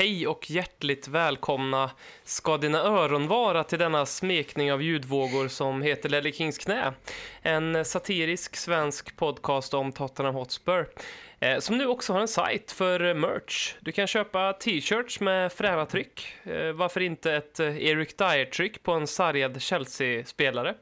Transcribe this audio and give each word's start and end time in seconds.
Hej 0.00 0.26
och 0.26 0.50
hjärtligt 0.50 1.08
välkomna 1.08 1.90
ska 2.24 2.58
dina 2.58 2.78
öron 2.78 3.28
vara 3.28 3.64
till 3.64 3.78
denna 3.78 4.06
smekning 4.06 4.72
av 4.72 4.82
ljudvågor 4.82 5.48
som 5.48 5.82
heter 5.82 6.08
Lelly 6.08 6.32
Kings 6.32 6.58
knä. 6.58 6.92
En 7.42 7.84
satirisk 7.84 8.56
svensk 8.56 9.16
podcast 9.16 9.74
om 9.74 9.92
Tottenham 9.92 10.34
Hotspur. 10.34 10.88
Eh, 11.40 11.58
som 11.58 11.78
nu 11.78 11.86
också 11.86 12.12
har 12.12 12.20
en 12.20 12.28
sajt 12.28 12.72
för 12.72 13.14
merch. 13.14 13.74
Du 13.80 13.92
kan 13.92 14.06
köpa 14.06 14.52
t-shirts 14.52 15.20
med 15.20 15.52
fräna 15.52 15.86
tryck. 15.86 16.34
Eh, 16.44 16.72
varför 16.72 17.00
inte 17.00 17.32
ett 17.32 17.60
eh, 17.60 17.84
Eric 17.84 18.16
Dyer-tryck 18.16 18.82
på 18.82 18.92
en 18.92 19.06
sargad 19.06 19.62
Chelsea-spelare? 19.62 20.74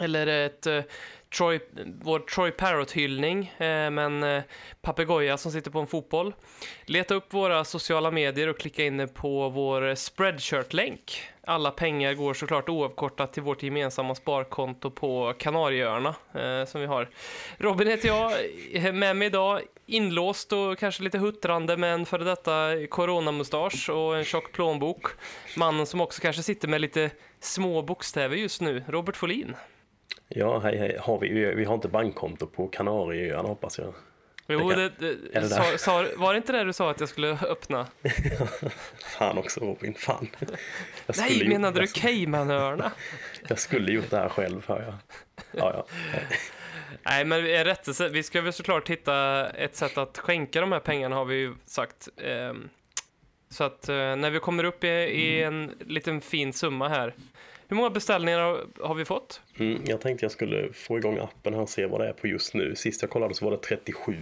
Eller 0.00 0.26
ett 0.26 0.66
Troy, 1.36 1.60
vår 2.02 2.18
Troy 2.18 2.50
Parrott-hyllning 2.50 3.54
eh, 3.58 3.90
med 3.90 3.98
en 3.98 4.22
eh, 4.22 4.42
papegoja 4.82 5.36
som 5.36 5.52
sitter 5.52 5.70
på 5.70 5.80
en 5.80 5.86
fotboll. 5.86 6.34
Leta 6.86 7.14
upp 7.14 7.34
våra 7.34 7.64
sociala 7.64 8.10
medier 8.10 8.48
och 8.48 8.58
klicka 8.58 8.84
in 8.84 9.08
på 9.14 9.48
vår 9.48 9.94
Spreadshirt-länk. 9.94 11.22
Alla 11.44 11.70
pengar 11.70 12.14
går 12.14 12.34
såklart 12.34 12.68
oavkortat 12.68 13.32
till 13.32 13.42
vårt 13.42 13.62
gemensamma 13.62 14.14
sparkonto 14.14 14.90
på 14.90 15.34
Kanarieöarna 15.38 16.14
eh, 16.34 16.64
som 16.66 16.80
vi 16.80 16.86
har. 16.86 17.08
Robin 17.58 17.88
heter 17.88 18.08
jag, 18.08 18.32
med 18.94 19.16
mig 19.16 19.26
idag 19.26 19.60
inlåst 19.86 20.52
och 20.52 20.78
kanske 20.78 21.02
lite 21.02 21.18
huttrande 21.18 21.76
med 21.76 21.94
en 21.94 22.06
före 22.06 22.24
detta 22.24 22.86
coronamustasch 22.88 23.90
och 23.90 24.16
en 24.18 24.24
tjock 24.24 24.52
plånbok. 24.52 25.06
Mannen 25.56 25.86
som 25.86 26.00
också 26.00 26.22
kanske 26.22 26.42
sitter 26.42 26.68
med 26.68 26.80
lite 26.80 27.10
små 27.40 27.82
bokstäver 27.82 28.36
just 28.36 28.60
nu, 28.60 28.84
Robert 28.88 29.16
Folin. 29.16 29.56
Ja, 30.34 30.58
hej 30.58 30.78
hej. 30.78 30.98
Har 31.00 31.18
vi, 31.18 31.28
vi, 31.54 31.64
har 31.64 31.74
inte 31.74 31.88
bankkonto 31.88 32.46
på 32.46 32.68
Kanarieöarna 32.68 33.48
hoppas 33.48 33.78
jag. 33.78 33.94
Jo, 34.48 34.70
Det 34.70 34.88
det, 34.98 35.16
det, 35.32 35.48
sa, 35.48 35.78
sa, 35.78 36.06
var 36.16 36.32
det 36.32 36.36
inte 36.36 36.52
det 36.52 36.64
du 36.64 36.72
sa 36.72 36.90
att 36.90 37.00
jag 37.00 37.08
skulle 37.08 37.38
öppna? 37.48 37.86
Fan 39.18 39.38
också 39.38 39.60
Robin, 39.60 39.94
fan. 39.94 40.28
Nej, 41.18 41.48
menade 41.48 41.80
du 41.80 41.86
Caymanöarna? 41.86 42.92
jag 43.48 43.58
skulle 43.58 43.92
gjort 43.92 44.10
det 44.10 44.16
här 44.16 44.28
själv 44.28 44.64
hör 44.68 44.82
jag. 44.82 44.94
Ja, 45.52 45.72
ja. 45.74 45.86
Nej, 47.02 47.24
men 47.24 47.46
är 47.46 47.64
rättelse. 47.64 48.08
Vi 48.08 48.22
ska 48.22 48.40
väl 48.40 48.52
såklart 48.52 48.90
hitta 48.90 49.46
ett 49.50 49.76
sätt 49.76 49.98
att 49.98 50.18
skänka 50.18 50.60
de 50.60 50.72
här 50.72 50.80
pengarna 50.80 51.16
har 51.16 51.24
vi 51.24 51.34
ju 51.34 51.54
sagt. 51.66 52.08
Ehm, 52.24 52.68
Så 53.48 53.64
att 53.64 53.88
eh, 53.88 53.94
när 53.94 54.30
vi 54.30 54.38
kommer 54.38 54.64
upp 54.64 54.84
i, 54.84 54.88
i 54.88 55.42
en 55.42 55.74
liten 55.80 56.20
fin 56.20 56.52
summa 56.52 56.88
här. 56.88 57.14
Hur 57.70 57.76
många 57.76 57.90
beställningar 57.90 58.38
har, 58.80 58.94
vi 58.94 59.04
fått? 59.04 59.40
Mm, 59.58 59.82
jag 59.86 60.00
tänkte 60.00 60.24
jag 60.24 60.32
skulle 60.32 60.72
få 60.72 60.98
igång 60.98 61.18
appen 61.18 61.54
här 61.54 61.60
och 61.60 61.68
se 61.68 61.86
vad 61.86 62.00
det 62.00 62.08
är 62.08 62.12
på 62.12 62.26
just 62.26 62.54
nu. 62.54 62.76
Sist 62.76 63.02
jag 63.02 63.10
kollade 63.10 63.34
så 63.34 63.44
var 63.44 63.52
det 63.52 63.58
37 63.58 64.16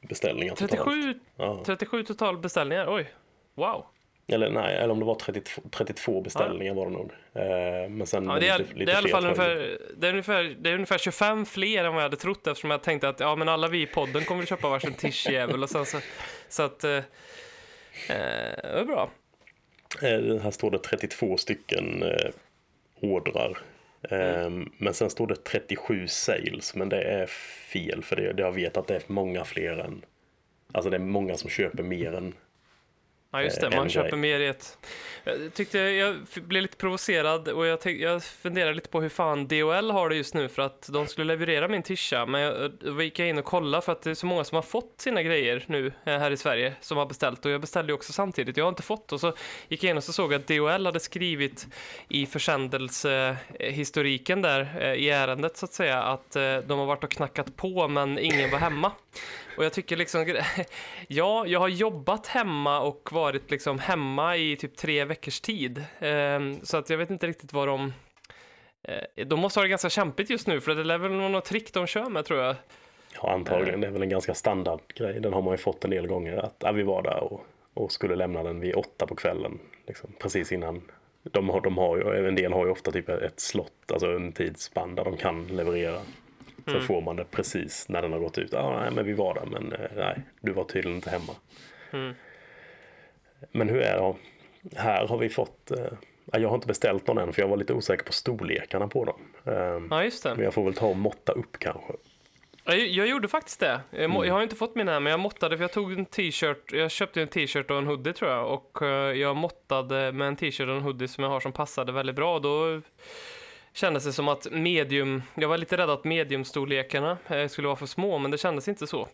beställningar 0.00 0.54
totalt. 0.54 0.84
37, 0.84 1.14
Ja. 1.36 1.62
37 1.66 2.02
total 2.02 2.38
beställningar. 2.38 2.94
Oj, 2.94 3.10
wow. 3.54 3.86
Eller 4.26 4.50
nej, 4.50 4.76
eller 4.76 4.90
om 4.90 4.98
det 4.98 5.04
var 5.04 5.14
32, 5.14 5.62
32 5.70 6.20
beställningar 6.20 6.74
var 6.74 6.86
det 6.86 6.92
nog. 6.92 7.12
Eh, 7.34 7.90
men 7.90 8.06
sen 8.06 8.24
Ja, 8.24 8.38
det, 8.40 8.48
är, 8.48 8.58
lite, 8.58 8.72
det, 8.72 8.78
lite 8.78 8.92
är 8.92 8.94
i 8.94 8.96
alla 8.96 9.08
fler 9.08 9.24
ungefär, 9.24 9.78
det, 9.96 10.06
är 10.06 10.10
ungefär, 10.10 10.56
det 10.58 10.70
är 10.70 10.74
ungefär 10.74 10.98
25 10.98 11.46
fler 11.46 11.84
än 11.84 11.92
vad 11.92 12.02
jag 12.02 12.08
hade 12.08 12.16
trott 12.16 12.46
eftersom 12.46 12.70
jag 12.70 12.82
tänkte 12.82 13.08
att 13.08 13.20
ja, 13.20 13.36
men 13.36 13.48
alla 13.48 13.68
vi 13.68 13.82
i 13.82 13.86
podden 13.86 14.24
kommer 14.24 14.42
att 14.42 14.48
köpa 14.48 14.68
varsin 14.68 14.94
sen 15.68 15.86
så, 15.86 15.98
så 16.48 16.62
att 16.62 16.84
eh, 16.84 16.90
eh, 16.92 17.02
det 18.08 18.80
är 18.80 18.84
bra. 18.84 19.10
Eh, 20.02 20.42
Här 20.42 20.50
står 20.50 20.70
det 20.70 20.78
32 20.78 21.36
stycken 21.36 22.04
ordrar. 23.00 23.58
Eh, 24.02 24.50
Men 24.78 24.94
sen 24.94 25.10
står 25.10 25.26
det 25.26 25.44
37 25.44 26.06
sales, 26.08 26.74
men 26.74 26.88
det 26.88 27.02
är 27.02 27.26
fel 27.72 28.02
för 28.02 28.16
det 28.16 28.42
jag 28.42 28.52
vet 28.52 28.76
att 28.76 28.86
det 28.86 28.96
är 28.96 29.02
många 29.06 29.44
fler 29.44 29.76
än... 29.76 30.04
Alltså 30.72 30.90
det 30.90 30.96
är 30.96 31.00
många 31.00 31.36
som 31.36 31.50
köper 31.50 31.82
mer 31.82 32.12
än... 32.14 32.34
Ja, 33.32 33.42
just 33.42 33.60
det. 33.60 33.66
Eh, 33.66 33.76
Man 33.76 33.88
köper 33.88 34.16
mer 34.16 34.40
i 34.40 34.46
ett... 34.46 34.78
Jag 35.24 35.54
tyckte 35.54 35.78
jag 35.78 36.16
blev 36.34 36.62
lite 36.62 36.76
provocerad 36.76 37.48
och 37.48 37.66
jag, 37.66 37.80
tänk, 37.80 38.00
jag 38.00 38.24
funderar 38.24 38.74
lite 38.74 38.88
på 38.88 39.00
hur 39.00 39.08
fan 39.08 39.48
DHL 39.48 39.90
har 39.90 40.08
det 40.08 40.16
just 40.16 40.34
nu 40.34 40.48
för 40.48 40.62
att 40.62 40.88
de 40.92 41.06
skulle 41.06 41.26
leverera 41.26 41.68
min 41.68 41.82
tisha. 41.82 42.26
Men 42.26 42.40
jag, 42.40 42.72
då 42.80 43.02
gick 43.02 43.18
jag 43.18 43.28
in 43.28 43.38
och 43.38 43.44
kollade 43.44 43.82
för 43.82 43.92
att 43.92 44.02
det 44.02 44.10
är 44.10 44.14
så 44.14 44.26
många 44.26 44.44
som 44.44 44.54
har 44.56 44.62
fått 44.62 44.94
sina 44.96 45.22
grejer 45.22 45.64
nu 45.66 45.86
eh, 45.86 45.92
här 46.18 46.30
i 46.30 46.36
Sverige 46.36 46.74
som 46.80 46.98
har 46.98 47.06
beställt 47.06 47.46
och 47.46 47.52
jag 47.52 47.60
beställde 47.60 47.92
också 47.92 48.12
samtidigt. 48.12 48.56
Jag 48.56 48.64
har 48.64 48.68
inte 48.68 48.82
fått 48.82 49.12
och 49.12 49.20
så 49.20 49.32
gick 49.68 49.84
jag 49.84 49.90
in 49.90 49.96
och 49.96 50.04
så 50.04 50.12
såg 50.12 50.34
att 50.34 50.46
DHL 50.46 50.86
hade 50.86 51.00
skrivit 51.00 51.66
i 52.08 52.26
försändelsehistoriken 52.26 54.42
där 54.42 54.76
eh, 54.80 54.92
i 54.94 55.10
ärendet 55.10 55.56
så 55.56 55.64
att 55.64 55.72
säga 55.72 56.02
att 56.02 56.30
de 56.66 56.78
har 56.78 56.86
varit 56.86 57.04
och 57.04 57.10
knackat 57.10 57.56
på 57.56 57.88
men 57.88 58.18
ingen 58.18 58.50
var 58.50 58.58
hemma. 58.58 58.92
Och 59.56 59.64
jag 59.64 59.72
tycker 59.72 59.96
liksom, 59.96 60.26
ja, 61.08 61.46
jag 61.46 61.60
har 61.60 61.68
jobbat 61.68 62.26
hemma 62.26 62.80
och 62.80 63.08
varit 63.20 63.50
liksom 63.50 63.78
hemma 63.78 64.36
i 64.36 64.56
typ 64.56 64.76
tre 64.76 65.04
veckors 65.04 65.40
tid. 65.40 65.84
Ehm, 66.00 66.60
så 66.62 66.76
att 66.76 66.90
jag 66.90 66.98
vet 66.98 67.10
inte 67.10 67.26
riktigt 67.26 67.52
vad 67.52 67.68
de... 67.68 67.92
Eh, 68.82 69.26
de 69.26 69.40
måste 69.40 69.60
ha 69.60 69.62
det 69.62 69.68
ganska 69.68 69.90
kämpigt 69.90 70.30
just 70.30 70.46
nu, 70.46 70.60
för 70.60 70.74
det 70.74 70.94
är 70.94 70.98
väl 70.98 71.12
något 71.12 71.44
trick 71.44 71.72
de 71.74 71.86
kör 71.86 72.08
med 72.08 72.24
tror 72.24 72.40
jag. 72.40 72.56
Ja, 73.22 73.32
antagligen. 73.32 73.80
Det 73.80 73.86
är 73.86 73.90
väl 73.90 74.02
en 74.02 74.08
ganska 74.08 74.34
standard 74.34 74.80
grej. 74.94 75.20
Den 75.20 75.32
har 75.32 75.42
man 75.42 75.54
ju 75.54 75.58
fått 75.58 75.84
en 75.84 75.90
del 75.90 76.06
gånger. 76.06 76.36
Att 76.36 76.56
ja, 76.58 76.72
vi 76.72 76.82
var 76.82 77.02
där 77.02 77.22
och, 77.32 77.46
och 77.74 77.92
skulle 77.92 78.14
lämna 78.16 78.42
den 78.42 78.60
vid 78.60 78.74
åtta 78.74 79.06
på 79.06 79.14
kvällen. 79.14 79.58
Liksom, 79.86 80.12
precis 80.18 80.52
innan. 80.52 80.82
De 81.22 81.48
har, 81.48 81.60
de 81.60 81.78
har 81.78 81.96
ju, 81.96 82.28
en 82.28 82.34
del 82.34 82.52
har 82.52 82.64
ju 82.66 82.72
ofta 82.72 82.92
typ 82.92 83.08
ett 83.08 83.40
slott, 83.40 83.92
alltså 83.92 84.06
en 84.06 84.32
tidsspann 84.32 84.94
där 84.94 85.04
de 85.04 85.16
kan 85.16 85.46
leverera. 85.46 86.00
Så 86.64 86.70
Mm. 86.70 86.82
får 86.86 87.00
man 87.00 87.16
det 87.16 87.24
precis 87.30 87.88
när 87.88 88.02
den 88.02 88.12
har 88.12 88.18
gått 88.18 88.38
ut. 88.38 88.52
Ja, 88.52 88.80
nej, 88.80 88.90
men 88.90 89.04
vi 89.04 89.12
var 89.12 89.34
där, 89.34 89.46
men 89.46 89.72
eh, 89.72 89.90
nej, 89.96 90.20
du 90.40 90.52
var 90.52 90.64
tydligen 90.64 90.96
inte 90.96 91.10
hemma. 91.10 91.32
Mm. 91.90 92.14
Men 93.52 93.68
hur 93.68 93.80
är 93.80 93.96
det? 94.00 94.14
Här 94.80 95.06
har 95.06 95.18
vi 95.18 95.28
fått... 95.28 95.70
Eh, 95.70 95.78
ja, 96.32 96.38
jag 96.38 96.48
har 96.48 96.54
inte 96.54 96.66
beställt 96.66 97.06
någon 97.06 97.18
än 97.18 97.32
för 97.32 97.42
jag 97.42 97.48
var 97.48 97.56
lite 97.56 97.72
osäker 97.74 98.04
på 98.04 98.12
storlekarna 98.12 98.88
på 98.88 99.04
dem. 99.04 99.20
Eh, 99.44 99.82
Ja, 99.90 100.04
just 100.04 100.24
Men 100.24 100.36
det. 100.36 100.44
jag 100.44 100.54
får 100.54 100.64
väl 100.64 100.74
ta 100.74 100.86
och 100.86 100.96
måtta 100.96 101.32
upp 101.32 101.58
kanske. 101.58 101.92
Jag, 102.64 102.78
jag 102.78 103.06
gjorde 103.08 103.28
faktiskt 103.28 103.60
det. 103.60 103.80
Jag, 103.90 104.10
må, 104.10 104.24
jag 104.26 104.34
har 104.34 104.42
inte 104.42 104.56
fått 104.56 104.74
min 104.74 104.88
än, 104.88 105.02
men 105.02 105.10
jag 105.10 105.20
måttade 105.20 105.56
för 105.56 105.64
jag 105.64 105.72
tog 105.72 105.92
en 105.92 106.06
t-shirt. 106.06 106.72
Jag 106.72 106.90
köpte 106.90 107.22
en 107.22 107.28
t-shirt 107.28 107.70
och 107.70 107.78
en 107.78 107.86
hoodie 107.86 108.12
tror 108.12 108.30
jag. 108.30 108.52
Och 108.52 108.82
eh, 108.82 108.88
jag 109.18 109.36
måttade 109.36 110.12
med 110.12 110.28
en 110.28 110.36
t-shirt 110.36 110.68
och 110.68 110.74
en 110.76 110.82
hoodie 110.82 111.08
som 111.08 111.24
jag 111.24 111.30
har 111.30 111.40
som 111.40 111.52
passade 111.52 111.92
väldigt 111.92 112.16
bra. 112.16 112.38
Då 112.38 112.80
kändes 113.72 114.04
det 114.04 114.12
som 114.12 114.28
att 114.28 114.46
medium... 114.50 115.22
Jag 115.34 115.48
var 115.48 115.58
lite 115.58 115.76
rädd 115.76 115.90
att 115.90 116.04
mediumstorlekarna 116.04 117.18
eh, 117.28 117.46
skulle 117.48 117.66
vara 117.68 117.76
för 117.76 117.86
små, 117.86 118.18
men 118.18 118.30
det 118.30 118.38
kändes 118.38 118.68
inte 118.68 118.86
så. 118.86 119.08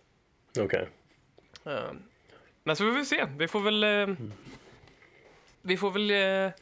Okej. 0.61 0.89
Eh, 1.67 1.73
Men 2.67 2.77
så 2.77 2.85
får 2.85 2.91
vi 2.99 3.05
se. 3.05 3.25
Vi 3.39 3.49
får 3.49 3.61
väl... 3.61 3.85
eh, 3.85 4.15
Vi 5.63 5.77
får 5.77 5.91
väl 5.91 6.11
eh, 6.11 6.53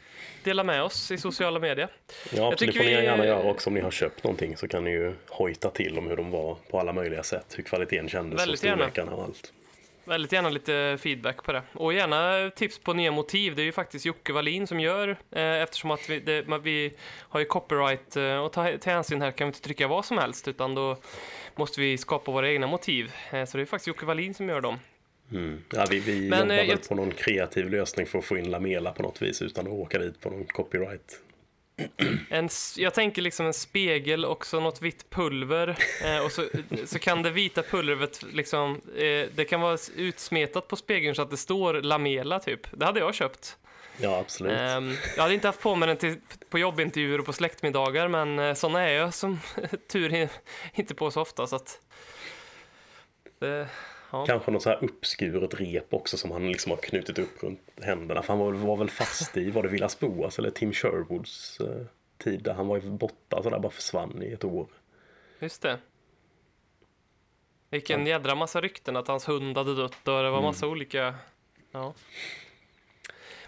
dela 0.43 0.65
med 0.65 0.83
oss 0.83 1.11
i 1.11 1.19
sociala 1.19 1.61
medier. 1.61 1.89
Ja, 2.33 2.53
absolut. 2.53 2.75
det 2.75 2.79
får 2.81 2.85
ni 2.91 2.97
vi- 2.97 3.05
gärna 3.05 3.27
göra 3.27 3.43
också 3.51 3.71
om 3.71 3.75
ni 3.75 3.81
har 3.81 3.91
köpt 3.91 4.25
någonting 4.25 4.56
så 4.56 4.69
kan 4.69 4.85
ni 4.85 4.91
ju 4.91 5.15
hojta 5.29 5.71
till 5.71 5.99
om 5.99 6.06
hur 6.06 6.17
de 6.17 6.31
var 6.31 6.56
på 6.71 6.81
alla 6.81 6.93
möjliga 6.93 7.23
sätt. 7.23 7.55
Hur 7.56 7.62
kvaliteten 7.65 8.09
kändes 8.09 8.41
Väldigt 8.41 8.53
och 8.65 8.69
storlekarna 8.69 9.12
och 9.12 9.25
allt. 9.25 9.53
Väldigt 10.05 10.33
gärna 10.33 10.49
lite 10.51 10.99
feedback 11.01 11.43
på 11.45 11.53
det. 11.53 11.62
Och 11.73 11.93
gärna 11.93 12.51
tips 12.51 12.79
på 12.79 12.93
nya 12.93 13.11
motiv. 13.11 13.55
Det 13.55 13.62
är 13.62 13.65
ju 13.65 13.73
faktiskt 13.73 14.05
Jocke 14.06 14.33
Wallin 14.33 14.67
som 14.67 14.81
gör, 14.81 15.09
eh, 15.31 15.43
eftersom 15.62 15.91
att 15.91 16.11
vi, 16.11 16.21
det, 16.21 16.43
vi 16.62 16.93
har 17.19 17.41
ju 17.41 17.47
copyright 17.47 18.17
eh, 18.17 18.37
och 18.37 18.53
ta 18.53 18.79
till 18.79 18.93
hänsyn 18.93 19.23
här 19.23 19.31
kan 19.31 19.47
vi 19.47 19.49
inte 19.49 19.61
trycka 19.61 19.89
vad 19.89 20.05
som 20.05 20.19
helst, 20.19 20.49
utan 20.49 20.75
då 20.75 20.97
måste 21.56 21.81
vi 21.81 21.99
skapa 21.99 22.33
våra 22.33 22.51
egna 22.51 22.67
motiv. 22.67 23.12
Eh, 23.33 23.45
så 23.45 23.56
det 23.56 23.62
är 23.62 23.67
faktiskt 23.67 23.87
Jocke 23.87 24.06
Wallin 24.06 24.35
som 24.35 24.49
gör 24.49 24.61
dem. 24.61 24.79
Mm. 25.32 25.62
Ja, 25.71 25.87
vi 25.91 25.99
vi 25.99 26.29
Men, 26.29 26.38
jobbar 26.41 26.55
eh, 26.55 26.56
väl 26.56 26.69
jag- 26.69 26.88
på 26.88 26.94
någon 26.94 27.11
kreativ 27.12 27.71
lösning 27.71 28.06
för 28.06 28.19
att 28.19 28.25
få 28.25 28.38
in 28.38 28.50
Lamela 28.50 28.93
på 28.93 29.03
något 29.03 29.23
vis 29.23 29.43
utan 29.43 29.67
att 29.67 29.73
åka 29.73 29.99
dit 29.99 30.21
på 30.21 30.31
någon 30.31 30.44
copyright. 30.44 31.21
en, 32.31 32.49
jag 32.76 32.94
tänker 32.94 33.23
liksom 33.23 33.47
en 33.47 33.55
spegel 33.55 34.25
och 34.25 34.47
så 34.47 34.61
något 34.61 34.82
vitt 34.82 35.11
pulver. 35.11 35.76
Eh, 36.05 36.25
och 36.25 36.32
så, 36.32 36.44
så 36.85 36.99
kan 36.99 37.23
det 37.23 37.31
vita 37.31 37.62
pulvret 37.62 38.23
liksom, 38.32 38.81
eh, 38.97 39.29
det 39.35 39.44
kan 39.49 39.61
vara 39.61 39.79
utsmetat 39.97 40.69
på 40.69 40.76
spegeln 40.76 41.15
så 41.15 41.23
att 41.23 41.31
det 41.31 41.37
står 41.37 41.75
Lamela 41.75 42.41
typ. 42.41 42.61
Det 42.73 42.85
hade 42.85 43.00
jag 43.00 43.15
köpt. 43.15 43.56
Ja, 44.00 44.19
absolut. 44.19 44.53
Ehm, 44.53 44.93
jag 45.17 45.23
hade 45.23 45.35
inte 45.35 45.49
haft 45.49 45.61
på 45.61 45.75
mig 45.75 45.87
den 45.87 45.97
till, 45.97 46.17
på 46.49 46.59
jobbintervjuer 46.59 47.19
och 47.20 47.27
på 47.27 47.32
släktmiddagar, 47.32 48.09
men 48.09 48.38
eh, 48.38 48.55
såna 48.55 48.82
är 48.88 48.93
jag 48.93 49.15
som 49.15 49.41
tur 49.93 50.29
inte 50.75 50.94
på 50.94 51.11
så 51.11 51.20
ofta. 51.20 51.47
Så 51.47 51.56
att, 51.56 51.81
det, 53.38 53.69
ja. 54.14 54.26
Kanske 54.26 54.50
något 54.50 54.62
så 54.62 54.70
här 54.70 54.84
uppskuret 54.84 55.61
rep 55.61 55.94
också 55.94 56.16
som 56.16 56.31
han 56.31 56.52
liksom 56.52 56.70
har 56.70 56.78
knutit 56.78 57.19
upp 57.19 57.43
runt 57.43 57.61
händerna. 57.82 58.22
För 58.22 58.28
han 58.28 58.38
var, 58.38 58.52
var 58.52 58.76
väl 58.76 58.90
fast 58.90 59.37
i, 59.37 59.50
var 59.50 59.62
det 59.62 59.69
Villas 59.69 60.00
Boas 60.00 60.38
eller 60.38 60.50
Tim 60.50 60.72
Sherwoods 60.72 61.61
eh, 61.61 61.87
tid 62.19 62.43
där 62.43 62.55
han 62.55 62.66
var 62.66 62.76
ju 62.76 62.90
borta 62.90 63.43
så 63.43 63.50
där 63.50 63.58
bara 63.58 63.72
försvann 63.72 64.22
i 64.22 64.32
ett 64.32 64.44
år. 64.44 64.66
Just 65.38 65.62
det. 65.62 65.78
Vilken 67.70 68.06
jädra 68.06 68.34
massa 68.34 68.61
rykten 68.61 68.96
att 68.96 69.08
hans 69.08 69.28
hund 69.28 69.56
hade 69.56 69.75
dött 69.75 70.08
och 70.08 70.22
det 70.22 70.31
var 70.31 70.43
massa 70.43 70.67
olika... 70.67 71.14
Ja. 71.72 71.94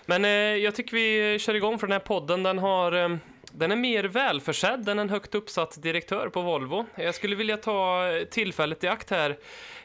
Men 0.06 0.24
eh, 0.24 0.30
jag 0.30 0.74
tycker 0.74 0.96
vi 0.96 1.38
kör 1.38 1.54
igång 1.54 1.78
för 1.78 1.86
den 1.86 1.92
här 1.92 2.06
podden. 2.06 2.42
Den, 2.42 2.58
har, 2.58 2.92
eh, 2.92 3.16
den 3.52 3.72
är 3.72 3.76
mer 3.76 4.04
välförsedd 4.04 4.88
än 4.88 4.98
en 4.98 5.10
högt 5.10 5.34
uppsatt 5.34 5.82
direktör 5.82 6.28
på 6.28 6.42
Volvo. 6.42 6.86
Jag 6.94 7.14
skulle 7.14 7.36
vilja 7.36 7.56
ta 7.56 8.08
eh, 8.08 8.24
tillfället 8.24 8.84
i 8.84 8.88
akt 8.88 9.10
här 9.10 9.38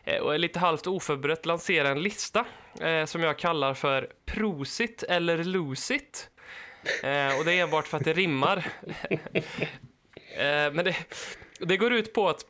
eh, 0.04 0.18
och 0.18 0.40
lite 0.40 0.60
halvt 0.60 0.88
oförberett 0.88 1.46
lansera 1.46 1.90
en 1.90 2.02
lista 2.04 2.46
eh, 2.80 3.06
som 3.06 3.24
jag 3.24 3.40
kallar 3.40 3.74
för 3.74 4.10
Prosit 4.26 5.04
eller 5.04 5.44
Losit. 5.44 6.30
Eh, 7.04 7.40
och 7.40 7.46
det 7.46 7.54
är 7.54 7.64
enbart 7.64 7.88
för 7.88 7.98
att 7.98 8.06
det 8.06 8.14
rimmar. 8.14 8.68
eh, 10.36 10.72
men 10.74 10.86
det, 10.86 10.96
det 11.60 11.78
går 11.78 11.94
ut 11.94 12.14
på 12.14 12.30
att 12.30 12.46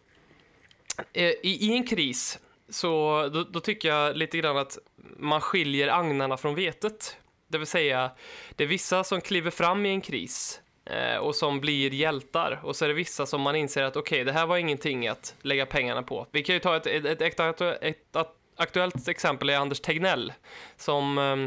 eh, 1.14 1.24
i, 1.24 1.58
i 1.62 1.74
en 1.74 1.88
kris 1.88 2.40
så 2.70 2.90
då, 3.34 3.44
då 3.44 3.60
tycker 3.60 3.90
jag 3.90 4.18
lite 4.18 4.38
grann 4.38 4.58
att 4.58 4.78
man 5.18 5.42
skiljer 5.42 5.88
agnarna 5.88 6.38
från 6.38 6.56
vetet. 6.56 7.18
Det 7.48 7.58
vill 7.58 7.68
säga, 7.68 8.12
det 8.56 8.64
är 8.64 8.68
vissa 8.68 9.04
som 9.04 9.22
kliver 9.22 9.52
fram 9.52 9.86
i 9.86 9.90
en 9.90 10.02
kris 10.02 10.62
Eh, 10.86 11.18
och 11.18 11.36
som 11.36 11.60
blir 11.60 11.94
hjältar 11.94 12.60
och 12.64 12.76
så 12.76 12.86
är 12.86 12.90
det 12.90 12.96
vissa 12.96 13.26
som 13.26 13.42
man 13.42 13.56
inser 13.56 13.84
att 13.84 13.96
okej, 13.96 14.24
det 14.24 14.32
här 14.32 14.48
var 14.48 14.58
ingenting 14.58 15.08
att 15.08 15.36
lägga 15.42 15.66
pengarna 15.66 16.04
på. 16.04 16.28
Vi 16.32 16.44
kan 16.44 16.56
ju 16.56 16.60
ta 16.60 16.78
ett, 16.78 16.88
ett, 16.88 17.06
ett, 17.06 17.22
ett, 17.22 17.40
ett, 17.62 17.82
ett 17.82 18.16
aktuellt 18.56 19.08
exempel 19.08 19.50
är 19.50 19.58
Anders 19.58 19.80
Tegnell 19.80 20.34
som 20.78 21.18
eh, 21.18 21.38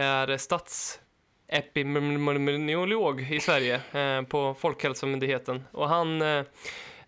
är 0.00 0.36
statsepidemiolog 0.36 3.20
i 3.20 3.40
Sverige 3.40 3.80
eh, 3.92 4.22
på 4.22 4.54
Folkhälsomyndigheten 4.54 5.64
och 5.72 5.88
han 5.88 6.22
eh, 6.22 6.42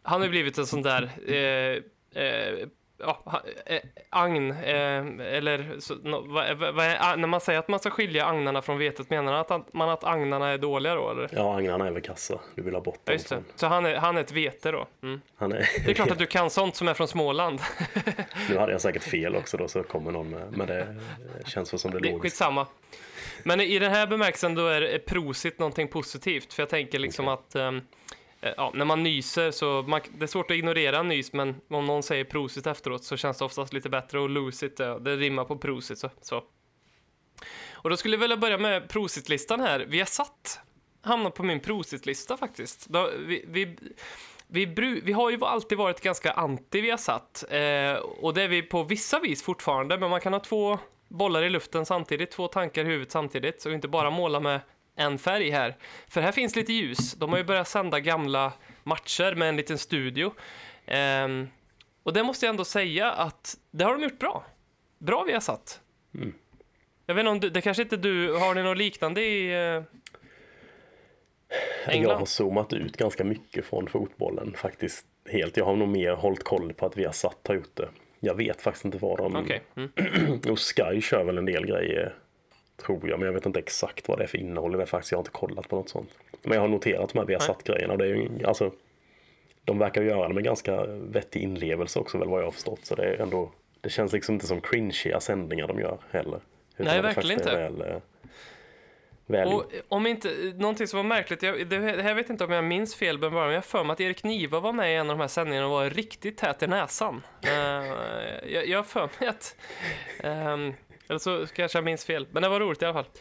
han 0.08 0.20
har 0.20 0.26
ju 0.26 0.30
blivit 0.30 0.58
en 0.58 0.66
sån 0.66 0.82
där 0.82 1.10
eh, 1.26 2.22
eh, 2.22 2.68
ja, 2.98 3.22
ha- 3.24 3.42
eh, 3.66 3.80
agn, 4.10 4.50
eh, 4.50 5.36
eller 5.36 5.76
så, 5.80 5.94
no, 5.94 6.32
vad, 6.32 6.56
vad, 6.56 6.74
vad 6.74 6.86
är, 6.86 7.16
när 7.16 7.28
man 7.28 7.40
säger 7.40 7.58
att 7.58 7.68
man 7.68 7.80
ska 7.80 7.90
skilja 7.90 8.26
agnarna 8.26 8.62
från 8.62 8.78
vetet, 8.78 9.10
menar 9.10 9.32
man 9.32 9.40
att, 9.60 9.72
man 9.74 9.88
att 9.90 10.04
agnarna 10.04 10.48
är 10.48 10.58
dåliga 10.58 10.94
då? 10.94 11.10
Eller? 11.10 11.28
Ja, 11.32 11.58
agnarna 11.58 11.86
är 11.86 11.90
väl 11.90 12.02
kassa. 12.02 12.38
Du 12.54 12.62
vill 12.62 12.74
ha 12.74 12.80
bort 12.80 13.00
Ja, 13.04 13.12
dem. 13.12 13.20
från- 13.28 13.44
Så 13.56 13.66
han 13.66 13.86
är, 13.86 13.96
han 13.96 14.16
är 14.16 14.20
ett 14.20 14.32
vete 14.32 14.70
då? 14.72 14.86
Mm. 15.02 15.20
Han 15.36 15.52
är... 15.52 15.58
Det 15.84 15.90
är 15.90 15.94
klart 15.94 16.10
att 16.10 16.18
du 16.18 16.26
kan 16.26 16.50
sånt 16.50 16.76
som 16.76 16.88
är 16.88 16.94
från 16.94 17.08
Småland. 17.08 17.60
nu 18.50 18.58
hade 18.58 18.72
jag 18.72 18.80
säkert 18.80 19.02
fel 19.02 19.36
också 19.36 19.56
då 19.56 19.68
så 19.68 19.82
kommer 19.82 20.10
någon 20.10 20.30
med. 20.30 20.52
Men 20.56 20.66
det 20.66 20.96
känns 21.46 21.72
väl 21.72 21.80
som 21.80 21.90
det 21.90 21.98
Det 21.98 22.04
logiskt. 22.10 22.22
skitsamma. 22.22 22.66
Men 23.42 23.60
i 23.60 23.78
den 23.78 23.90
här 23.90 24.06
bemärkelsen 24.06 24.54
då 24.54 24.66
är 24.66 24.98
prosit 24.98 25.58
någonting 25.58 25.88
positivt. 25.88 26.52
För 26.52 26.62
jag 26.62 26.70
tänker 26.70 26.98
liksom 26.98 27.28
att 27.28 27.54
ehm, 27.54 27.76
eh, 27.76 27.82
Eh, 28.40 28.52
ja, 28.56 28.70
när 28.74 28.84
man 28.84 29.02
nyser 29.02 29.50
så 29.50 29.82
man, 29.82 30.00
det 30.18 30.24
är 30.24 30.26
svårt 30.26 30.50
att 30.50 30.56
ignorera 30.56 30.98
en 30.98 31.08
nys, 31.08 31.32
men 31.32 31.60
om 31.68 31.86
någon 31.86 32.02
säger 32.02 32.24
prosit 32.24 32.66
efteråt 32.66 33.04
så 33.04 33.16
känns 33.16 33.38
det 33.38 33.44
oftast 33.44 33.72
lite 33.72 33.88
bättre 33.88 34.20
och 34.20 34.28
lose 34.28 34.68
det, 34.76 34.86
eh, 34.86 34.96
det 34.96 35.16
rimmar 35.16 35.44
på 35.44 35.58
prosit. 35.58 35.98
Så, 35.98 36.10
så. 36.20 36.44
Och 37.72 37.90
då 37.90 37.96
skulle 37.96 38.14
jag 38.14 38.20
vilja 38.20 38.36
börja 38.36 38.58
med 38.58 38.88
prosit-listan 38.88 39.60
här. 39.60 39.86
Vi 39.88 39.98
har 39.98 40.06
satt 40.06 40.60
hamnat 41.02 41.34
på 41.34 41.42
min 41.42 41.60
prosit-lista 41.60 42.36
faktiskt. 42.36 42.86
Då, 42.88 43.10
vi, 43.18 43.44
vi, 43.48 43.76
vi, 44.46 44.66
bru, 44.66 45.00
vi 45.04 45.12
har 45.12 45.30
ju 45.30 45.44
alltid 45.44 45.78
varit 45.78 46.00
ganska 46.00 46.32
anti 46.32 46.80
Viasat 46.80 47.44
eh, 47.50 47.94
och 47.94 48.34
det 48.34 48.42
är 48.42 48.48
vi 48.48 48.62
på 48.62 48.82
vissa 48.82 49.20
vis 49.20 49.42
fortfarande, 49.42 49.98
men 49.98 50.10
man 50.10 50.20
kan 50.20 50.32
ha 50.32 50.40
två 50.40 50.78
bollar 51.08 51.42
i 51.42 51.50
luften 51.50 51.86
samtidigt, 51.86 52.30
två 52.30 52.48
tankar 52.48 52.84
i 52.84 52.88
huvudet 52.88 53.12
samtidigt, 53.12 53.62
så 53.62 53.70
inte 53.70 53.88
bara 53.88 54.10
måla 54.10 54.40
med 54.40 54.60
en 54.98 55.18
färg 55.18 55.50
här. 55.50 55.76
För 56.08 56.20
här 56.20 56.32
finns 56.32 56.56
lite 56.56 56.72
ljus. 56.72 57.14
De 57.14 57.30
har 57.30 57.38
ju 57.38 57.44
börjat 57.44 57.68
sända 57.68 58.00
gamla 58.00 58.52
matcher 58.84 59.34
med 59.34 59.48
en 59.48 59.56
liten 59.56 59.78
studio. 59.78 60.32
Ehm, 60.86 61.48
och 62.02 62.12
det 62.12 62.22
måste 62.22 62.46
jag 62.46 62.50
ändå 62.50 62.64
säga 62.64 63.12
att 63.12 63.56
det 63.70 63.84
har 63.84 63.92
de 63.92 64.02
gjort 64.02 64.18
bra. 64.18 64.44
Bra 64.98 65.24
Viasat. 65.24 65.80
Mm. 66.14 66.34
Jag 67.06 67.14
vet 67.14 67.22
inte 67.22 67.30
om 67.30 67.40
du, 67.40 67.50
det 67.50 67.60
kanske 67.60 67.82
inte 67.82 67.96
du, 67.96 68.32
har 68.34 68.54
ni 68.54 68.62
något 68.62 68.78
liknande 68.78 69.22
i 69.22 69.48
eh, 69.48 69.56
Jag 69.56 69.82
har 71.86 71.92
England? 71.92 72.26
zoomat 72.28 72.72
ut 72.72 72.96
ganska 72.96 73.24
mycket 73.24 73.64
från 73.64 73.86
fotbollen 73.86 74.54
faktiskt. 74.56 75.06
Helt. 75.30 75.56
Jag 75.56 75.64
har 75.64 75.76
nog 75.76 75.88
mer 75.88 76.12
hållit 76.12 76.44
koll 76.44 76.72
på 76.72 76.86
att 76.86 76.96
vi 76.96 77.04
har 77.04 77.12
satt 77.12 77.48
har 77.48 77.54
gjort 77.54 77.76
det. 77.76 77.88
Jag 78.20 78.34
vet 78.34 78.62
faktiskt 78.62 78.84
inte 78.84 78.98
vad 78.98 79.18
de... 79.18 79.36
Okej. 79.36 79.62
Mm. 79.76 79.90
Och 80.50 80.58
Sky 80.58 81.00
kör 81.00 81.24
väl 81.24 81.38
en 81.38 81.44
del 81.44 81.66
grejer, 81.66 82.14
tror 82.86 83.08
jag, 83.08 83.18
men 83.18 83.26
jag 83.26 83.32
vet 83.32 83.46
inte 83.46 83.58
exakt 83.58 84.08
vad 84.08 84.18
det 84.18 84.24
är 84.24 84.28
för 84.28 84.38
innehåll 84.38 84.74
i 84.74 84.78
det 84.78 84.86
faktiskt. 84.86 85.12
Jag 85.12 85.18
har 85.18 85.20
inte 85.20 85.30
kollat 85.30 85.68
på 85.68 85.76
något 85.76 85.88
sånt. 85.88 86.10
Men 86.42 86.52
jag 86.52 86.60
har 86.60 86.68
noterat 86.68 87.12
de 87.12 87.18
här 87.18 87.26
Viasat-grejerna 87.26 87.92
och 87.92 87.98
det 87.98 88.04
är 88.04 88.08
ju, 88.08 88.44
alltså, 88.44 88.72
de 89.64 89.78
verkar 89.78 90.02
göra 90.02 90.28
det 90.28 90.34
med 90.34 90.44
ganska 90.44 90.84
vettig 90.86 91.42
inlevelse 91.42 91.98
också 91.98 92.18
väl 92.18 92.28
vad 92.28 92.40
jag 92.40 92.46
har 92.46 92.52
förstått. 92.52 92.80
Så 92.82 92.94
det 92.94 93.02
är 93.02 93.22
ändå, 93.22 93.52
det 93.80 93.90
känns 93.90 94.12
liksom 94.12 94.34
inte 94.34 94.46
som 94.46 94.60
cringeiga 94.60 95.20
sändningar 95.20 95.66
de 95.66 95.80
gör 95.80 95.98
heller. 96.10 96.40
Nej, 96.76 96.96
det 96.96 97.02
verkligen 97.02 97.38
inte. 97.38 97.54
Väl, 97.54 97.80
eh, 97.80 98.00
väl 99.26 99.48
Och 99.48 99.72
om 99.88 100.06
inte, 100.06 100.28
någonting 100.56 100.86
som 100.86 100.96
var 100.96 101.04
märkligt, 101.04 101.42
jag, 101.42 101.68
det, 101.68 101.78
det 101.78 102.02
här 102.02 102.14
vet 102.14 102.30
inte 102.30 102.44
om 102.44 102.52
jag 102.52 102.64
minns 102.64 102.94
fel, 102.94 103.18
men 103.18 103.32
jag 103.32 103.54
har 103.54 103.60
för 103.60 103.84
mig 103.84 103.92
att 103.92 104.00
Erik 104.00 104.24
Niva 104.24 104.60
var 104.60 104.72
med 104.72 104.92
i 104.92 104.94
en 104.94 105.10
av 105.10 105.16
de 105.16 105.20
här 105.20 105.28
sändningarna 105.28 105.66
och 105.66 105.72
var 105.72 105.90
riktigt 105.90 106.36
tät 106.36 106.62
i 106.62 106.66
näsan. 106.66 107.22
Eh, 107.42 107.52
jag, 108.52 108.76
har 108.76 108.82
för 108.82 109.08
mig 109.20 109.28
att, 109.28 109.56
ehm, 110.20 110.74
eller 111.08 111.18
så 111.18 111.46
kanske 111.46 111.78
jag 111.78 111.84
minns 111.84 112.04
fel, 112.04 112.26
men 112.30 112.42
det 112.42 112.48
var 112.48 112.60
roligt 112.60 112.82
i 112.82 112.84
alla 112.84 112.94
fall. 112.94 113.12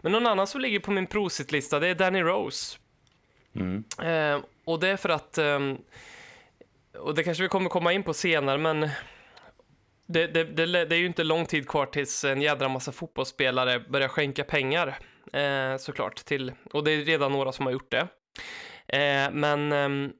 Men 0.00 0.12
någon 0.12 0.26
annan 0.26 0.46
som 0.46 0.60
ligger 0.60 0.80
på 0.80 0.90
min 0.90 1.06
prosit-lista, 1.06 1.78
det 1.78 1.88
är 1.88 1.94
Danny 1.94 2.20
Rose. 2.20 2.78
Mm. 3.54 3.84
Eh, 4.02 4.44
och 4.64 4.80
det 4.80 4.88
är 4.88 4.96
för 4.96 5.08
att, 5.08 5.38
ehm, 5.38 5.78
och 6.98 7.14
det 7.14 7.24
kanske 7.24 7.42
vi 7.42 7.48
kommer 7.48 7.70
komma 7.70 7.92
in 7.92 8.02
på 8.02 8.14
senare, 8.14 8.58
men 8.58 8.80
det, 10.06 10.26
det, 10.26 10.44
det, 10.44 10.66
det 10.84 10.96
är 10.96 10.98
ju 10.98 11.06
inte 11.06 11.24
lång 11.24 11.46
tid 11.46 11.68
kvar 11.68 11.86
tills 11.86 12.24
en 12.24 12.42
jädra 12.42 12.68
massa 12.68 12.92
fotbollsspelare 12.92 13.80
börjar 13.80 14.08
skänka 14.08 14.44
pengar, 14.44 14.98
eh, 15.32 15.76
såklart, 15.76 16.24
till, 16.24 16.52
och 16.72 16.84
det 16.84 16.90
är 16.90 17.04
redan 17.04 17.32
några 17.32 17.52
som 17.52 17.66
har 17.66 17.72
gjort 17.72 17.90
det. 17.90 18.08
Eh, 18.98 19.30
men 19.32 19.72
ehm, 19.72 20.12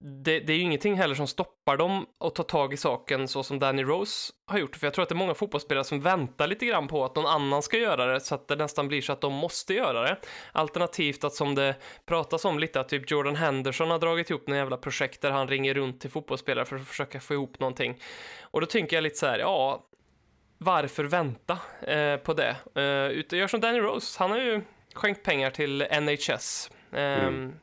det, 0.00 0.40
det 0.40 0.52
är 0.52 0.56
ju 0.56 0.62
ingenting 0.62 0.94
heller 0.94 1.14
som 1.14 1.26
stoppar 1.26 1.76
dem 1.76 2.06
att 2.20 2.34
ta 2.34 2.42
tag 2.42 2.72
i 2.72 2.76
saken 2.76 3.28
så 3.28 3.42
som 3.42 3.58
Danny 3.58 3.82
Rose 3.82 4.32
har 4.46 4.58
gjort. 4.58 4.76
För 4.76 4.86
jag 4.86 4.94
tror 4.94 5.02
att 5.02 5.08
det 5.08 5.12
är 5.12 5.16
många 5.16 5.34
fotbollsspelare 5.34 5.84
som 5.84 6.00
väntar 6.00 6.46
lite 6.46 6.66
grann 6.66 6.88
på 6.88 7.04
att 7.04 7.16
någon 7.16 7.26
annan 7.26 7.62
ska 7.62 7.76
göra 7.76 8.06
det 8.06 8.20
så 8.20 8.34
att 8.34 8.48
det 8.48 8.56
nästan 8.56 8.88
blir 8.88 9.02
så 9.02 9.12
att 9.12 9.20
de 9.20 9.32
måste 9.32 9.74
göra 9.74 10.02
det. 10.02 10.16
Alternativt 10.52 11.24
att 11.24 11.34
som 11.34 11.54
det 11.54 11.76
pratas 12.06 12.44
om 12.44 12.58
lite 12.58 12.80
att 12.80 12.88
typ 12.88 13.10
Jordan 13.10 13.36
Henderson 13.36 13.90
har 13.90 13.98
dragit 13.98 14.30
ihop 14.30 14.48
en 14.48 14.56
jävla 14.56 14.76
projekt 14.76 15.20
där 15.20 15.30
han 15.30 15.48
ringer 15.48 15.74
runt 15.74 16.00
till 16.00 16.10
fotbollsspelare 16.10 16.64
för 16.64 16.76
att 16.76 16.88
försöka 16.88 17.20
få 17.20 17.34
ihop 17.34 17.60
någonting. 17.60 18.00
Och 18.40 18.60
då 18.60 18.66
tänker 18.66 18.96
jag 18.96 19.02
lite 19.02 19.16
så 19.16 19.26
här, 19.26 19.38
ja, 19.38 19.84
varför 20.58 21.04
vänta 21.04 21.58
eh, 21.82 22.16
på 22.16 22.34
det? 22.34 22.56
Eh, 22.74 23.38
gör 23.38 23.46
som 23.46 23.60
Danny 23.60 23.78
Rose, 23.78 24.16
han 24.18 24.30
har 24.30 24.38
ju 24.38 24.62
skänkt 24.94 25.22
pengar 25.22 25.50
till 25.50 25.86
NHS. 26.00 26.70
Ehm, 26.92 27.54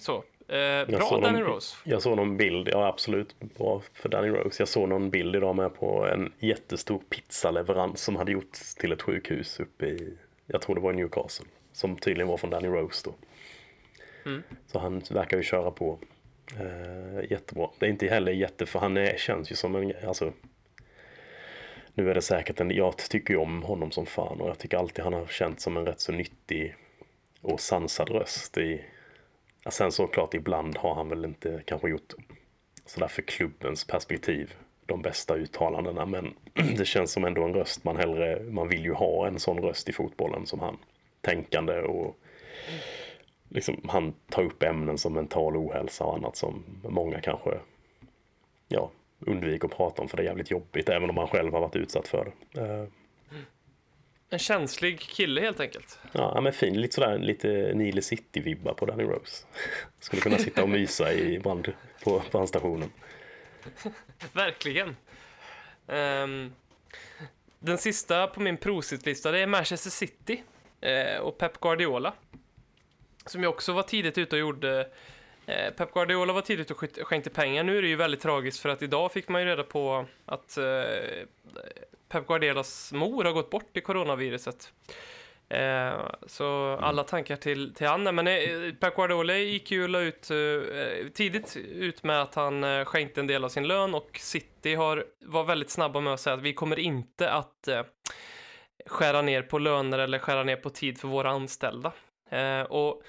Så, 0.00 0.24
eh, 0.48 0.86
bra 0.98 1.20
Danny 1.22 1.38
någon- 1.40 1.42
Rose. 1.42 1.76
Jag 1.84 2.02
såg 2.02 2.16
någon 2.16 2.36
bild, 2.36 2.68
ja 2.72 2.86
absolut 2.86 3.40
bra 3.40 3.82
för 3.92 4.08
Danny 4.08 4.28
Rose. 4.28 4.62
Jag 4.62 4.68
såg 4.68 4.88
någon 4.88 5.10
bild 5.10 5.36
idag 5.36 5.56
med 5.56 5.74
på 5.74 6.06
en 6.06 6.32
jättestor 6.38 7.02
pizzaleverans 7.10 8.00
som 8.02 8.16
hade 8.16 8.32
gjorts 8.32 8.74
till 8.74 8.92
ett 8.92 9.02
sjukhus 9.02 9.60
uppe 9.60 9.86
i, 9.86 10.12
jag 10.46 10.62
tror 10.62 10.74
det 10.74 10.80
var 10.80 10.92
i 10.92 10.96
Newcastle. 10.96 11.46
Som 11.72 11.96
tydligen 11.96 12.28
var 12.28 12.36
från 12.36 12.50
Danny 12.50 12.68
Rose 12.68 13.10
då. 13.10 13.14
Mm. 14.30 14.42
Så 14.66 14.78
han 14.78 15.02
verkar 15.10 15.36
ju 15.36 15.42
köra 15.42 15.70
på 15.70 15.98
eh, 16.60 17.30
jättebra. 17.30 17.70
Det 17.78 17.86
är 17.86 17.90
inte 17.90 18.06
heller 18.06 18.32
jätte, 18.32 18.66
för 18.66 18.78
han 18.78 18.96
är, 18.96 19.16
känns 19.16 19.52
ju 19.52 19.56
som 19.56 19.74
en, 19.76 19.92
alltså 20.06 20.32
nu 21.94 22.10
är 22.10 22.14
det 22.14 22.22
säkert 22.22 22.60
en, 22.60 22.70
jag 22.70 22.96
tycker 22.96 23.34
ju 23.34 23.40
om 23.40 23.62
honom 23.62 23.90
som 23.90 24.06
fan 24.06 24.40
och 24.40 24.48
jag 24.48 24.58
tycker 24.58 24.76
alltid 24.76 25.04
han 25.04 25.12
har 25.12 25.26
känt 25.26 25.60
som 25.60 25.76
en 25.76 25.86
rätt 25.86 26.00
så 26.00 26.12
nyttig 26.12 26.74
och 27.40 27.60
sansad 27.60 28.10
röst 28.10 28.58
i, 28.58 28.84
Ja, 29.64 29.70
sen 29.70 29.92
såklart 29.92 30.34
ibland 30.34 30.76
har 30.76 30.94
han 30.94 31.08
väl 31.08 31.24
inte 31.24 31.62
kanske 31.66 31.88
gjort 31.88 32.14
sådär 32.86 33.08
för 33.08 33.22
klubbens 33.22 33.84
perspektiv 33.86 34.54
de 34.86 35.02
bästa 35.02 35.34
uttalandena 35.34 36.06
men 36.06 36.34
det 36.76 36.84
känns 36.84 37.12
som 37.12 37.24
ändå 37.24 37.44
en 37.44 37.54
röst 37.54 37.84
man 37.84 37.96
hellre, 37.96 38.42
man 38.42 38.68
vill 38.68 38.84
ju 38.84 38.92
ha 38.92 39.26
en 39.26 39.38
sån 39.38 39.58
röst 39.58 39.88
i 39.88 39.92
fotbollen 39.92 40.46
som 40.46 40.60
han. 40.60 40.78
Tänkande 41.20 41.80
och 41.80 42.18
liksom, 43.48 43.80
han 43.88 44.14
tar 44.30 44.42
upp 44.42 44.62
ämnen 44.62 44.98
som 44.98 45.12
mental 45.12 45.56
ohälsa 45.56 46.04
och 46.04 46.14
annat 46.14 46.36
som 46.36 46.64
många 46.88 47.20
kanske 47.20 47.58
ja, 48.68 48.90
undviker 49.18 49.68
att 49.68 49.76
prata 49.76 50.02
om 50.02 50.08
för 50.08 50.16
det 50.16 50.22
är 50.22 50.26
jävligt 50.26 50.50
jobbigt 50.50 50.88
även 50.88 51.08
om 51.08 51.14
man 51.14 51.28
själv 51.28 51.52
har 51.52 51.60
varit 51.60 51.76
utsatt 51.76 52.08
för 52.08 52.32
det. 52.52 52.60
Eh, 52.60 52.84
en 54.30 54.38
känslig 54.38 55.00
kille 55.00 55.40
helt 55.40 55.60
enkelt. 55.60 55.98
Ja, 56.12 56.40
men 56.40 56.52
fin. 56.52 56.80
Lite 56.80 56.94
sådär 56.94 57.18
lite 57.18 57.48
Nile 57.74 58.02
City-vibbar 58.02 58.74
på 58.74 58.86
Danny 58.86 59.04
Rose. 59.04 59.46
Skulle 60.00 60.22
kunna 60.22 60.38
sitta 60.38 60.62
och 60.62 60.68
mysa 60.68 61.12
i 61.12 61.38
brand, 61.38 61.72
på 62.04 62.22
brandstationen. 62.30 62.90
Verkligen. 64.32 64.96
Ehm, 65.86 66.52
den 67.58 67.78
sista 67.78 68.26
på 68.26 68.40
min 68.40 68.56
Prosit-lista 68.56 69.30
det 69.30 69.38
är 69.38 69.46
Manchester 69.46 69.90
City 69.90 70.42
eh, 70.80 71.20
och 71.20 71.38
Pep 71.38 71.60
Guardiola. 71.60 72.14
Som 73.26 73.42
ju 73.42 73.46
också 73.46 73.72
var 73.72 73.82
tidigt 73.82 74.18
ute 74.18 74.36
och 74.36 74.40
gjorde... 74.40 74.88
Eh, 75.46 75.70
Pep 75.70 75.92
Guardiola 75.92 76.32
var 76.32 76.42
tidigt 76.42 76.70
och 76.70 76.84
skänkte 77.02 77.30
pengar. 77.30 77.64
Nu 77.64 77.78
är 77.78 77.82
det 77.82 77.88
ju 77.88 77.96
väldigt 77.96 78.20
tragiskt 78.20 78.60
för 78.60 78.68
att 78.68 78.82
idag 78.82 79.12
fick 79.12 79.28
man 79.28 79.42
ju 79.42 79.46
reda 79.48 79.62
på 79.62 80.06
att 80.26 80.58
eh, 80.58 80.64
Pep 82.08 82.26
Guardiolas 82.26 82.92
mor 82.92 83.24
har 83.24 83.32
gått 83.32 83.50
bort 83.50 83.76
i 83.76 83.80
coronaviruset. 83.80 84.72
Eh, 85.50 86.00
så 86.26 86.76
alla 86.80 87.04
tankar 87.04 87.36
till, 87.36 87.74
till 87.74 87.86
Anne. 87.86 88.12
Men 88.12 88.26
eh, 88.26 88.74
Pep 88.80 88.96
Guardiola 88.96 89.36
gick 89.36 89.70
ju 89.70 89.88
la 89.88 90.00
ut 90.00 90.30
eh, 90.30 91.08
tidigt 91.14 91.56
ut 91.56 92.02
med 92.02 92.22
att 92.22 92.34
han 92.34 92.64
eh, 92.64 92.84
skänkte 92.84 93.20
en 93.20 93.26
del 93.26 93.44
av 93.44 93.48
sin 93.48 93.68
lön 93.68 93.94
och 93.94 94.10
City 94.20 94.74
har, 94.74 95.04
var 95.20 95.44
väldigt 95.44 95.70
snabba 95.70 96.00
med 96.00 96.12
att 96.12 96.20
säga 96.20 96.34
att 96.34 96.42
vi 96.42 96.54
kommer 96.54 96.78
inte 96.78 97.30
att 97.30 97.68
eh, 97.68 97.82
skära 98.86 99.22
ner 99.22 99.42
på 99.42 99.58
löner 99.58 99.98
eller 99.98 100.18
skära 100.18 100.42
ner 100.42 100.56
på 100.56 100.70
tid 100.70 101.00
för 101.00 101.08
våra 101.08 101.30
anställda. 101.30 101.92
Eh, 102.30 102.62
och 102.62 103.02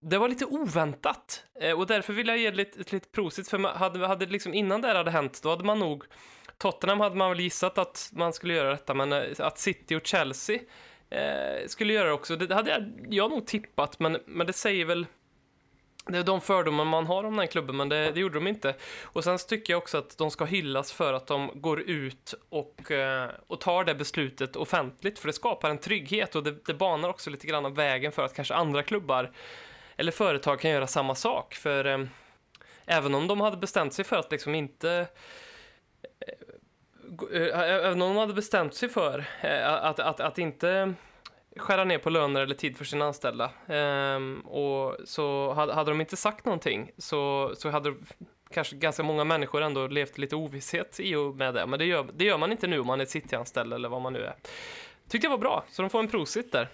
det 0.00 0.18
var 0.18 0.28
lite 0.28 0.44
oväntat 0.44 1.44
och 1.76 1.86
därför 1.86 2.12
vill 2.12 2.28
jag 2.28 2.38
ge 2.38 2.50
lite, 2.50 2.80
ett 2.80 2.92
litet 2.92 3.12
prosit 3.12 3.48
för 3.48 3.58
man 3.58 3.76
hade, 3.76 4.06
hade 4.06 4.26
liksom 4.26 4.54
innan 4.54 4.80
det 4.80 4.88
här 4.88 4.94
hade 4.94 5.10
hänt 5.10 5.40
då 5.42 5.50
hade 5.50 5.64
man 5.64 5.78
nog 5.78 6.04
Tottenham 6.58 7.00
hade 7.00 7.16
man 7.16 7.30
väl 7.30 7.40
gissat 7.40 7.78
att 7.78 8.10
man 8.12 8.32
skulle 8.32 8.54
göra 8.54 8.70
detta 8.70 8.94
men 8.94 9.12
eh, 9.12 9.22
att 9.38 9.58
City 9.58 9.96
och 9.96 10.06
Chelsea 10.06 10.58
eh, 11.10 11.66
skulle 11.66 11.92
göra 11.92 12.06
det 12.06 12.12
också 12.12 12.36
det 12.36 12.54
hade 12.54 12.70
jag, 12.70 13.06
jag 13.08 13.30
nog 13.30 13.46
tippat 13.46 13.98
men, 13.98 14.18
men 14.26 14.46
det 14.46 14.52
säger 14.52 14.84
väl 14.84 15.06
det 16.08 16.18
är 16.18 16.22
de 16.22 16.40
fördomar 16.40 16.84
man 16.84 17.06
har 17.06 17.24
om 17.24 17.32
den 17.32 17.38
här 17.38 17.46
klubben, 17.46 17.76
men 17.76 17.88
det, 17.88 18.10
det 18.10 18.20
gjorde 18.20 18.34
de 18.34 18.46
inte. 18.46 18.74
Och 19.02 19.24
sen 19.24 19.38
tycker 19.38 19.72
jag 19.72 19.78
också 19.78 19.98
att 19.98 20.18
de 20.18 20.30
ska 20.30 20.44
hyllas 20.44 20.92
för 20.92 21.12
att 21.12 21.26
de 21.26 21.50
går 21.54 21.80
ut 21.80 22.34
och, 22.48 22.90
eh, 22.90 23.30
och 23.46 23.60
tar 23.60 23.84
det 23.84 23.94
beslutet 23.94 24.56
offentligt, 24.56 25.18
för 25.18 25.26
det 25.26 25.32
skapar 25.32 25.70
en 25.70 25.78
trygghet 25.78 26.34
och 26.34 26.42
det, 26.42 26.64
det 26.66 26.74
banar 26.74 27.08
också 27.08 27.30
lite 27.30 27.46
grann 27.46 27.66
av 27.66 27.74
vägen 27.74 28.12
för 28.12 28.24
att 28.24 28.34
kanske 28.34 28.54
andra 28.54 28.82
klubbar 28.82 29.32
eller 29.96 30.12
företag 30.12 30.60
kan 30.60 30.70
göra 30.70 30.86
samma 30.86 31.14
sak. 31.14 31.54
För 31.54 31.84
eh, 31.84 32.04
även 32.86 33.14
om 33.14 33.26
de 33.26 33.40
hade 33.40 33.56
bestämt 33.56 33.92
sig 33.92 34.04
för 34.04 34.16
att 34.16 34.32
liksom 34.32 34.54
inte 34.54 34.90
eh, 34.90 35.06
Även 37.32 38.02
om 38.02 38.08
de 38.08 38.16
hade 38.16 38.34
bestämt 38.34 38.74
sig 38.74 38.88
för 38.88 39.24
eh, 39.42 39.72
att, 39.72 40.00
att, 40.00 40.20
att 40.20 40.38
inte 40.38 40.94
skära 41.56 41.84
ner 41.84 41.98
på 41.98 42.10
löner 42.10 42.40
eller 42.40 42.54
tid 42.54 42.76
för 42.76 42.84
sina 42.84 43.04
anställda. 43.04 43.50
Um, 43.66 44.40
och 44.40 44.96
så 45.04 45.52
hade, 45.52 45.74
hade 45.74 45.90
de 45.90 46.00
inte 46.00 46.16
sagt 46.16 46.44
någonting 46.44 46.90
så, 46.98 47.52
så 47.56 47.70
hade 47.70 47.94
kanske 48.50 48.76
ganska 48.76 49.02
många 49.02 49.24
människor 49.24 49.62
ändå 49.62 49.86
levt 49.86 50.18
i 50.18 50.20
lite 50.20 50.36
ovisshet 50.36 51.00
i 51.00 51.14
och 51.14 51.36
med 51.36 51.54
det. 51.54 51.66
Men 51.66 51.78
det 51.78 51.84
gör, 51.84 52.06
det 52.14 52.24
gör 52.24 52.38
man 52.38 52.52
inte 52.52 52.66
nu 52.66 52.80
om 52.80 52.86
man 52.86 53.00
är 53.00 53.04
cityanställd 53.04 53.74
eller 53.74 53.88
vad 53.88 54.02
man 54.02 54.12
nu 54.12 54.24
är. 54.24 54.34
Tyckte 55.08 55.26
jag 55.26 55.30
var 55.30 55.38
bra, 55.38 55.64
så 55.68 55.82
de 55.82 55.90
får 55.90 55.98
en 56.00 56.08
prosit 56.08 56.52
där. 56.52 56.68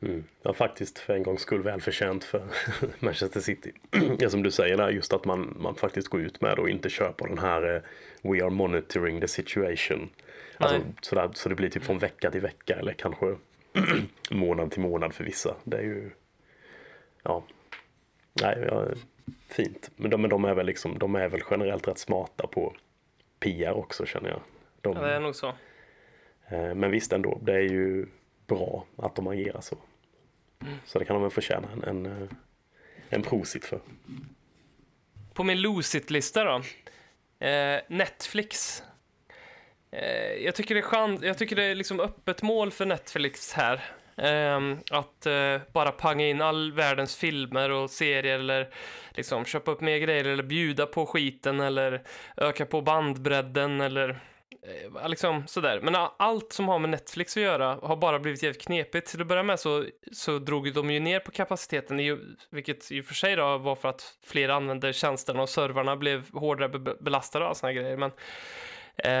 Mm. 0.00 0.24
Ja, 0.42 0.52
faktiskt 0.52 0.98
för 0.98 1.14
en 1.14 1.22
gångs 1.22 1.40
skull 1.40 1.62
välförtjänt 1.62 2.24
för 2.24 2.42
Manchester 2.98 3.40
City. 3.40 3.72
ja, 4.18 4.30
som 4.30 4.42
du 4.42 4.50
säger 4.50 4.76
där, 4.76 4.90
just 4.90 5.12
att 5.12 5.24
man, 5.24 5.56
man 5.60 5.74
faktiskt 5.74 6.08
går 6.08 6.20
ut 6.20 6.40
med 6.40 6.58
och 6.58 6.68
inte 6.70 6.90
kör 6.90 7.12
på 7.12 7.26
den 7.26 7.38
här 7.38 7.74
eh, 7.74 7.82
We 8.30 8.44
are 8.44 8.50
monitoring 8.50 9.20
the 9.20 9.28
situation. 9.28 10.10
Alltså, 10.56 10.80
sådär, 11.02 11.30
så 11.34 11.48
det 11.48 11.54
blir 11.54 11.70
typ 11.70 11.84
från 11.84 11.98
vecka 11.98 12.30
till 12.30 12.40
vecka 12.40 12.76
eller 12.76 12.92
kanske 12.92 13.36
månad 14.30 14.70
till 14.70 14.80
månad 14.80 15.14
för 15.14 15.24
vissa. 15.24 15.56
Det 15.64 15.76
är 15.76 15.82
ju, 15.82 16.10
ja, 17.22 17.44
nej, 18.42 18.64
ja, 18.70 18.86
fint. 19.48 19.90
Men 19.96 20.10
de, 20.10 20.20
men 20.22 20.30
de 20.30 20.44
är 20.44 20.54
väl 20.54 20.66
liksom, 20.66 20.98
de 20.98 21.14
är 21.14 21.28
väl 21.28 21.42
generellt 21.50 21.88
rätt 21.88 21.98
smarta 21.98 22.46
på 22.46 22.74
PR 23.40 23.72
också 23.72 24.06
känner 24.06 24.30
jag. 24.30 24.40
De, 24.80 24.96
Ja, 24.96 25.02
det 25.02 25.12
är 25.12 25.20
nog 25.20 25.34
så. 25.34 25.52
Eh, 26.48 26.74
Men 26.74 26.90
visst 26.90 27.12
ändå, 27.12 27.38
det 27.42 27.52
är 27.52 27.68
ju 27.68 28.06
bra 28.46 28.86
att 28.96 29.14
de 29.14 29.26
agerar 29.26 29.60
så. 29.60 29.76
Så 30.84 30.98
det 30.98 31.04
kan 31.04 31.14
de 31.14 31.22
väl 31.22 31.30
förtjäna 31.30 31.68
en, 31.72 31.84
en, 31.84 32.06
eh, 32.06 32.28
en 33.08 33.22
prosit 33.22 33.64
för. 33.64 33.80
På 35.34 35.44
min 35.44 35.60
Lucid-lista 35.60 36.44
då. 36.44 36.62
Eh, 37.46 37.80
Netflix. 37.88 38.82
Eh, 39.90 40.44
jag 40.44 40.54
tycker 40.54 40.74
det 40.74 40.80
är 40.80 40.82
chans, 40.82 41.22
jag 41.22 41.38
tycker 41.38 41.56
det 41.56 41.64
är 41.64 41.74
liksom 41.74 42.00
öppet 42.00 42.42
mål 42.42 42.70
för 42.70 42.86
Netflix 42.86 43.52
här. 43.52 43.84
Eh, 44.16 44.78
att 44.90 45.26
eh, 45.26 45.60
bara 45.72 45.90
panga 45.90 46.26
in 46.28 46.40
all 46.40 46.72
världens 46.72 47.16
filmer 47.16 47.70
och 47.70 47.90
serier 47.90 48.38
eller 48.38 48.68
liksom 49.10 49.44
köpa 49.44 49.70
upp 49.70 49.80
mer 49.80 49.98
grejer 49.98 50.24
eller 50.24 50.42
bjuda 50.42 50.86
på 50.86 51.06
skiten 51.06 51.60
eller 51.60 52.02
öka 52.36 52.66
på 52.66 52.82
bandbredden 52.82 53.80
eller 53.80 54.20
Eh, 54.68 55.08
liksom 55.08 55.46
sådär. 55.46 55.80
Men 55.80 55.94
allt 56.16 56.52
som 56.52 56.68
har 56.68 56.78
med 56.78 56.90
Netflix 56.90 57.36
att 57.36 57.42
göra 57.42 57.78
har 57.82 57.96
bara 57.96 58.18
blivit 58.18 58.42
jävligt 58.42 58.62
knepigt. 58.62 59.10
Till 59.10 59.20
att 59.20 59.26
börja 59.26 59.42
med 59.42 59.60
så, 59.60 59.86
så 60.12 60.38
drog 60.38 60.74
de 60.74 60.90
ju 60.90 61.00
ner 61.00 61.20
på 61.20 61.30
kapaciteten, 61.30 62.18
vilket 62.50 62.92
i 62.92 63.00
och 63.00 63.04
för 63.04 63.14
sig 63.14 63.36
då 63.36 63.58
var 63.58 63.74
för 63.74 63.88
att 63.88 64.18
fler 64.26 64.48
använde 64.48 64.92
tjänsterna 64.92 65.42
och 65.42 65.48
servrarna 65.48 65.96
blev 65.96 66.32
hårdare 66.32 66.68
be- 66.68 66.96
belastade 67.00 67.46
och 67.46 67.56
såna 67.56 67.72
grejer. 67.72 67.96
Men 67.96 68.12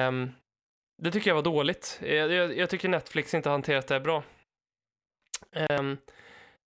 um, 0.08 0.30
det 1.02 1.10
tycker 1.10 1.30
jag 1.30 1.34
var 1.34 1.42
dåligt. 1.42 2.00
Jag, 2.02 2.32
jag, 2.32 2.56
jag 2.58 2.70
tycker 2.70 2.88
Netflix 2.88 3.34
inte 3.34 3.48
har 3.48 3.54
hanterat 3.54 3.86
det 3.86 4.00
bra. 4.00 4.22
Um, 5.70 5.98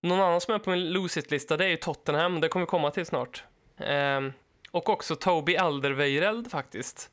någon 0.02 0.20
annan 0.20 0.40
som 0.40 0.54
är 0.54 0.58
på 0.58 0.70
min 0.70 0.92
lose-it-lista 0.92 1.56
det 1.56 1.64
är 1.64 1.68
ju 1.68 1.76
Tottenham, 1.76 2.40
det 2.40 2.48
kommer 2.48 2.66
vi 2.66 2.70
komma 2.70 2.90
till 2.90 3.06
snart. 3.06 3.44
Um, 3.78 4.32
och 4.70 4.88
också 4.88 5.16
Toby 5.16 5.56
Alderweireld 5.56 6.50
faktiskt. 6.50 7.10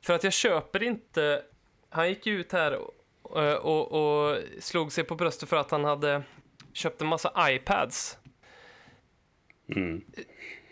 För 0.00 0.14
att 0.14 0.24
jag 0.24 0.32
köper 0.32 0.82
inte... 0.82 1.42
Han 1.90 2.08
gick 2.08 2.26
ju 2.26 2.40
ut 2.40 2.52
här 2.52 2.78
och, 3.22 3.54
och, 3.62 3.92
och 3.92 4.38
slog 4.60 4.92
sig 4.92 5.04
på 5.04 5.14
bröstet 5.14 5.48
för 5.48 5.56
att 5.56 5.70
han 5.70 5.84
hade 5.84 6.22
köpt 6.72 7.00
en 7.00 7.06
massa 7.06 7.50
iPads. 7.50 8.18
Mm. 9.76 10.04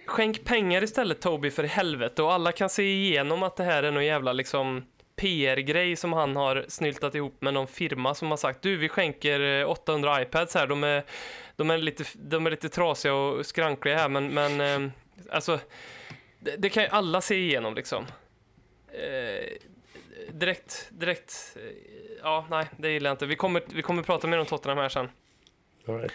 Skänk 0.07 0.45
pengar 0.45 0.85
istället 0.85 1.21
Toby 1.21 1.51
för 1.51 1.65
helvete 1.65 2.23
och 2.23 2.33
alla 2.33 2.53
kan 2.53 2.69
se 2.69 2.83
igenom 2.83 3.43
att 3.43 3.57
det 3.57 3.65
här 3.65 3.83
är 3.83 3.91
någon 3.91 4.05
jävla 4.05 4.33
liksom 4.33 4.85
PR-grej 5.17 5.97
som 5.97 6.13
han 6.13 6.37
har 6.37 6.65
snyltat 6.69 7.15
ihop 7.15 7.41
med 7.41 7.55
någon 7.55 7.67
firma 7.67 8.15
som 8.15 8.31
har 8.31 8.37
sagt 8.37 8.63
du 8.63 8.77
vi 8.77 8.89
skänker 8.89 9.41
eh, 9.41 9.71
800 9.71 10.23
iPads 10.23 10.55
här, 10.55 10.67
de 10.67 10.85
är, 10.85 11.05
de 11.57 11.71
är, 11.71 11.79
lite, 11.79 12.05
de 12.15 12.47
är 12.47 12.51
lite 12.51 12.69
trasiga 12.69 13.15
och 13.15 13.47
skrankliga 13.47 13.99
här 13.99 14.09
men, 14.09 14.29
men 14.29 14.61
eh, 14.61 14.91
alltså 15.31 15.61
det, 16.39 16.57
det 16.57 16.69
kan 16.69 16.83
ju 16.83 16.89
alla 16.89 17.21
se 17.21 17.35
igenom 17.35 17.75
liksom. 17.75 18.07
Eh, 18.97 19.53
direkt, 20.33 20.89
direkt, 20.91 21.57
eh, 21.57 21.63
ja 22.23 22.47
nej 22.51 22.67
det 22.79 22.91
gillar 22.91 23.11
jag 23.11 23.15
inte. 23.15 23.27
Vi 23.27 23.37
kommer, 23.37 23.63
vi 23.69 23.83
kommer 23.83 24.03
prata 24.03 24.27
mer 24.27 24.39
om 24.39 24.47
Tottenham 24.47 24.79
här 24.79 24.89
sen. 24.89 25.11
All 25.89 25.99
right. 25.99 26.13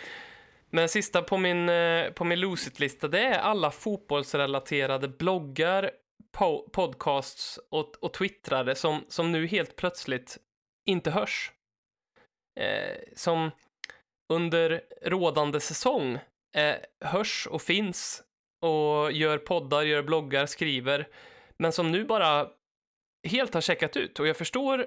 Men 0.70 0.90
sista 0.90 1.22
på 1.22 1.38
min, 1.38 1.70
eh, 1.70 2.12
på 2.12 2.24
min 2.24 2.40
Lucid-lista, 2.40 3.08
det 3.08 3.20
är 3.20 3.40
alla 3.40 3.72
fotbollsrelaterade 3.72 5.08
bloggar, 5.08 5.92
po- 6.38 6.70
podcasts 6.70 7.60
och, 7.70 7.96
och 8.04 8.14
twittrare 8.14 8.76
som, 8.76 9.06
som 9.08 9.32
nu 9.32 9.48
helt 9.48 9.76
plötsligt 9.76 10.38
inte 10.86 11.12
hörs. 11.12 11.52
Eh, 12.60 12.98
som 13.16 13.52
under 14.34 14.82
rådande 15.02 15.60
säsong 15.60 16.20
eh, 16.56 16.76
hörs 17.06 17.48
och 17.48 17.62
finns 17.62 18.24
och 18.62 19.12
gör 19.12 19.38
poddar, 19.38 19.82
gör 19.82 20.04
bloggar, 20.04 20.46
skriver, 20.46 21.08
men 21.58 21.72
som 21.72 21.92
nu 21.92 22.04
bara 22.06 22.50
helt 23.28 23.54
har 23.54 23.62
checkat 23.62 23.98
ut. 23.98 24.20
Och 24.20 24.28
jag 24.28 24.38
förstår, 24.38 24.86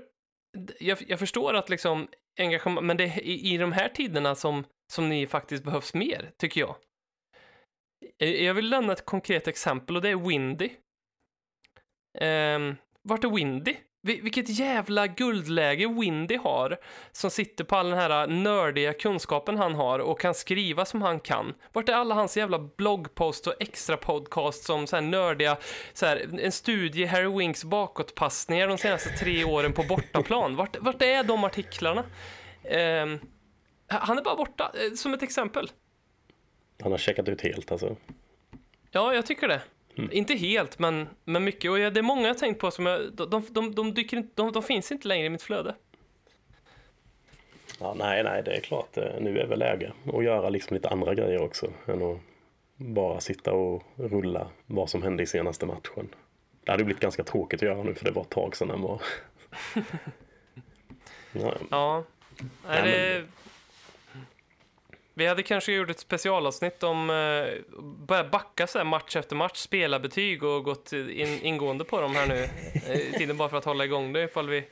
jag, 0.81 0.99
jag 1.09 1.19
förstår 1.19 1.55
att 1.55 1.69
liksom 1.69 2.09
engagemang, 2.41 2.87
men 2.87 2.97
det 2.97 3.05
är 3.05 3.23
i, 3.23 3.55
i 3.55 3.57
de 3.57 3.73
här 3.73 3.89
tiderna 3.89 4.35
som 4.35 4.65
som 4.93 5.09
ni 5.09 5.27
faktiskt 5.27 5.65
behövs 5.65 5.95
mer, 5.95 6.33
tycker 6.37 6.61
jag. 6.61 6.77
Eh, 8.19 8.45
jag 8.45 8.55
vill 8.55 8.69
lämna 8.69 8.93
ett 8.93 9.05
konkret 9.05 9.49
exempel 9.49 9.97
och 9.97 10.03
det 10.03 10.09
är 10.09 10.29
Windy. 10.29 10.71
Um, 12.21 12.77
vart 13.03 13.25
är 13.25 13.31
Windy? 13.31 13.77
Vi- 14.07 14.21
Vilket 14.21 14.49
jävla 14.49 15.07
guldläge 15.07 15.89
Windy 15.89 16.37
har 16.37 16.77
som 17.13 17.31
sitter 17.31 17.65
på 17.65 17.77
all 17.77 17.91
den 17.91 17.99
här 17.99 18.27
nördiga 18.27 18.93
kunskapen 18.93 19.59
han 19.59 19.75
har 19.75 19.99
och 19.99 20.21
kan 20.21 20.35
skriva 20.35 20.85
som 20.85 21.03
han 21.03 21.21
kan. 21.21 21.55
Vart 21.73 21.89
är 21.89 21.93
alla 21.93 22.15
hans 22.15 22.37
jävla 22.37 22.59
bloggpost 22.59 23.47
och 23.47 23.55
extra 23.61 23.97
podcast 23.97 24.65
som 24.65 24.87
så 24.87 24.97
här 24.97 25.03
nördiga, 25.03 25.57
så 25.93 26.07
här, 26.07 26.39
en 26.41 26.53
studie 26.53 27.05
Harry 27.05 27.39
Winks 27.39 27.65
bakåtpassningar 27.65 28.69
de 28.69 28.79
senaste 28.79 29.11
tre 29.11 29.45
åren 29.45 29.73
på 29.73 29.83
bortaplan. 29.83 30.57
Vart, 30.57 30.77
vart 30.81 31.03
är 31.03 31.25
de 31.25 31.45
artiklarna? 31.45 32.05
Ehm, 32.65 33.19
Han 33.89 34.19
är 34.19 34.23
bara 34.23 34.37
borta, 34.37 34.73
eh, 34.75 34.93
som 34.95 35.15
ett 35.15 35.23
exempel. 35.23 35.71
Han 36.83 36.91
har 36.93 36.99
checkat 36.99 37.29
ut 37.29 37.41
helt 37.41 37.73
alltså. 37.73 37.97
Ja, 38.91 39.15
jag 39.15 39.27
tycker 39.27 39.49
det. 39.49 39.61
Inte 39.97 40.35
helt, 40.35 40.79
men, 40.79 41.09
men 41.25 41.45
mycket. 41.45 41.71
Och 41.71 41.79
det 41.79 41.87
är 42.01 42.03
många 42.03 42.29
jag 42.29 42.39
tänkt 42.39 42.61
på 42.61 42.71
som 42.71 42.87
jag, 42.87 43.13
de, 43.13 43.47
de, 43.51 43.75
de, 43.75 43.95
dyker 43.95 44.17
inte, 44.17 44.31
de, 44.35 44.53
de 44.53 44.63
finns 44.63 44.93
inte 44.93 45.09
längre 45.09 45.27
i 45.27 45.31
mitt 45.31 45.43
flöde. 45.43 45.75
Ja, 47.81 47.95
nej, 47.99 48.25
nej, 48.25 48.43
det 48.43 48.57
är 48.57 48.61
klart. 48.61 48.97
eh, 48.97 49.05
Nu 49.21 49.39
är 49.39 49.47
väl 49.47 49.59
läge 49.59 49.93
att 50.15 50.25
göra 50.25 50.49
liksom 50.49 50.75
lite 50.75 50.89
andra 50.89 51.15
grejer 51.15 51.43
också. 51.43 51.67
Än 51.87 52.03
att 52.03 52.19
bara 52.77 53.21
sitta 53.21 53.53
och 53.53 53.83
rulla 53.97 54.49
vad 54.67 54.91
som 54.91 55.03
hände 55.03 55.23
i 55.23 55.27
senaste 55.27 55.67
matchen. 55.67 56.09
Det 56.65 56.71
hade 56.71 56.85
blivit 56.85 57.03
ganska 57.03 57.25
tråkigt 57.25 57.63
att 57.63 57.69
göra 57.69 57.83
nu 57.83 57.95
för 57.95 58.05
det 58.05 58.11
var 58.11 58.23
ett 58.23 58.31
tag 58.31 58.57
sedan 58.57 58.69
den 58.69 58.81
var... 58.83 59.03
ja, 61.33 61.55
Ja. 61.71 62.05
Nej, 62.69 62.83
det... 62.83 63.25
Vi 65.17 65.27
hade 65.27 65.43
kanske 65.43 65.73
gjort 65.73 65.91
ett 65.91 65.99
specialavsnitt 65.99 66.83
om 66.83 67.11
eh, 67.11 67.77
börja 67.83 68.25
backa 68.25 68.67
så 68.67 68.85
match 68.85 69.17
efter 69.17 69.37
match, 69.37 69.57
spela 69.57 70.01
betyg 70.01 70.43
och 70.43 70.65
gått 70.65 70.93
in, 70.93 71.41
ingående 71.43 71.85
på 71.85 72.01
dem 72.01 72.15
här 72.15 72.27
nu 72.27 72.49
eh, 72.75 73.19
tiden 73.19 73.37
bara 73.37 73.49
för 73.49 73.57
att 73.57 73.65
hålla 73.65 73.85
igång 73.85 74.13
det 74.13 74.23
ifall 74.23 74.49
vi... 74.49 74.69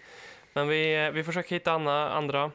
Men 0.53 0.69
vi, 0.69 1.05
eh, 1.05 1.11
vi 1.11 1.25
försöker 1.25 1.57
hitta 1.57 1.73
andra, 1.73 2.11
andra 2.11 2.51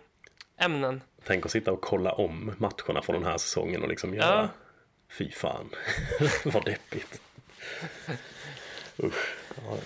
ämnen. 0.58 1.02
tänk 1.24 1.46
att 1.46 1.52
sitta 1.52 1.72
och 1.72 1.82
kolla 1.82 2.12
om 2.12 2.54
matcherna 2.58 3.02
från 3.02 3.16
den 3.16 3.26
här 3.26 3.38
säsongen 3.38 3.84
och 3.84 3.90
liksom 3.90 4.14
göra... 4.14 4.42
Ja. 4.42 4.50
Fy 5.10 5.32
fan, 5.32 5.70
vad 6.46 6.66
deppigt. 6.66 7.22
Usch. 9.04 9.36
Ja, 9.56 9.78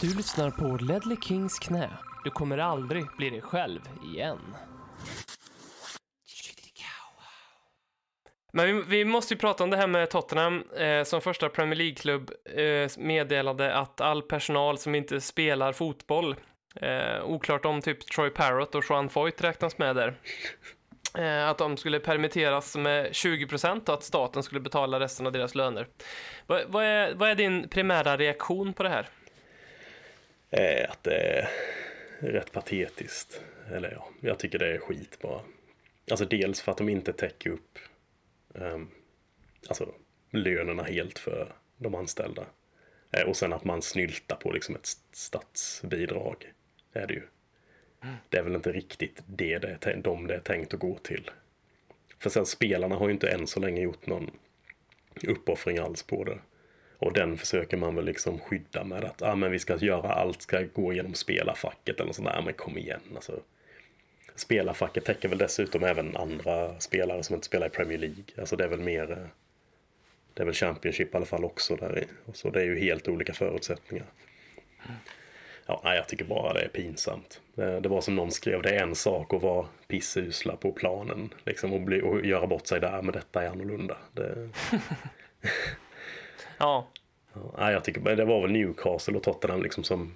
Du 0.00 0.16
lyssnar 0.16 0.50
på 0.50 0.84
Ledley 0.84 1.16
Kings 1.16 1.58
knä. 1.58 1.90
Du 2.24 2.30
kommer 2.30 2.58
aldrig 2.58 3.04
bli 3.16 3.30
dig 3.30 3.40
själv 3.40 3.80
igen. 4.14 4.38
Men 8.52 8.66
vi, 8.66 8.82
vi 8.82 9.04
måste 9.04 9.34
ju 9.34 9.40
prata 9.40 9.64
om 9.64 9.70
det 9.70 9.76
här 9.76 9.86
med 9.86 10.10
Tottenham 10.10 10.64
eh, 10.76 11.04
som 11.04 11.20
första 11.20 11.48
Premier 11.48 11.76
League-klubb 11.76 12.30
eh, 12.44 12.90
meddelade 12.98 13.74
att 13.74 14.00
all 14.00 14.22
personal 14.22 14.78
som 14.78 14.94
inte 14.94 15.20
spelar 15.20 15.72
fotboll, 15.72 16.36
eh, 16.76 17.24
oklart 17.24 17.64
om 17.64 17.80
typ 17.80 18.06
Troy 18.06 18.30
Parrott 18.30 18.74
och 18.74 18.84
Joan 18.88 19.08
Foyt 19.08 19.42
räknas 19.42 19.78
med 19.78 19.96
där, 19.96 20.14
eh, 21.18 21.48
att 21.48 21.58
de 21.58 21.76
skulle 21.76 22.00
permitteras 22.00 22.76
med 22.76 23.14
20 23.14 23.46
procent 23.46 23.88
och 23.88 23.94
att 23.94 24.04
staten 24.04 24.42
skulle 24.42 24.60
betala 24.60 25.00
resten 25.00 25.26
av 25.26 25.32
deras 25.32 25.54
löner. 25.54 25.86
Vad, 26.46 26.62
vad, 26.66 26.84
är, 26.84 27.14
vad 27.14 27.30
är 27.30 27.34
din 27.34 27.68
primära 27.68 28.16
reaktion 28.16 28.72
på 28.72 28.82
det 28.82 28.88
här? 28.88 29.08
Eh, 30.50 30.90
att 30.90 31.02
det 31.02 31.16
är 31.16 31.50
rätt 32.18 32.52
patetiskt. 32.52 33.42
Eller 33.72 33.92
ja, 33.92 34.08
jag 34.20 34.38
tycker 34.38 34.58
det 34.58 34.74
är 34.74 34.78
skit 34.78 35.18
bara. 35.20 35.40
Alltså 36.10 36.24
dels 36.24 36.60
för 36.60 36.72
att 36.72 36.78
de 36.78 36.88
inte 36.88 37.12
täcker 37.12 37.50
upp 37.50 37.78
ehm, 38.54 38.90
alltså, 39.68 39.94
lönerna 40.30 40.82
helt 40.82 41.18
för 41.18 41.52
de 41.76 41.94
anställda. 41.94 42.46
Eh, 43.10 43.28
och 43.28 43.36
sen 43.36 43.52
att 43.52 43.64
man 43.64 43.82
snyltar 43.82 44.36
på 44.36 44.52
liksom 44.52 44.74
ett 44.74 44.96
statsbidrag. 45.12 46.52
Det 46.92 46.98
är 46.98 47.06
det 47.06 47.14
ju. 47.14 47.22
Det 48.28 48.38
är 48.38 48.42
väl 48.42 48.54
inte 48.54 48.72
riktigt 48.72 49.22
det 49.26 49.58
det 49.58 49.86
är, 49.86 49.96
de 49.96 50.26
det 50.26 50.34
är 50.34 50.40
tänkt 50.40 50.74
att 50.74 50.80
gå 50.80 50.98
till. 50.98 51.30
För 52.18 52.30
sen 52.30 52.46
spelarna 52.46 52.96
har 52.96 53.08
ju 53.08 53.12
inte 53.12 53.28
än 53.28 53.46
så 53.46 53.60
länge 53.60 53.82
gjort 53.82 54.06
någon 54.06 54.30
uppoffring 55.22 55.78
alls 55.78 56.02
på 56.02 56.24
det. 56.24 56.38
Och 57.00 57.12
den 57.12 57.38
försöker 57.38 57.76
man 57.76 57.94
väl 57.94 58.04
liksom 58.04 58.38
skydda 58.38 58.84
med 58.84 59.04
att 59.04 59.22
ah, 59.22 59.34
men 59.34 59.50
vi 59.50 59.58
ska 59.58 59.76
göra 59.76 60.12
allt, 60.12 60.42
ska 60.42 60.62
gå 60.62 60.92
genom 60.92 61.14
spelarfacket 61.14 61.96
eller 61.96 62.06
något 62.06 62.16
sånt 62.16 62.28
där. 62.28 62.38
Ah, 62.38 62.42
men 62.42 62.54
kom 62.54 62.78
igen 62.78 63.00
alltså. 63.14 63.40
Spelarfacket 64.34 65.04
täcker 65.04 65.28
väl 65.28 65.38
dessutom 65.38 65.84
även 65.84 66.16
andra 66.16 66.80
spelare 66.80 67.22
som 67.22 67.34
inte 67.34 67.46
spelar 67.46 67.66
i 67.66 67.70
Premier 67.70 67.98
League. 67.98 68.24
Alltså 68.38 68.56
det 68.56 68.64
är 68.64 68.68
väl 68.68 68.80
mer, 68.80 69.10
eh, 69.10 69.26
det 70.34 70.42
är 70.42 70.44
väl 70.44 70.54
Championship 70.54 71.14
i 71.14 71.16
alla 71.16 71.26
fall 71.26 71.44
också 71.44 71.76
där 71.76 71.98
i. 71.98 72.04
Och 72.24 72.36
så 72.36 72.50
det 72.50 72.60
är 72.60 72.64
ju 72.64 72.78
helt 72.78 73.08
olika 73.08 73.32
förutsättningar. 73.32 74.06
Ja, 75.66 75.80
nej, 75.84 75.96
jag 75.96 76.08
tycker 76.08 76.24
bara 76.24 76.52
det 76.52 76.60
är 76.60 76.68
pinsamt. 76.68 77.40
Det, 77.54 77.80
det 77.80 77.88
var 77.88 78.00
som 78.00 78.14
någon 78.16 78.30
skrev, 78.30 78.62
det 78.62 78.70
är 78.70 78.82
en 78.82 78.94
sak 78.94 79.34
att 79.34 79.42
vara 79.42 79.66
pissusla 79.88 80.56
på 80.56 80.72
planen 80.72 81.34
liksom, 81.44 81.72
och, 81.72 81.80
bli, 81.80 82.02
och 82.02 82.26
göra 82.26 82.46
bort 82.46 82.66
sig 82.66 82.80
där, 82.80 82.98
ah, 82.98 83.02
men 83.02 83.12
detta 83.12 83.42
är 83.42 83.48
annorlunda. 83.48 83.96
Det, 84.12 84.48
Ja, 86.60 86.88
Ja, 87.56 87.72
jag 87.72 87.84
tycker 87.84 88.16
det 88.16 88.24
var 88.24 88.40
väl 88.42 88.50
Newcastle 88.50 89.16
och 89.16 89.22
Tottenham 89.22 89.62
liksom 89.62 89.84
som, 89.84 90.14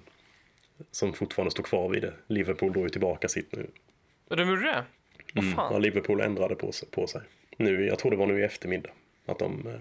som 0.91 1.13
fortfarande 1.13 1.51
står 1.51 1.63
kvar 1.63 1.89
vid 1.89 2.01
det. 2.01 2.13
Liverpool 2.27 2.73
drog 2.73 2.83
ju 2.83 2.89
tillbaka 2.89 3.27
sitt 3.27 3.51
nu. 3.51 3.67
de 4.27 4.49
gjorde 4.49 4.61
det? 4.61 4.83
Vad 5.33 5.45
Ja, 5.45 5.55
fan? 5.55 5.81
Liverpool 5.81 6.21
ändrade 6.21 6.55
på 6.55 6.71
sig, 6.71 6.89
på 6.89 7.07
sig. 7.07 7.21
Nu, 7.57 7.85
jag 7.85 7.99
tror 7.99 8.11
det 8.11 8.17
var 8.17 8.27
nu 8.27 8.39
i 8.39 8.43
eftermiddag. 8.43 8.89
Att 9.25 9.39
de 9.39 9.67
eh, 9.67 9.79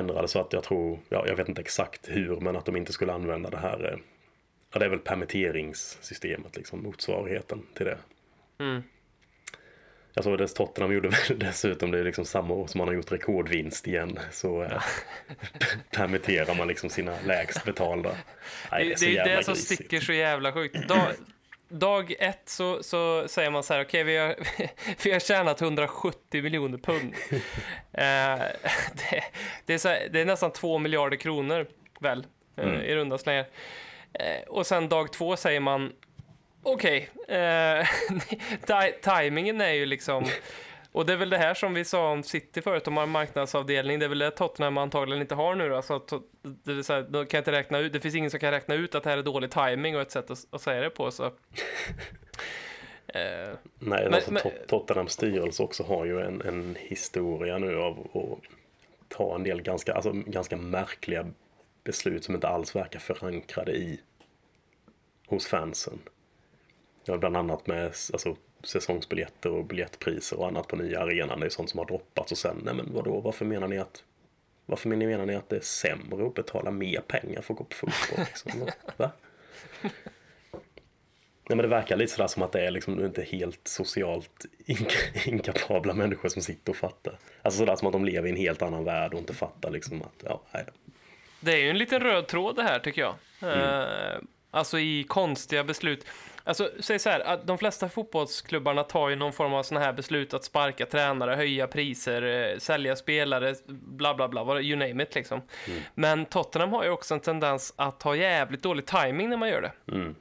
ändrade 0.00 0.28
så 0.28 0.40
att 0.40 0.52
jag 0.52 0.64
tror, 0.64 0.98
ja, 1.08 1.26
jag 1.26 1.36
vet 1.36 1.48
inte 1.48 1.60
exakt 1.60 2.08
hur, 2.08 2.40
men 2.40 2.56
att 2.56 2.64
de 2.64 2.76
inte 2.76 2.92
skulle 2.92 3.12
använda 3.12 3.50
det 3.50 3.58
här. 3.58 3.92
Eh, 3.92 3.98
ja, 4.72 4.78
det 4.78 4.84
är 4.84 4.90
väl 4.90 4.98
permitteringssystemet, 4.98 6.56
liksom 6.56 6.82
motsvarigheten 6.82 7.66
till 7.74 7.86
det. 7.86 7.98
Mm. 8.58 8.82
Jag 10.14 10.24
såg 10.24 10.42
att 10.42 10.54
Tottenham 10.54 10.92
gjorde 10.92 11.08
väl 11.08 11.38
dessutom 11.38 11.90
det 11.90 11.98
är 11.98 12.04
liksom 12.04 12.24
samma 12.24 12.54
år 12.54 12.66
som 12.66 12.78
man 12.78 12.88
har 12.88 12.94
gjort 12.94 13.12
rekordvinst 13.12 13.86
igen. 13.86 14.18
Så 14.30 14.62
eh, 14.62 14.82
permitterar 15.96 16.54
man 16.54 16.68
liksom 16.68 16.90
sina 16.90 17.14
lägst 17.26 17.64
betalda. 17.64 18.10
Nej, 18.72 18.88
Det, 18.88 18.98
så 18.98 19.04
det 19.04 19.10
är 19.10 19.14
jävla 19.14 19.36
det 19.36 19.44
som 19.44 19.56
sticker 19.56 20.00
så 20.00 20.12
jävla 20.12 20.52
sjukt. 20.52 20.88
Dag, 20.88 21.12
dag 21.68 22.14
ett 22.18 22.42
så, 22.44 22.82
så 22.82 23.28
säger 23.28 23.50
man 23.50 23.62
så 23.62 23.74
här, 23.74 23.84
okej 23.84 24.04
vi, 24.04 24.16
har, 24.16 24.36
vi 25.04 25.12
har 25.12 25.20
tjänat 25.20 25.60
170 25.62 26.42
miljoner 26.42 26.78
pund. 26.78 27.14
Eh, 27.92 28.38
det, 28.94 29.24
det, 29.66 29.74
är 29.74 29.78
så 29.78 29.88
här, 29.88 30.08
det 30.12 30.20
är 30.20 30.24
nästan 30.24 30.52
två 30.52 30.78
miljarder 30.78 31.16
kronor 31.16 31.66
väl, 32.00 32.26
eh, 32.56 32.64
Mm. 32.64 32.80
i 32.80 32.94
runda 32.94 33.18
slängar. 33.18 33.46
Eh, 34.12 34.48
och 34.48 34.66
sen 34.66 34.88
dag 34.88 35.12
två 35.12 35.36
säger 35.36 35.60
man, 35.60 35.92
okej, 36.62 37.08
eh, 37.28 37.34
ti- 38.66 38.92
timingen 39.02 39.60
är 39.60 39.72
ju 39.72 39.86
liksom 39.86 40.24
och 40.92 41.06
det 41.06 41.12
är 41.12 41.16
väl 41.16 41.30
det 41.30 41.38
här 41.38 41.54
som 41.54 41.74
vi 41.74 41.84
sa 41.84 42.10
om 42.12 42.22
City 42.22 42.62
förut, 42.62 42.84
de 42.84 42.96
har 42.96 43.02
en 43.04 43.08
marknadsavdelning. 43.10 43.98
Det 43.98 44.04
är 44.04 44.08
väl 44.08 44.18
det 44.18 44.30
Tottenham 44.30 44.78
antagligen 44.78 45.22
inte 45.22 45.34
har 45.34 45.54
nu 45.54 45.68
då. 45.68 45.82
Så 45.82 45.94
att, 45.96 46.08
det 46.42 46.72
vill 46.72 46.84
säga, 46.84 47.02
de 47.02 47.26
kan 47.26 47.38
inte 47.38 47.52
räkna 47.52 47.78
ut, 47.78 47.92
det 47.92 48.00
finns 48.00 48.14
ingen 48.14 48.30
som 48.30 48.40
kan 48.40 48.50
räkna 48.50 48.74
ut 48.74 48.94
att 48.94 49.02
det 49.02 49.10
här 49.10 49.18
är 49.18 49.22
dålig 49.22 49.50
timing 49.50 49.96
och 49.96 50.02
ett 50.02 50.10
sätt 50.10 50.30
att, 50.30 50.38
att 50.50 50.60
säga 50.60 50.80
det 50.80 50.90
på. 50.90 51.10
Så. 51.10 51.24
Eh, 53.06 53.20
Nej, 53.20 53.54
Men- 53.78 54.14
alltså 54.14 54.32
men- 54.32 54.42
Tot- 54.42 54.66
Tottenhams 54.66 55.12
styrelse 55.12 55.62
också 55.62 55.82
har 55.82 56.04
ju 56.04 56.20
en, 56.20 56.42
en 56.42 56.76
historia 56.80 57.58
nu 57.58 57.76
av 57.76 57.98
att 58.14 58.38
ta 59.08 59.34
en 59.34 59.42
del 59.42 59.62
ganska, 59.62 59.94
alltså, 59.94 60.12
ganska 60.12 60.56
märkliga 60.56 61.26
beslut 61.84 62.24
som 62.24 62.34
inte 62.34 62.48
alls 62.48 62.76
verkar 62.76 62.98
förankrade 63.00 63.72
i 63.72 64.00
hos 65.26 65.46
fansen. 65.46 65.98
Ja, 67.04 67.16
bland 67.16 67.36
annat 67.36 67.66
med 67.66 67.84
alltså, 67.84 68.36
säsongsbiljetter 68.64 69.50
och 69.50 69.64
biljettpriser 69.64 70.38
och 70.38 70.46
annat 70.48 70.68
på 70.68 70.76
nya 70.76 71.00
arenan. 71.00 71.40
Det 71.40 71.46
är 71.46 71.50
sånt 71.50 71.70
som 71.70 71.78
har 71.78 71.86
droppats 71.86 72.32
och 72.32 72.38
sen, 72.38 72.60
nej 72.64 72.74
men 72.74 72.94
vadå, 72.94 73.20
varför 73.20 73.44
menar 73.44 73.68
ni 73.68 73.78
att 73.78 74.02
varför 74.66 74.88
menar 74.88 75.26
ni 75.26 75.34
att 75.34 75.48
det 75.48 75.56
är 75.56 75.60
sämre 75.60 76.26
att 76.26 76.34
betala 76.34 76.70
mer 76.70 77.00
pengar 77.00 77.42
för 77.42 77.54
att 77.54 77.58
gå 77.58 77.64
på 77.64 77.74
fotboll? 77.76 78.24
Liksom? 78.26 78.66
Va? 78.96 79.10
Nej, 81.48 81.56
men 81.56 81.58
det 81.58 81.68
verkar 81.68 81.96
lite 81.96 82.12
sådär 82.12 82.26
som 82.28 82.42
att 82.42 82.52
det 82.52 82.66
är 82.66 82.70
liksom 82.70 83.04
inte 83.04 83.22
helt 83.22 83.68
socialt 83.68 84.46
ink- 84.66 85.26
inkapabla 85.28 85.94
människor 85.94 86.28
som 86.28 86.42
sitter 86.42 86.70
och 86.70 86.76
fattar. 86.76 87.18
Alltså 87.42 87.58
sådär 87.58 87.76
som 87.76 87.86
att 87.86 87.92
de 87.92 88.04
lever 88.04 88.28
i 88.28 88.30
en 88.30 88.36
helt 88.36 88.62
annan 88.62 88.84
värld 88.84 89.12
och 89.14 89.18
inte 89.20 89.34
fattar 89.34 89.70
liksom 89.70 90.02
att, 90.02 90.24
ja, 90.24 90.42
nej. 90.52 90.64
det 91.40 91.52
är 91.52 91.56
ju 91.58 91.70
en 91.70 91.78
liten 91.78 92.00
röd 92.00 92.26
tråd 92.26 92.56
det 92.56 92.62
här 92.62 92.78
tycker 92.78 93.00
jag. 93.00 93.14
Eh, 93.42 94.18
alltså 94.50 94.78
i 94.78 95.04
konstiga 95.08 95.64
beslut. 95.64 96.06
Alltså, 96.44 96.70
säg 96.80 96.98
så 96.98 97.10
här, 97.10 97.20
att 97.20 97.46
de 97.46 97.58
flesta 97.58 97.88
fotbollsklubbarna 97.88 98.82
tar 98.84 99.08
ju 99.08 99.16
någon 99.16 99.32
form 99.32 99.54
av 99.54 99.62
sådana 99.62 99.86
här 99.86 99.92
beslut 99.92 100.34
att 100.34 100.44
sparka 100.44 100.86
tränare, 100.86 101.34
höja 101.34 101.66
priser, 101.66 102.22
eh, 102.52 102.58
sälja 102.58 102.96
spelare, 102.96 103.54
bla 103.68 104.14
bla 104.14 104.28
bla, 104.28 104.44
vad- 104.44 104.62
you 104.62 104.76
name 104.88 105.02
it 105.02 105.14
liksom. 105.14 105.42
Men 105.94 106.26
Tottenham 106.26 106.72
har 106.72 106.84
ju 106.84 106.90
också 106.90 107.14
en 107.14 107.20
tendens 107.20 107.74
att 107.76 108.02
ha 108.02 108.16
jävligt 108.16 108.62
dålig 108.62 108.86
timing 108.86 109.28
när 109.28 109.36
man 109.36 109.48
gör 109.48 109.62
det. 109.62 109.72
Mm. 109.92 110.14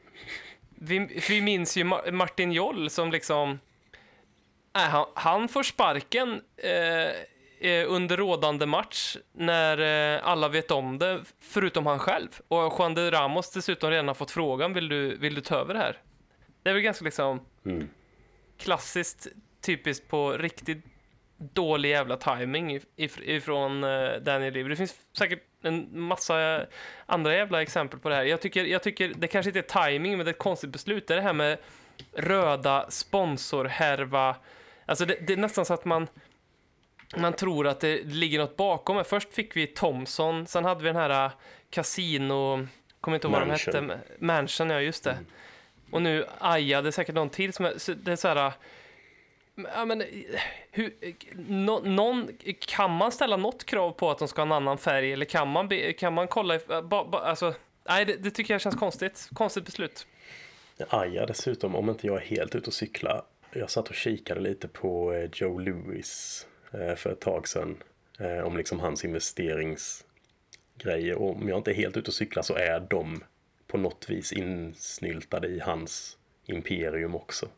Vi, 0.76 1.22
vi 1.30 1.42
minns 1.42 1.78
ju 1.78 1.84
Ma- 1.84 2.12
Martin 2.12 2.52
Joll 2.52 2.90
som 2.90 3.12
liksom... 3.12 3.60
Äh, 4.76 4.82
han, 4.82 5.06
han 5.14 5.48
får 5.48 5.64
sparken 5.64 6.42
eh, 6.58 7.70
eh, 7.72 7.86
under 7.92 8.18
rådande 8.18 8.66
match 8.66 9.18
när 9.34 9.78
eh, 10.16 10.20
alla 10.28 10.48
vet 10.50 10.72
om 10.72 10.98
det, 11.00 11.20
förutom 11.42 11.86
han 11.86 12.00
själv. 12.00 12.28
Och 12.48 12.76
Juan 12.80 12.94
de 12.96 13.12
Ramos 13.12 13.52
dessutom 13.52 13.90
redan 13.90 14.08
har 14.08 14.16
fått 14.16 14.32
frågan, 14.32 14.74
vill 14.74 14.90
du, 14.90 15.18
vill 15.18 15.36
du 15.36 15.42
ta 15.42 15.56
över 15.56 15.74
det 15.74 15.80
här? 15.80 15.98
Det 16.64 16.70
är 16.70 16.74
väl 16.74 16.84
ganska 16.84 17.06
liksom 17.06 17.46
Mm. 17.66 17.90
klassiskt, 18.58 19.28
typiskt 19.62 20.08
på 20.08 20.32
riktigt 20.32 20.86
dålig 21.38 21.90
jävla 21.90 22.18
timing 22.18 22.78
if- 22.78 22.86
if- 22.98 23.22
ifrån 23.24 23.84
eh, 23.84 24.12
Daniel 24.22 24.54
Levy. 24.54 24.70
Det 24.70 24.76
finns 24.76 24.96
säkert 25.18 25.44
en 25.62 26.00
massa 26.00 26.66
andra 27.06 27.36
jävla 27.36 27.62
exempel 27.62 28.00
på 28.00 28.10
det 28.10 28.16
här. 28.16 28.24
Jag 28.24 28.42
tycker, 28.42 28.66
jag 28.66 28.84
tycker 28.84 29.14
det 29.16 29.28
kanske 29.28 29.50
inte 29.50 29.60
är 29.60 29.90
timing, 29.92 30.18
men 30.18 30.26
det 30.26 30.30
är 30.30 30.34
ett 30.34 30.40
konstigt 30.40 30.70
beslut. 30.70 31.08
Det 31.08 31.14
är 31.14 31.16
det 31.16 31.22
här 31.24 31.34
med 31.34 31.58
röda 32.14 32.86
sponsorhärva. 32.90 34.36
Alltså 34.86 35.06
det, 35.06 35.28
det 35.28 35.34
är 35.34 35.38
nästan 35.38 35.66
så 35.66 35.74
att 35.74 35.86
man 35.86 36.08
man 37.18 37.34
tror 37.34 37.68
att 37.68 37.80
det 37.80 38.04
ligger 38.04 38.40
något 38.40 38.58
bakom. 38.58 39.04
Först 39.06 39.34
fick 39.34 39.56
vi 39.56 39.68
Thomson, 39.68 40.48
sen 40.48 40.66
hade 40.66 40.82
vi 40.84 40.88
den 40.88 40.96
här 40.96 41.26
äh, 41.26 41.32
Casino, 41.70 42.68
kommer 43.02 43.16
inte 43.18 43.28
ihåg 43.28 43.32
vad 43.32 43.42
de 43.42 43.52
hette. 43.72 44.00
Mansion, 44.20 44.70
ja 44.70 44.82
just 44.82 45.04
det. 45.04 45.18
Och 45.92 46.02
nu 46.02 46.26
Aja, 46.40 46.82
det 46.82 46.90
är 46.90 46.92
säkert 46.92 47.16
någon 47.16 47.30
till 47.30 47.54
som 47.54 47.66
är, 47.66 47.74
så 47.78 47.94
det 47.94 48.12
är 48.12 48.16
så 48.16 48.28
här. 48.28 48.54
Ja, 49.56 49.86
men, 49.86 50.04
hur, 50.72 50.94
no, 51.36 51.82
någon, 51.84 52.30
kan 52.68 52.92
man 52.92 53.12
ställa 53.12 53.38
något 53.38 53.64
krav 53.64 53.92
på 53.92 54.12
att 54.12 54.20
de 54.20 54.28
ska 54.28 54.42
ha 54.42 54.46
en 54.46 54.52
annan 54.52 54.78
färg 54.78 55.14
eller 55.14 55.26
kan 55.26 55.48
man, 55.48 55.68
be, 55.68 55.94
kan 55.94 56.14
man 56.14 56.28
kolla? 56.28 56.60
Ba, 56.68 57.04
ba, 57.04 57.20
alltså, 57.20 57.54
nej, 57.88 58.06
det, 58.06 58.16
det 58.16 58.32
tycker 58.32 58.54
jag 58.54 58.62
känns 58.62 58.76
konstigt. 58.76 59.30
Konstigt 59.34 59.66
beslut. 59.66 60.08
Aja 60.90 61.26
dessutom, 61.26 61.76
om 61.76 61.90
inte 61.90 62.08
jag 62.08 62.18
är 62.18 62.26
helt 62.26 62.56
ute 62.56 62.68
och 62.68 62.74
cykla. 62.74 63.26
Jag 63.54 63.70
satt 63.70 63.90
och 63.90 63.96
kikade 63.96 64.42
lite 64.42 64.68
på 64.68 65.14
eh, 65.14 65.30
Joe 65.34 65.60
Louis 65.60 66.48
eh, 66.74 66.96
för 66.96 67.12
ett 67.12 67.22
tag 67.22 67.48
sedan. 67.48 67.84
Eh, 68.20 68.40
om 68.40 68.58
liksom 68.58 68.80
hans 68.80 69.06
investeringsgrejer. 69.06 71.16
Och 71.16 71.36
om 71.36 71.50
jag 71.50 71.58
inte 71.58 71.72
är 71.72 71.76
helt 71.76 71.98
ute 71.98 72.08
och 72.08 72.14
cykla 72.14 72.44
så 72.44 72.56
är 72.56 72.80
de 72.80 73.24
på 73.72 73.78
något 73.78 74.10
vis 74.10 74.34
insnyltade 74.34 75.48
i 75.48 75.60
hans 75.60 76.18
imperium 76.46 77.16
också. 77.16 77.50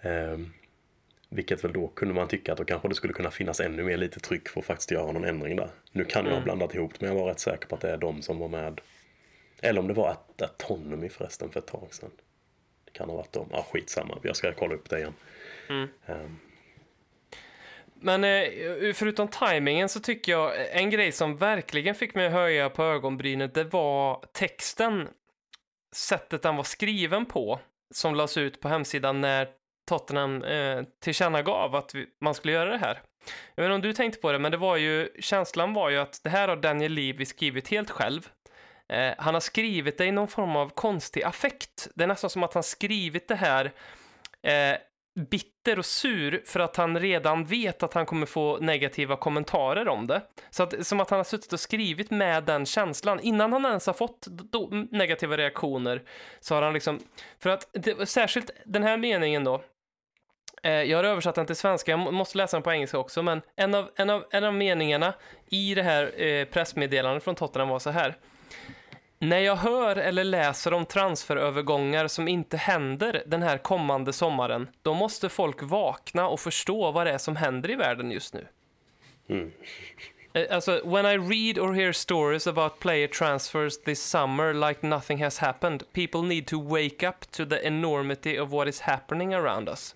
Ehm, 0.00 0.52
vilket 1.28 1.64
väl 1.64 1.72
då 1.72 1.88
kunde 1.88 2.14
man 2.14 2.28
tycka 2.28 2.52
att 2.52 2.58
då 2.58 2.64
kanske 2.64 2.88
det 2.88 2.94
skulle 2.94 3.12
kunna 3.12 3.30
finnas 3.30 3.60
ännu 3.60 3.82
mer 3.84 3.96
lite 3.96 4.20
tryck 4.20 4.48
för 4.48 4.60
att 4.60 4.66
faktiskt 4.66 4.90
göra 4.90 5.12
någon 5.12 5.24
ändring 5.24 5.56
där. 5.56 5.70
Nu 5.92 6.04
kan 6.04 6.26
jag 6.26 6.32
ha 6.32 6.40
blandat 6.40 6.74
ihop 6.74 7.00
men 7.00 7.08
jag 7.08 7.16
var 7.16 7.28
rätt 7.28 7.40
säker 7.40 7.66
på 7.68 7.74
att 7.74 7.80
det 7.80 7.90
är 7.90 7.96
de 7.96 8.22
som 8.22 8.38
var 8.38 8.48
med. 8.48 8.80
Eller 9.62 9.80
om 9.80 9.88
det 9.88 9.94
var 9.94 10.10
At- 10.10 10.42
Autonomy 10.42 11.08
förresten 11.08 11.50
för 11.50 11.60
ett 11.60 11.66
tag 11.66 11.88
sedan. 11.94 12.10
Det 12.84 12.90
kan 12.92 13.08
ha 13.08 13.16
varit 13.16 13.32
dem. 13.32 13.48
Ja, 13.52 13.66
skitsamma. 13.72 14.18
Jag 14.22 14.36
ska 14.36 14.52
kolla 14.52 14.74
upp 14.74 14.90
det 14.90 14.98
igen. 14.98 15.14
Ehm, 16.06 16.36
men 18.00 18.24
eh, 18.24 18.92
förutom 18.94 19.28
tajmingen 19.28 19.88
så 19.88 20.00
tycker 20.00 20.32
jag 20.32 20.60
eh, 20.60 20.76
en 20.76 20.90
grej 20.90 21.12
som 21.12 21.36
verkligen 21.36 21.94
fick 21.94 22.14
mig 22.14 22.26
att 22.26 22.32
höja 22.32 22.70
på 22.70 22.82
ögonbrynet, 22.82 23.54
det 23.54 23.64
var 23.64 24.24
texten. 24.32 25.08
Sättet 25.94 26.42
den 26.42 26.56
var 26.56 26.64
skriven 26.64 27.26
på, 27.26 27.60
som 27.94 28.14
lades 28.14 28.36
ut 28.36 28.60
på 28.60 28.68
hemsidan 28.68 29.20
när 29.20 29.48
Tottenham 29.88 30.42
eh, 30.42 30.82
tillkännagav 31.02 31.76
att 31.76 31.94
vi, 31.94 32.06
man 32.20 32.34
skulle 32.34 32.52
göra 32.52 32.70
det 32.70 32.78
här. 32.78 33.02
Jag 33.54 33.64
vet 33.64 33.68
inte 33.68 33.74
om 33.74 33.80
du 33.80 33.92
tänkte 33.92 34.20
på 34.20 34.32
det, 34.32 34.38
men 34.38 34.50
det 34.50 34.56
var 34.56 34.76
ju, 34.76 35.08
känslan 35.20 35.74
var 35.74 35.90
ju 35.90 35.98
att 35.98 36.20
det 36.24 36.30
här 36.30 36.48
har 36.48 36.56
Daniel 36.56 36.92
Levy 36.92 37.24
skrivit 37.24 37.68
helt 37.68 37.90
själv. 37.90 38.28
Eh, 38.88 39.12
han 39.18 39.34
har 39.34 39.40
skrivit 39.40 39.98
det 39.98 40.04
i 40.06 40.12
någon 40.12 40.28
form 40.28 40.56
av 40.56 40.68
konstig 40.68 41.22
affekt. 41.22 41.88
Det 41.94 42.04
är 42.04 42.08
nästan 42.08 42.30
som 42.30 42.42
att 42.42 42.54
han 42.54 42.62
skrivit 42.62 43.28
det 43.28 43.34
här 43.34 43.72
eh, 44.42 44.76
bitter 45.16 45.78
och 45.78 45.86
sur 45.86 46.42
för 46.46 46.60
att 46.60 46.76
han 46.76 47.00
redan 47.00 47.44
vet 47.44 47.82
att 47.82 47.94
han 47.94 48.06
kommer 48.06 48.26
få 48.26 48.58
negativa 48.60 49.16
kommentarer 49.16 49.88
om 49.88 50.06
det. 50.06 50.22
Så 50.50 50.62
att, 50.62 50.86
som 50.86 51.00
att 51.00 51.10
han 51.10 51.18
har 51.18 51.24
suttit 51.24 51.52
och 51.52 51.60
skrivit 51.60 52.10
med 52.10 52.44
den 52.44 52.66
känslan. 52.66 53.20
Innan 53.20 53.52
han 53.52 53.64
ens 53.64 53.86
har 53.86 53.94
fått 53.94 54.26
då, 54.26 54.68
negativa 54.90 55.36
reaktioner 55.36 56.02
så 56.40 56.54
har 56.54 56.62
han 56.62 56.74
liksom... 56.74 57.00
För 57.38 57.50
att, 57.50 57.68
det, 57.72 58.06
särskilt 58.06 58.50
den 58.64 58.82
här 58.82 58.96
meningen 58.96 59.44
då. 59.44 59.62
Eh, 60.62 60.72
jag 60.72 60.98
har 60.98 61.04
översatt 61.04 61.34
den 61.34 61.46
till 61.46 61.56
svenska, 61.56 61.90
jag 61.90 62.14
måste 62.14 62.38
läsa 62.38 62.56
den 62.56 62.62
på 62.62 62.72
engelska 62.72 62.98
också, 62.98 63.22
men 63.22 63.42
en 63.56 63.74
av, 63.74 63.90
en 63.96 64.10
av, 64.10 64.24
en 64.30 64.44
av 64.44 64.54
meningarna 64.54 65.14
i 65.46 65.74
det 65.74 65.82
här 65.82 66.22
eh, 66.22 66.44
pressmeddelandet 66.44 67.24
från 67.24 67.34
Tottenham 67.34 67.68
var 67.68 67.78
så 67.78 67.90
här. 67.90 68.16
När 69.18 69.38
jag 69.38 69.56
hör 69.56 69.96
eller 69.96 70.24
läser 70.24 70.72
om 70.72 70.84
transferövergångar 70.84 72.08
som 72.08 72.28
inte 72.28 72.56
händer 72.56 73.22
den 73.26 73.42
här 73.42 73.58
kommande 73.58 74.12
sommaren, 74.12 74.68
då 74.82 74.94
måste 74.94 75.28
folk 75.28 75.62
vakna 75.62 76.28
och 76.28 76.40
förstå 76.40 76.90
vad 76.92 77.06
det 77.06 77.12
är 77.12 77.18
som 77.18 77.36
händer 77.36 77.70
i 77.70 77.74
världen 77.74 78.10
just 78.10 78.34
nu. 78.34 78.46
Eh, 80.32 80.54
Alltså, 80.54 80.82
when 80.84 81.06
I 81.06 81.16
read 81.18 81.58
or 81.58 81.72
hear 81.72 81.92
stories 81.92 82.46
about 82.46 82.78
player 82.78 83.08
transfers 83.08 83.78
this 83.82 84.02
summer 84.02 84.68
like 84.68 84.86
nothing 84.86 85.24
has 85.24 85.38
happened, 85.38 85.92
people 85.92 86.22
need 86.22 86.46
to 86.46 86.60
wake 86.74 87.08
up 87.08 87.30
to 87.30 87.46
the 87.46 87.66
enormity 87.66 88.38
of 88.40 88.50
what 88.50 88.68
is 88.68 88.80
happening 88.80 89.34
around 89.34 89.68
us. 89.68 89.94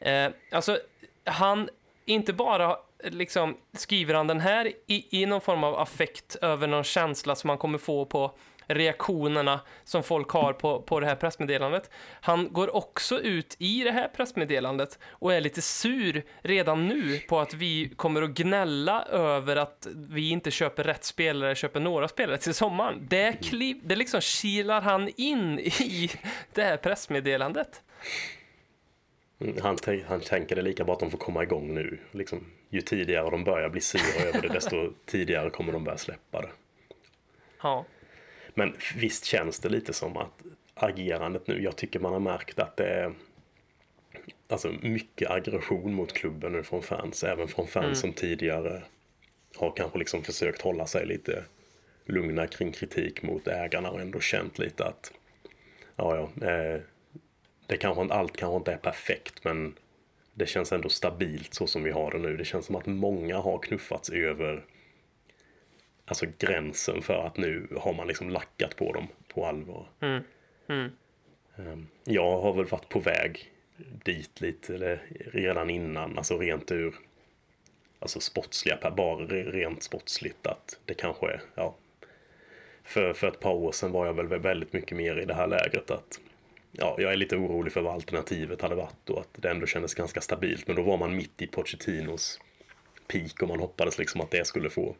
Eh, 0.00 0.30
alltså, 0.52 0.78
han, 1.24 1.68
inte 2.04 2.32
bara 2.32 2.76
liksom 3.04 3.56
skriver 3.72 4.14
han 4.14 4.26
den 4.26 4.40
här 4.40 4.72
i, 4.86 5.22
i 5.22 5.26
någon 5.26 5.40
form 5.40 5.64
av 5.64 5.78
affekt 5.78 6.36
över 6.42 6.66
någon 6.66 6.84
känsla 6.84 7.34
som 7.34 7.50
han 7.50 7.58
kommer 7.58 7.78
få 7.78 8.04
på 8.04 8.34
reaktionerna 8.68 9.60
som 9.84 10.02
folk 10.02 10.30
har 10.30 10.52
på, 10.52 10.82
på 10.82 11.00
det 11.00 11.06
här 11.06 11.14
pressmeddelandet. 11.14 11.90
Han 12.20 12.52
går 12.52 12.76
också 12.76 13.20
ut 13.20 13.56
i 13.58 13.84
det 13.84 13.92
här 13.92 14.08
pressmeddelandet 14.08 14.98
och 15.08 15.34
är 15.34 15.40
lite 15.40 15.62
sur 15.62 16.24
redan 16.42 16.86
nu 16.86 17.18
på 17.18 17.40
att 17.40 17.54
vi 17.54 17.88
kommer 17.96 18.22
att 18.22 18.30
gnälla 18.30 19.02
över 19.02 19.56
att 19.56 19.86
vi 19.94 20.30
inte 20.30 20.50
köper 20.50 20.84
rätt 20.84 21.04
spelare, 21.04 21.54
köper 21.54 21.80
några 21.80 22.08
spelare 22.08 22.38
till 22.38 22.54
sommaren. 22.54 23.06
Det, 23.08 23.32
kliv, 23.32 23.80
det 23.82 23.96
liksom 23.96 24.20
kilar 24.20 24.80
han 24.80 25.10
in 25.16 25.58
i 25.58 26.10
det 26.54 26.62
här 26.62 26.76
pressmeddelandet 26.76 27.82
mm, 29.40 29.56
han, 29.62 29.78
han 30.06 30.20
tänker 30.20 30.56
det 30.56 30.62
lika 30.62 30.84
bra 30.84 30.94
att 30.94 31.00
de 31.00 31.10
får 31.10 31.18
komma 31.18 31.42
igång 31.42 31.74
nu. 31.74 31.98
Liksom, 32.12 32.44
ju 32.68 32.80
tidigare 32.80 33.30
de 33.30 33.44
börjar 33.44 33.68
bli 33.68 33.80
sura 33.80 34.28
över 34.28 34.42
det, 34.42 34.48
desto 34.48 34.92
tidigare 35.06 35.50
kommer 35.50 35.72
de 35.72 35.84
börja 35.84 35.98
släppa 35.98 36.40
det. 36.40 36.50
Ja. 37.62 37.84
Men 38.54 38.76
visst 38.96 39.24
känns 39.24 39.58
det 39.58 39.68
lite 39.68 39.92
som 39.92 40.16
att 40.16 40.42
agerandet 40.74 41.46
nu, 41.46 41.62
jag 41.62 41.76
tycker 41.76 42.00
man 42.00 42.12
har 42.12 42.20
märkt 42.20 42.58
att 42.58 42.76
det 42.76 42.88
är 42.88 43.12
alltså 44.48 44.72
mycket 44.82 45.30
aggression 45.30 45.94
mot 45.94 46.12
klubben 46.12 46.52
nu 46.52 46.62
från 46.62 46.82
fans, 46.82 47.24
även 47.24 47.48
från 47.48 47.66
fans 47.66 48.00
som 48.00 48.12
tidigare 48.12 48.82
har 49.56 49.72
kanske 49.76 49.98
liksom 49.98 50.22
försökt 50.22 50.62
hålla 50.62 50.86
sig 50.86 51.06
lite 51.06 51.44
lugna 52.04 52.46
kring 52.46 52.72
kritik 52.72 53.22
mot 53.22 53.48
ägarna 53.48 53.90
och 53.90 54.00
ändå 54.00 54.20
känt 54.20 54.58
lite 54.58 54.84
att 54.84 55.12
ja, 55.96 56.16
ja, 56.16 56.48
eh, 56.48 56.80
det 57.68 57.76
kanske 57.76 58.14
allt 58.14 58.36
kanske 58.36 58.56
inte 58.56 58.72
är 58.72 58.76
perfekt 58.76 59.44
men 59.44 59.74
det 60.34 60.46
känns 60.46 60.72
ändå 60.72 60.88
stabilt 60.88 61.54
så 61.54 61.66
som 61.66 61.82
vi 61.82 61.90
har 61.90 62.10
det 62.10 62.18
nu. 62.18 62.36
Det 62.36 62.44
känns 62.44 62.66
som 62.66 62.76
att 62.76 62.86
många 62.86 63.38
har 63.38 63.58
knuffats 63.58 64.10
över 64.10 64.64
alltså 66.04 66.26
gränsen 66.38 67.02
för 67.02 67.26
att 67.26 67.36
nu 67.36 67.68
har 67.80 67.92
man 67.94 68.06
liksom 68.08 68.30
lackat 68.30 68.76
på 68.76 68.92
dem 68.92 69.08
på 69.34 69.46
allvar. 69.46 69.86
Ehm, 71.58 71.86
Jag 72.04 72.40
har 72.40 72.52
väl 72.52 72.64
varit 72.64 72.88
på 72.88 72.98
väg 73.00 73.52
dit 74.04 74.40
lite 74.40 74.74
eller 74.74 75.02
redan 75.32 75.70
innan, 75.70 76.18
alltså 76.18 76.38
rent 76.38 76.72
ur 76.72 76.94
alltså 77.98 78.20
sportsliga, 78.20 78.78
bara 78.96 79.16
re- 79.16 79.50
rent 79.50 79.82
sportsligt 79.82 80.46
att 80.46 80.80
det 80.84 80.94
kanske 80.94 81.26
är, 81.26 81.40
ja. 81.54 81.74
För, 82.84 83.12
för 83.12 83.28
ett 83.28 83.40
par 83.40 83.52
år 83.54 83.72
sedan 83.72 83.92
var 83.92 84.06
jag 84.06 84.14
väl 84.14 84.26
väldigt 84.26 84.72
mycket 84.72 84.96
mer 84.96 85.16
i 85.16 85.24
det 85.24 85.34
här 85.34 85.46
lägret 85.46 85.90
att 85.90 86.20
ja, 86.72 86.96
jag 86.98 87.12
är 87.12 87.16
lite 87.16 87.36
orolig 87.36 87.72
för 87.72 87.80
vad 87.80 87.94
alternativet 87.94 88.62
hade 88.62 88.74
varit 88.74 89.10
och 89.10 89.20
att 89.20 89.28
det 89.32 89.50
ändå 89.50 89.66
kändes 89.66 89.94
ganska 89.94 90.20
stabilt. 90.20 90.66
Men 90.66 90.76
då 90.76 90.82
var 90.82 90.96
man 90.96 91.16
mitt 91.16 91.42
i 91.42 91.46
Pochettinos 91.46 92.40
peak 93.06 93.42
och 93.42 93.48
man 93.48 93.60
hoppades 93.60 93.98
liksom 93.98 94.20
att 94.20 94.30
det 94.30 94.46
skulle 94.46 94.70
få 94.70 94.96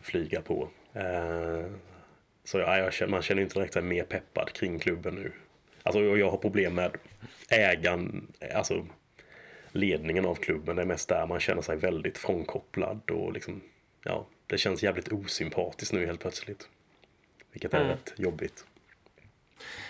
flyga 0.00 0.42
på. 0.42 0.68
Eh, 0.92 1.64
så 2.44 2.58
ja, 2.58 2.90
känner, 2.90 3.10
man 3.10 3.22
känner 3.22 3.42
inte 3.42 3.54
direkt 3.54 3.72
sig 3.72 3.82
mer 3.82 4.04
peppad 4.04 4.52
kring 4.52 4.78
klubben 4.78 5.14
nu. 5.14 5.32
Alltså 5.82 6.00
jag 6.00 6.30
har 6.30 6.38
problem 6.38 6.74
med 6.74 6.96
ägaren, 7.50 8.32
alltså 8.54 8.86
ledningen 9.72 10.26
av 10.26 10.34
klubben. 10.34 10.76
Det 10.76 10.82
är 10.82 10.86
mest 10.86 11.08
där 11.08 11.26
man 11.26 11.40
känner 11.40 11.62
sig 11.62 11.76
väldigt 11.76 12.18
frånkopplad 12.18 13.10
och 13.10 13.32
liksom, 13.32 13.60
ja, 14.04 14.26
det 14.46 14.58
känns 14.58 14.82
jävligt 14.82 15.12
osympatiskt 15.12 15.92
nu 15.92 16.06
helt 16.06 16.20
plötsligt. 16.20 16.68
Vilket 17.52 17.74
är 17.74 17.78
Mm. 17.78 17.90
rätt 17.90 18.12
jobbigt. 18.16 18.64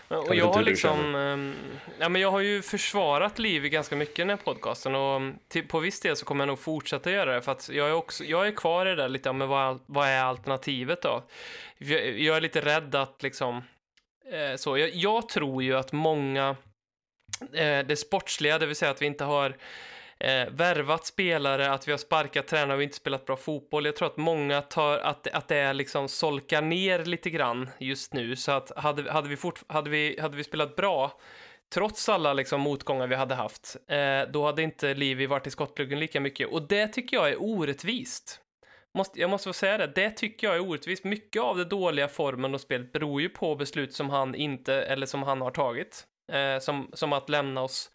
Och 0.08 0.34
jag 0.34 0.52
har 0.52 0.62
liksom, 0.62 1.14
ehm, 1.14 1.54
ja, 1.98 2.08
men 2.08 2.22
jag 2.22 2.30
har 2.30 2.40
ju 2.40 2.62
försvarat 2.62 3.38
Liv 3.38 3.62
ganska 3.62 3.96
mycket 3.96 4.18
i 4.18 4.22
den 4.22 4.30
här 4.30 4.36
podcasten 4.36 4.94
och 4.94 5.16
mm, 5.16 5.38
till, 5.48 5.68
på 5.68 5.78
viss 5.78 6.00
del 6.00 6.16
så 6.16 6.24
kommer 6.24 6.44
jag 6.44 6.48
nog 6.48 6.58
fortsätta 6.58 7.10
göra 7.10 7.34
det 7.34 7.42
för 7.42 7.52
att 7.52 7.68
jag 7.68 7.88
är, 7.88 7.92
också, 7.92 8.24
jag 8.24 8.46
är 8.46 8.52
kvar 8.52 8.86
i 8.86 8.88
det 8.88 8.96
där 8.96 9.08
lite, 9.08 9.32
men 9.32 9.48
vad, 9.48 9.80
vad 9.86 10.08
är 10.08 10.22
alternativet 10.22 11.02
då? 11.02 11.22
Jag, 11.78 12.20
jag 12.20 12.36
är 12.36 12.40
lite 12.40 12.60
rädd 12.60 12.94
att 12.94 13.22
liksom, 13.22 13.62
eh, 14.32 14.56
så, 14.56 14.78
jag, 14.78 14.90
jag 14.94 15.28
tror 15.28 15.62
ju 15.62 15.76
att 15.76 15.92
många, 15.92 16.56
eh, 17.52 17.78
det 17.78 17.98
sportsliga, 17.98 18.58
det 18.58 18.66
vill 18.66 18.76
säga 18.76 18.90
att 18.90 19.02
vi 19.02 19.06
inte 19.06 19.24
har 19.24 19.56
eh, 20.20 20.48
värvat 20.50 21.06
spelare, 21.06 21.70
att 21.70 21.88
vi 21.88 21.92
har 21.92 21.98
sparkat 21.98 22.46
tränare 22.46 22.76
och 22.76 22.82
inte 22.82 22.96
spelat 22.96 23.26
bra 23.26 23.36
fotboll. 23.36 23.86
Jag 23.86 23.96
tror 23.96 24.08
att 24.08 24.16
många 24.16 24.62
tar 24.62 24.98
att, 24.98 25.26
att 25.26 25.48
det 25.48 25.56
är 25.56 25.74
liksom 25.74 26.08
solkar 26.08 26.62
ner 26.62 27.04
lite 27.04 27.30
grann 27.30 27.70
just 27.78 28.14
nu. 28.14 28.36
Så 28.36 28.52
att 28.52 28.72
hade, 28.76 29.12
hade, 29.12 29.28
vi, 29.28 29.36
fort, 29.36 29.62
hade, 29.66 29.90
vi, 29.90 30.20
hade 30.20 30.36
vi 30.36 30.44
spelat 30.44 30.76
bra 30.76 31.20
trots 31.74 32.08
alla 32.08 32.32
liksom, 32.32 32.60
motgångar 32.60 33.06
vi 33.06 33.14
hade 33.14 33.34
haft, 33.34 33.76
eh, 33.88 34.22
då 34.32 34.46
hade 34.46 34.62
inte 34.62 34.94
Livi 34.94 35.26
varit 35.26 35.46
i 35.46 35.50
skottgluggen 35.50 35.98
lika 35.98 36.20
mycket. 36.20 36.48
Och 36.48 36.62
det 36.62 36.88
tycker 36.88 37.16
jag 37.16 37.28
är 37.28 37.42
orättvist. 37.42 38.40
Måste, 38.94 39.20
jag 39.20 39.30
måste 39.30 39.48
få 39.48 39.52
säga 39.52 39.78
det, 39.78 39.86
det 39.86 40.10
tycker 40.10 40.46
jag 40.46 40.56
är 40.56 40.68
orättvist. 40.68 41.04
Mycket 41.04 41.42
av 41.42 41.56
det 41.56 41.64
dåliga 41.64 42.08
formen 42.08 42.54
och 42.54 42.60
spelet 42.60 42.92
beror 42.92 43.20
ju 43.20 43.28
på 43.28 43.56
beslut 43.56 43.94
som 43.94 44.10
han 44.10 44.34
inte, 44.34 44.74
eller 44.74 45.06
som 45.06 45.22
han 45.22 45.40
har 45.40 45.50
tagit. 45.50 46.06
Eh, 46.32 46.58
som, 46.58 46.90
som 46.92 47.12
att 47.12 47.28
lämna 47.28 47.62
oss, 47.62 47.90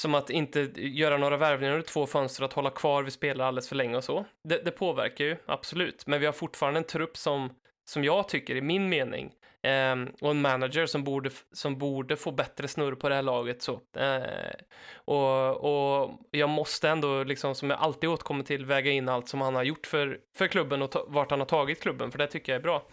som 0.00 0.14
att 0.14 0.30
inte 0.30 0.70
göra 0.76 1.16
några 1.16 1.36
värvningar 1.36 1.72
under 1.72 1.86
två 1.86 2.06
fönster, 2.06 2.44
att 2.44 2.52
hålla 2.52 2.70
kvar 2.70 3.02
vid 3.02 3.12
spelare 3.12 3.48
alldeles 3.48 3.68
för 3.68 3.76
länge 3.76 3.96
och 3.96 4.04
så. 4.04 4.24
Det, 4.48 4.64
det 4.64 4.70
påverkar 4.70 5.24
ju, 5.24 5.36
absolut. 5.46 6.06
Men 6.06 6.20
vi 6.20 6.26
har 6.26 6.32
fortfarande 6.32 6.80
en 6.80 6.84
trupp 6.84 7.16
som, 7.16 7.50
som 7.84 8.04
jag 8.04 8.28
tycker, 8.28 8.56
i 8.56 8.60
min 8.60 8.88
mening, 8.88 9.32
eh, 9.62 9.96
och 10.20 10.30
en 10.30 10.40
manager 10.40 10.86
som 10.86 11.04
borde, 11.04 11.30
som 11.52 11.78
borde 11.78 12.16
få 12.16 12.32
bättre 12.32 12.68
snurr 12.68 12.94
på 12.94 13.08
det 13.08 13.14
här 13.14 13.22
laget. 13.22 13.62
Så. 13.62 13.80
Eh, 13.96 14.54
och, 14.94 16.00
och 16.00 16.10
jag 16.30 16.48
måste 16.48 16.88
ändå, 16.88 17.24
liksom, 17.24 17.54
som 17.54 17.70
jag 17.70 17.78
alltid 17.78 18.10
återkommer 18.10 18.44
till, 18.44 18.66
väga 18.66 18.90
in 18.90 19.08
allt 19.08 19.28
som 19.28 19.40
han 19.40 19.54
har 19.54 19.62
gjort 19.62 19.86
för, 19.86 20.18
för 20.36 20.46
klubben 20.46 20.82
och 20.82 20.90
ta, 20.90 21.04
vart 21.08 21.30
han 21.30 21.40
har 21.40 21.46
tagit 21.46 21.82
klubben, 21.82 22.10
för 22.10 22.18
det 22.18 22.26
tycker 22.26 22.52
jag 22.52 22.58
är 22.58 22.62
bra. 22.62 22.86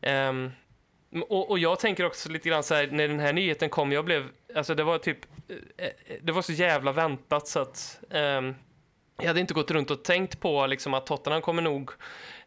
Eh, 0.00 0.32
Mm, 1.14 1.26
och, 1.28 1.50
och, 1.50 1.58
jag 1.58 1.78
tänker 1.78 2.06
också 2.06 2.28
lite 2.28 2.48
grann 2.48 2.62
så 2.62 2.74
här, 2.74 2.88
när 2.90 3.08
den 3.08 3.20
här 3.20 3.32
nyheten 3.32 3.70
kom, 3.70 3.92
jag 3.92 4.04
blev, 4.04 4.28
alltså 4.54 4.74
det 4.74 4.84
var 4.84 4.98
typ, 4.98 5.18
eh, 5.48 5.86
eh, 5.86 5.92
det 6.22 6.32
var 6.32 6.42
så 6.42 6.52
jävla 6.52 6.92
väntat 6.92 7.48
så 7.48 7.60
att 7.60 7.98
um, 8.10 8.54
jag 9.18 9.26
hade 9.26 9.40
inte 9.40 9.54
gått 9.54 9.70
runt 9.70 9.90
och 9.90 10.04
tänkt 10.04 10.40
på 10.40 10.66
liksom, 10.66 10.94
att 10.94 11.06
Tottenham 11.06 11.42
kommer 11.42 11.62
nog 11.62 11.90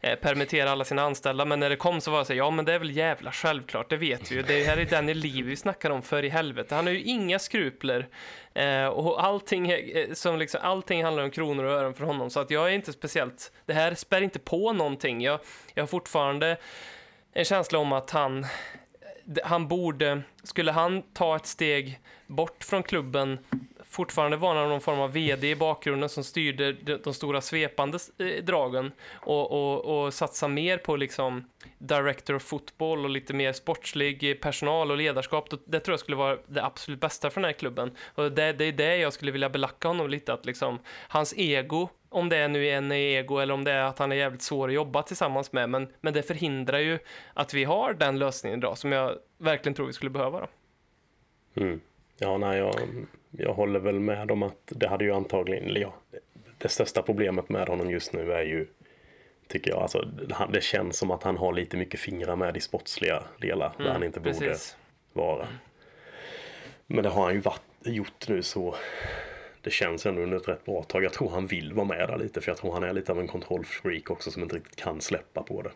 eh, 0.01 0.15
permittera 0.15 0.71
alla 0.71 0.85
sina 0.85 1.01
anställda, 1.01 1.45
men 1.45 1.59
när 1.59 1.69
det 1.69 1.75
kom 1.75 2.01
så 2.01 2.11
var 2.11 2.19
det 2.19 2.25
så 2.25 2.33
här, 2.33 2.37
ja 2.37 2.51
men 2.51 2.65
det 2.65 2.73
är 2.73 2.79
väl 2.79 2.97
jävla 2.97 3.31
självklart, 3.31 3.89
det 3.89 3.97
vet 3.97 4.31
vi 4.31 4.35
ju. 4.35 4.41
Det 4.41 4.63
här 4.63 4.77
är 4.77 4.85
Danny 4.85 5.13
Levy 5.13 5.43
vi 5.43 5.55
snackar 5.55 5.89
om 5.89 6.01
för 6.01 6.25
i 6.25 6.29
helvete. 6.29 6.75
Han 6.75 6.85
har 6.85 6.93
ju 6.93 7.03
inga 7.03 7.39
skrupler 7.39 8.07
eh, 8.53 8.85
och 8.85 9.23
allting, 9.23 9.69
eh, 9.71 10.13
som 10.13 10.39
liksom, 10.39 10.59
allting 10.63 11.03
handlar 11.03 11.23
om 11.23 11.31
kronor 11.31 11.63
och 11.63 11.71
ören 11.71 11.93
för 11.93 12.03
honom, 12.03 12.29
så 12.29 12.39
att 12.39 12.51
jag 12.51 12.67
är 12.67 12.71
inte 12.71 12.93
speciellt, 12.93 13.51
det 13.65 13.73
här 13.73 13.95
spär 13.95 14.21
inte 14.21 14.39
på 14.39 14.73
någonting. 14.73 15.21
Jag, 15.21 15.39
jag 15.73 15.83
har 15.83 15.87
fortfarande 15.87 16.57
en 17.37 17.45
känsla 17.45 17.79
om 17.79 17.91
att 17.93 18.11
han, 18.11 18.45
han 19.43 19.67
borde, 19.67 20.21
skulle 20.43 20.71
han 20.71 21.01
ta 21.01 21.35
ett 21.35 21.45
steg 21.45 21.99
bort 22.27 22.63
från 22.63 22.83
klubben, 22.83 23.39
fortfarande 23.83 24.37
vara 24.37 24.67
någon 24.67 24.81
form 24.81 24.99
av 24.99 25.11
vd 25.11 25.49
i 25.49 25.55
bakgrunden 25.55 26.09
som 26.09 26.23
styrde 26.23 26.73
de, 27.03 27.13
stora 27.13 27.41
svepande 27.41 27.99
eh, 28.17 28.43
dragen 28.43 28.91
och, 29.13 29.51
och, 29.51 30.05
och 30.05 30.13
satsa 30.13 30.47
mer 30.47 30.77
på 30.77 30.95
liksom 30.95 31.49
director 31.77 32.35
of 32.35 32.43
football 32.43 33.03
och 33.03 33.09
lite 33.09 33.33
mer 33.33 33.53
sportslig 33.53 34.41
personal 34.41 34.91
och 34.91 34.97
ledarskap. 34.97 35.49
Det 35.65 35.79
tror 35.79 35.93
jag 35.93 35.99
skulle 35.99 36.17
vara 36.17 36.37
det 36.47 36.63
absolut 36.63 36.99
bästa 36.99 37.29
för 37.29 37.41
den 37.41 37.45
här 37.45 37.59
klubben. 37.59 37.91
Och 38.15 38.31
det, 38.31 38.53
det 38.53 38.65
är 38.65 38.71
det 38.71 38.97
jag 38.97 39.13
skulle 39.13 39.31
vilja 39.31 39.49
belacka 39.49 39.87
honom 39.87 40.09
lite, 40.09 40.33
att 40.33 40.45
liksom 40.45 40.79
hans 41.07 41.33
ego 41.37 41.89
om 42.09 42.29
det 42.29 42.47
nu 42.47 42.67
är 42.67 42.77
en 42.77 42.91
ego 42.91 43.37
eller 43.37 43.53
om 43.53 43.63
det 43.63 43.71
är 43.71 43.83
att 43.83 43.99
han 43.99 44.11
är 44.11 44.15
jävligt 44.15 44.41
svår 44.41 44.67
att 44.67 44.73
jobba 44.73 45.03
tillsammans 45.03 45.51
med. 45.51 45.69
Men, 45.69 45.87
men 46.01 46.13
det 46.13 46.23
förhindrar 46.23 46.79
ju 46.79 46.99
att 47.33 47.53
vi 47.53 47.63
har 47.63 47.93
den 47.93 48.19
lösningen 48.19 48.59
idag 48.59 48.77
som 48.77 48.91
jag 48.91 49.17
verkligen 49.37 49.73
tror 49.73 49.87
vi 49.87 49.93
skulle 49.93 50.11
behöva. 50.11 50.39
Då. 50.39 50.47
Mm. 51.61 51.81
Ja, 52.17 52.37
nej, 52.37 52.57
jag, 52.57 52.75
jag 53.31 53.53
håller 53.53 53.79
väl 53.79 53.99
med 53.99 54.31
om 54.31 54.43
att 54.43 54.57
det 54.65 54.87
hade 54.87 55.05
ju 55.05 55.13
antagligen, 55.13 55.81
ja, 55.81 55.93
det 56.57 56.69
största 56.69 57.01
problemet 57.01 57.49
med 57.49 57.67
honom 57.67 57.91
just 57.91 58.13
nu 58.13 58.33
är 58.33 58.43
ju, 58.43 58.67
tycker 59.47 59.71
jag, 59.71 59.81
alltså 59.81 60.01
det 60.53 60.63
känns 60.63 60.97
som 60.97 61.11
att 61.11 61.23
han 61.23 61.37
har 61.37 61.53
lite 61.53 61.77
mycket 61.77 61.99
fingrar 61.99 62.35
med 62.35 62.57
i 62.57 62.59
sportsliga 62.59 63.23
delar 63.41 63.73
mm, 63.75 63.85
där 63.85 63.93
han 63.93 64.03
inte 64.03 64.21
precis. 64.21 64.77
borde 65.13 65.27
vara. 65.27 65.47
Men 66.87 67.03
det 67.03 67.09
har 67.09 67.23
han 67.23 67.33
ju 67.33 67.39
varit, 67.39 67.61
gjort 67.83 68.27
nu 68.27 68.43
så 68.43 68.75
det 69.67 69.71
känns 69.71 70.05
ändå 70.05 70.21
under 70.21 70.37
ett 70.37 70.47
rätt 70.47 70.65
bra 70.65 70.83
tag. 70.83 71.03
Jag 71.03 71.13
tror 71.13 71.29
han 71.29 71.47
vill 71.47 71.73
vara 71.73 71.87
med 71.87 72.09
där 72.09 72.17
lite 72.17 72.41
för 72.41 72.51
jag 72.51 72.57
tror 72.57 72.73
han 72.73 72.83
är 72.83 72.93
lite 72.93 73.11
av 73.11 73.19
en 73.19 73.27
kontrollfreak 73.27 74.09
också 74.09 74.31
som 74.31 74.43
inte 74.43 74.55
riktigt 74.55 74.75
kan 74.75 75.01
släppa 75.01 75.43
på 75.43 75.61
det. 75.61 75.71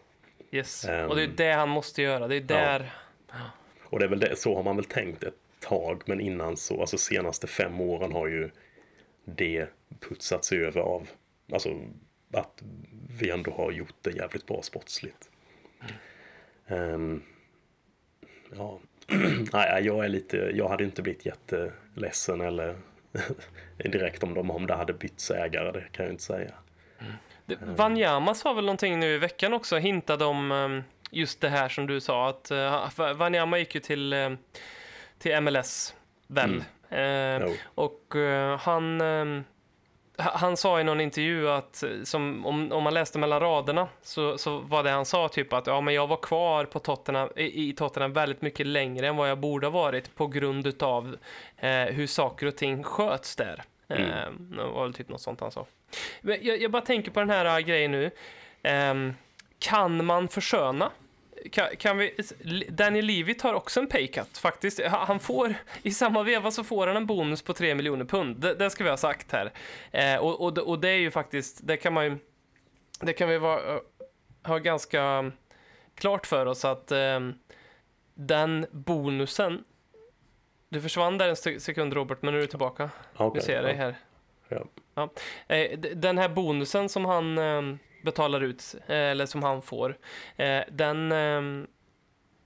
Yes, 0.52 0.88
um, 0.90 1.10
och 1.10 1.16
det 1.16 1.24
är 1.24 1.28
det 1.28 1.52
han 1.52 1.70
måste 1.70 2.02
göra. 2.02 2.28
Det 2.28 2.36
är 2.36 2.42
där... 2.42 2.92
Ja. 3.28 3.36
Och 3.84 4.00
det 4.00 4.06
är 4.06 4.10
väl 4.10 4.20
det, 4.20 4.36
så 4.36 4.56
har 4.56 4.64
man 4.64 4.76
väl 4.76 4.86
tänkt 4.86 5.24
ett 5.24 5.34
tag, 5.60 6.04
men 6.06 6.22
innan 6.22 6.58
så, 6.58 6.82
alltså 6.82 6.98
senaste 6.98 7.48
fem 7.48 7.82
åren 7.82 8.12
har 8.12 8.28
ju 8.28 8.50
det 9.26 9.68
putsats 10.00 10.52
över 10.52 10.82
av, 10.82 11.08
alltså 11.54 11.80
att 12.34 12.64
vi 13.20 13.30
ändå 13.30 13.52
har 13.52 13.72
gjort 13.72 13.96
det 14.02 14.12
jävligt 14.12 14.46
bra 14.46 14.62
sportsligt. 14.62 15.30
Mm. 16.68 16.94
Um, 16.94 17.24
ja, 18.56 18.80
nej, 19.54 19.84
jag 19.86 20.06
är 20.06 20.10
lite, 20.10 20.38
jag 20.38 20.70
hade 20.70 20.84
inte 20.84 21.02
blivit 21.02 21.26
jätteledsen 21.26 22.42
eller 22.42 22.76
direkt 23.78 24.24
om, 24.24 24.34
de, 24.34 24.52
om 24.52 24.68
det 24.68 24.76
hade 24.76 24.94
bytts 24.94 25.32
ägare, 25.32 25.72
det 25.72 25.84
kan 25.92 26.06
jag 26.06 26.14
inte 26.14 26.24
säga. 26.24 26.52
Mm. 27.00 27.76
Wanyama 27.76 28.36
sa 28.36 28.54
väl 28.54 28.66
någonting 28.66 29.00
nu 29.00 29.14
i 29.14 29.18
veckan 29.18 29.54
också, 29.54 29.78
hintade 29.78 30.26
om 30.26 30.52
ehm, 30.52 30.84
just 31.12 31.42
det 31.42 31.50
här 31.50 31.70
som 31.70 31.88
du 31.88 32.02
sa, 32.02 32.30
att 32.30 32.52
uh, 32.52 33.14
Wanyama 33.14 33.58
gick 33.58 33.76
ju 33.76 33.82
till, 33.82 34.14
uh, 34.14 34.34
till 35.18 35.42
MLS, 35.42 35.96
väl? 36.28 36.64
Mm. 36.90 37.42
Uh, 37.42 37.52
och 37.76 38.16
uh, 38.16 38.58
han 38.58 39.02
um, 39.02 39.44
han 40.22 40.58
sa 40.58 40.80
i 40.80 40.84
någon 40.84 41.02
intervju 41.02 41.50
att 41.50 41.84
som, 42.04 42.46
om, 42.46 42.72
om 42.72 42.84
man 42.84 42.94
läste 42.94 43.20
mellan 43.20 43.40
raderna 43.40 43.88
så, 44.02 44.38
så 44.38 44.60
var 44.60 44.84
det 44.84 44.90
han 44.90 45.06
sa 45.06 45.28
typ 45.28 45.54
att 45.54 45.68
ja, 45.68 45.82
men 45.82 45.94
jag 45.94 46.08
var 46.08 46.18
kvar 46.18 46.66
på 46.66 46.80
Tottenham, 46.80 47.30
i, 47.36 47.70
i 47.70 47.74
Tottenham 47.74 48.14
väldigt 48.14 48.42
mycket 48.42 48.68
längre 48.68 49.08
än 49.08 49.16
vad 49.16 49.30
jag 49.30 49.38
borde 49.38 49.68
ha 49.68 49.72
varit 49.72 50.16
på 50.16 50.28
grund 50.28 50.84
av 50.84 51.18
eh, 51.58 51.72
hur 51.72 52.08
saker 52.08 52.46
och 52.46 52.56
ting 52.56 52.84
sköts 52.84 53.36
där. 53.36 53.64
Mm. 53.88 54.10
Eh, 54.12 54.32
det 54.38 54.64
var 54.64 54.84
väl 54.84 54.94
typ 54.94 55.10
något 55.10 55.22
sånt 55.22 55.42
han 55.42 55.52
sa. 55.52 55.66
Jag, 56.22 56.62
jag 56.62 56.72
bara 56.72 56.82
tänker 56.82 57.12
på 57.12 57.20
den 57.20 57.30
här 57.30 57.60
uh, 57.60 57.66
grejen 57.66 57.92
nu. 57.92 58.12
Eh, 58.64 58.94
kan 59.60 60.06
man 60.06 60.28
försköna 60.28 60.92
kan, 61.52 61.68
kan 61.78 61.98
vi, 61.98 62.16
Danny 62.70 63.02
Levy 63.02 63.34
tar 63.34 63.54
också 63.54 63.80
en 63.80 63.88
paycut 63.88 64.38
faktiskt. 64.38 64.82
Han 64.86 65.20
får, 65.20 65.54
i 65.84 65.92
samma 65.92 66.24
veva 66.24 66.52
så 66.52 66.64
får 66.64 66.88
han 66.88 66.98
en 66.98 67.06
bonus 67.06 67.42
på 67.42 67.54
3 67.54 67.76
miljoner 67.76 68.06
pund. 68.06 68.38
Det, 68.38 68.54
det, 68.54 68.70
ska 68.70 68.84
vi 68.84 68.90
ha 68.90 68.98
sagt 68.98 69.32
här. 69.32 69.52
Eh, 69.92 70.16
och, 70.16 70.42
och, 70.42 70.58
och, 70.58 70.80
det 70.80 70.90
är 70.90 70.98
ju 70.98 71.12
faktiskt, 71.12 71.60
det 71.64 71.78
kan 71.78 71.94
man 71.94 72.06
ju, 72.06 72.18
det 73.02 73.14
kan 73.14 73.30
vi 73.30 73.38
vara, 73.38 73.80
ha 74.44 74.58
ganska 74.58 75.32
klart 75.96 76.28
för 76.28 76.46
oss 76.46 76.66
att 76.66 76.92
eh, 76.92 77.20
den 78.14 78.66
bonusen, 78.72 79.64
du 80.70 80.82
försvann 80.82 81.18
där 81.18 81.30
en 81.30 81.60
sekund 81.60 81.94
Robert, 81.94 82.22
men 82.22 82.34
nu 82.34 82.38
är 82.38 82.42
du 82.42 82.48
tillbaka. 82.48 82.90
Okay, 83.18 83.40
vi 83.40 83.46
ser 83.46 83.62
dig 83.62 83.76
här. 83.76 83.96
Ja. 84.50 84.66
ja. 84.96 85.10
Eh, 85.56 85.80
den 85.80 86.18
här 86.18 86.30
bonusen 86.30 86.90
som 86.90 87.06
han 87.06 87.38
ehm, 87.38 87.80
betalar 88.04 88.42
ut, 88.42 88.76
eh, 88.88 88.96
eller 88.96 89.26
som 89.26 89.44
han 89.44 89.62
får, 89.62 89.98
eh, 90.38 90.62
den, 90.72 91.12
ehm, 91.12 91.68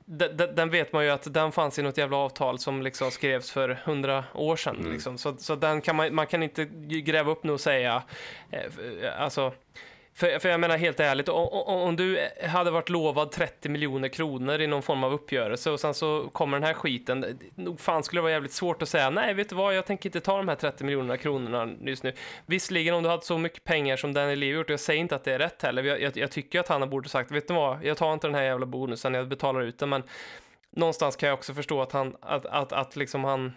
den, 0.05 0.37
den 0.55 0.69
vet 0.69 0.93
man 0.93 1.03
ju 1.03 1.09
att 1.09 1.33
den 1.33 1.51
fanns 1.51 1.79
i 1.79 1.81
något 1.81 1.97
jävla 1.97 2.17
avtal 2.17 2.59
som 2.59 2.81
liksom 2.81 3.11
skrevs 3.11 3.51
för 3.51 3.69
hundra 3.69 4.23
år 4.33 4.55
sedan. 4.55 4.75
Mm. 4.79 4.91
Liksom. 4.91 5.17
Så, 5.17 5.37
så 5.37 5.55
den 5.55 5.81
kan 5.81 5.95
man, 5.95 6.15
man 6.15 6.27
kan 6.27 6.43
inte 6.43 6.65
gräva 7.05 7.31
upp 7.31 7.43
nu 7.43 7.51
och 7.51 7.61
säga, 7.61 8.03
eh, 8.51 9.21
alltså 9.21 9.53
för, 10.17 10.39
för 10.39 10.49
jag 10.49 10.59
menar 10.59 10.77
helt 10.77 10.99
ärligt, 10.99 11.29
om, 11.29 11.47
om, 11.47 11.95
du 11.95 12.29
hade 12.47 12.71
varit 12.71 12.89
lovad 12.89 13.31
30 13.31 13.69
miljoner 13.69 14.07
kronor 14.07 14.61
i 14.61 14.67
någon 14.67 14.81
form 14.81 15.03
av 15.03 15.13
uppgörelse 15.13 15.71
och 15.71 15.79
sen 15.79 15.93
så 15.93 16.29
kommer 16.33 16.57
den 16.57 16.67
här 16.67 16.73
skiten, 16.73 17.39
nog 17.55 17.79
fan 17.79 18.03
skulle 18.03 18.19
det 18.19 18.23
vara 18.23 18.31
jävligt 18.31 18.51
svårt 18.51 18.81
att 18.81 18.89
säga 18.89 19.09
nej, 19.09 19.33
vet 19.33 19.49
du 19.49 19.55
vad, 19.55 19.75
jag 19.75 19.85
tänker 19.85 20.09
inte 20.09 20.19
ta 20.19 20.37
de 20.37 20.47
här 20.47 20.55
30 20.55 20.83
miljonerna 20.83 21.17
kronorna 21.17 21.73
just 21.81 22.03
nu. 22.03 22.13
Visserligen 22.45 22.95
om 22.95 23.03
du 23.03 23.09
hade 23.09 23.25
så 23.25 23.37
mycket 23.37 23.63
pengar 23.63 23.97
som 23.97 24.13
Danny 24.13 24.35
Levy 24.35 24.57
gjort, 24.57 24.65
och 24.65 24.73
jag 24.73 24.79
säger 24.79 24.99
inte 24.99 25.15
att 25.15 25.23
det 25.23 25.33
är 25.33 25.39
rätt 25.39 25.61
heller, 25.61 25.83
jag, 25.83 26.01
jag, 26.01 26.17
jag 26.17 26.31
tycker 26.31 26.59
att 26.59 26.67
han 26.67 26.89
borde 26.89 27.09
sagt, 27.09 27.31
vet 27.31 27.47
du 27.47 27.53
vad, 27.53 27.85
jag 27.85 27.97
tar 27.97 28.13
inte 28.13 28.27
den 28.27 28.35
här 28.35 28.43
jävla 28.43 28.65
bonusen, 28.65 29.13
jag 29.13 29.27
betalar 29.27 29.61
ut 29.61 29.79
den, 29.79 29.89
men 29.89 30.03
någonstans 30.69 31.15
kan 31.15 31.29
jag 31.29 31.37
också 31.37 31.53
förstå 31.53 31.81
att 31.81 31.91
han, 31.91 32.15
att, 32.21 32.45
att, 32.45 32.73
att 32.73 32.95
liksom 32.95 33.23
han 33.23 33.53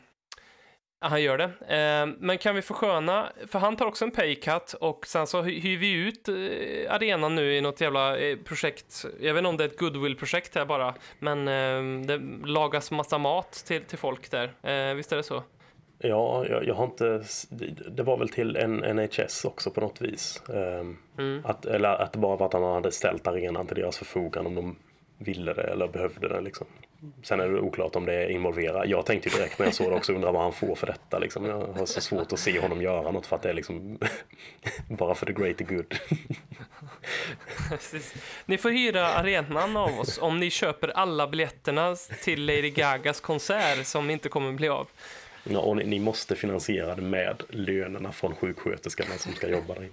han 1.01 1.23
gör 1.23 1.39
det. 1.39 1.45
Eh, 1.45 2.17
men 2.19 2.39
kan 2.39 2.55
vi 2.55 2.63
försköna, 2.63 3.33
för 3.47 3.59
han 3.59 3.77
tar 3.77 3.87
också 3.87 4.05
en 4.05 4.11
paycut 4.11 4.73
och 4.81 5.07
sen 5.07 5.27
så 5.27 5.43
hyr 5.43 5.79
vi 5.79 5.93
ut 5.93 6.29
eh, 6.29 6.95
arenan 6.95 7.35
nu 7.35 7.57
i 7.57 7.61
något 7.61 7.81
jävla 7.81 8.19
eh, 8.19 8.37
projekt. 8.37 9.05
Jag 9.21 9.35
vet 9.35 9.39
inte 9.41 9.49
om 9.49 9.57
det 9.57 9.65
är 9.65 9.69
ett 9.69 9.79
goodwill-projekt 9.79 10.55
här 10.55 10.65
bara, 10.65 10.95
men 11.19 11.45
det 12.07 12.21
lagas 12.45 12.91
massa 12.91 13.19
mat 13.19 13.53
till, 13.53 13.85
till 13.85 13.99
folk 13.99 14.31
där. 14.31 14.95
Visst 14.95 15.13
är 15.13 15.17
det 15.17 15.23
så? 15.23 15.43
Ja, 15.99 16.47
jag, 16.47 16.67
jag 16.67 16.75
har 16.75 16.85
inte... 16.85 17.25
Det 17.91 18.03
var 18.03 18.17
väl 18.17 18.29
till 18.29 18.57
en 18.57 18.77
NHS 18.77 19.45
också 19.45 19.71
på 19.71 19.81
något 19.81 20.01
vis. 20.01 20.43
Mm. 21.19 21.43
Att, 21.45 21.67
eller 21.67 21.89
att 21.89 22.13
det 22.13 22.19
bara 22.19 22.37
var 22.37 22.47
att 22.47 22.53
han 22.53 22.63
hade 22.63 22.93
ställt 22.93 23.27
arenan 23.27 23.67
till 23.67 23.77
deras 23.77 23.99
förfogande 23.99 24.49
om 24.49 24.55
de 24.55 24.77
ville 25.19 25.55
det 25.55 25.63
eller 25.63 25.89
behövde 25.89 26.29
det 26.29 26.41
liksom. 26.41 26.67
Sen 27.23 27.41
är 27.41 27.49
det 27.49 27.61
oklart 27.61 27.97
om 27.97 28.07
det 28.07 28.15
är 28.15 28.29
involverat. 28.29 28.89
Jag 28.89 29.07
tänkte 29.07 29.29
ju 29.29 29.37
direkt 29.37 29.59
när 29.59 29.67
jag 29.67 29.75
såg 29.75 29.91
det 29.91 29.97
också, 29.97 30.13
undra 30.13 30.33
vad 30.33 30.43
han 30.43 30.53
får 30.53 30.75
för 30.75 30.87
detta. 30.87 31.19
Liksom. 31.19 31.45
Jag 31.45 31.61
har 31.67 31.87
så 31.87 32.01
svårt 32.01 32.33
att 32.33 32.39
se 32.39 32.61
honom 32.61 32.83
göra 32.83 33.11
något 33.11 33.27
för 33.27 33.37
att 33.37 33.43
det 33.43 33.51
är 33.51 33.55
liksom 33.55 33.99
bara 34.89 35.15
för 35.15 35.27
the 35.27 35.33
greater 35.33 35.65
good. 35.65 35.95
Precis. 37.69 38.15
Ni 38.47 38.59
får 38.59 38.71
hyra 38.71 39.07
arenan 39.07 39.77
av 39.77 40.01
oss 40.01 40.19
om 40.23 40.41
ni 40.41 40.51
köper 40.51 40.89
alla 40.89 41.29
biljetterna 41.29 41.97
till 42.23 42.47
Lady 42.47 42.71
Gagas 42.71 43.21
konsert 43.21 43.87
som 43.87 44.11
inte 44.11 44.29
kommer 44.29 44.53
bli 44.53 44.69
av. 44.69 44.89
Ja, 45.45 45.59
och 45.59 45.77
ni, 45.77 45.85
ni 45.85 45.99
måste 45.99 46.37
finansiera 46.37 46.95
det 46.95 47.03
med 47.03 47.43
lönerna 47.49 48.13
från 48.13 48.35
sjuksköterskorna 48.35 49.15
som 49.19 49.33
ska 49.33 49.49
jobba 49.49 49.75
där 49.75 49.83
inne. 49.83 49.93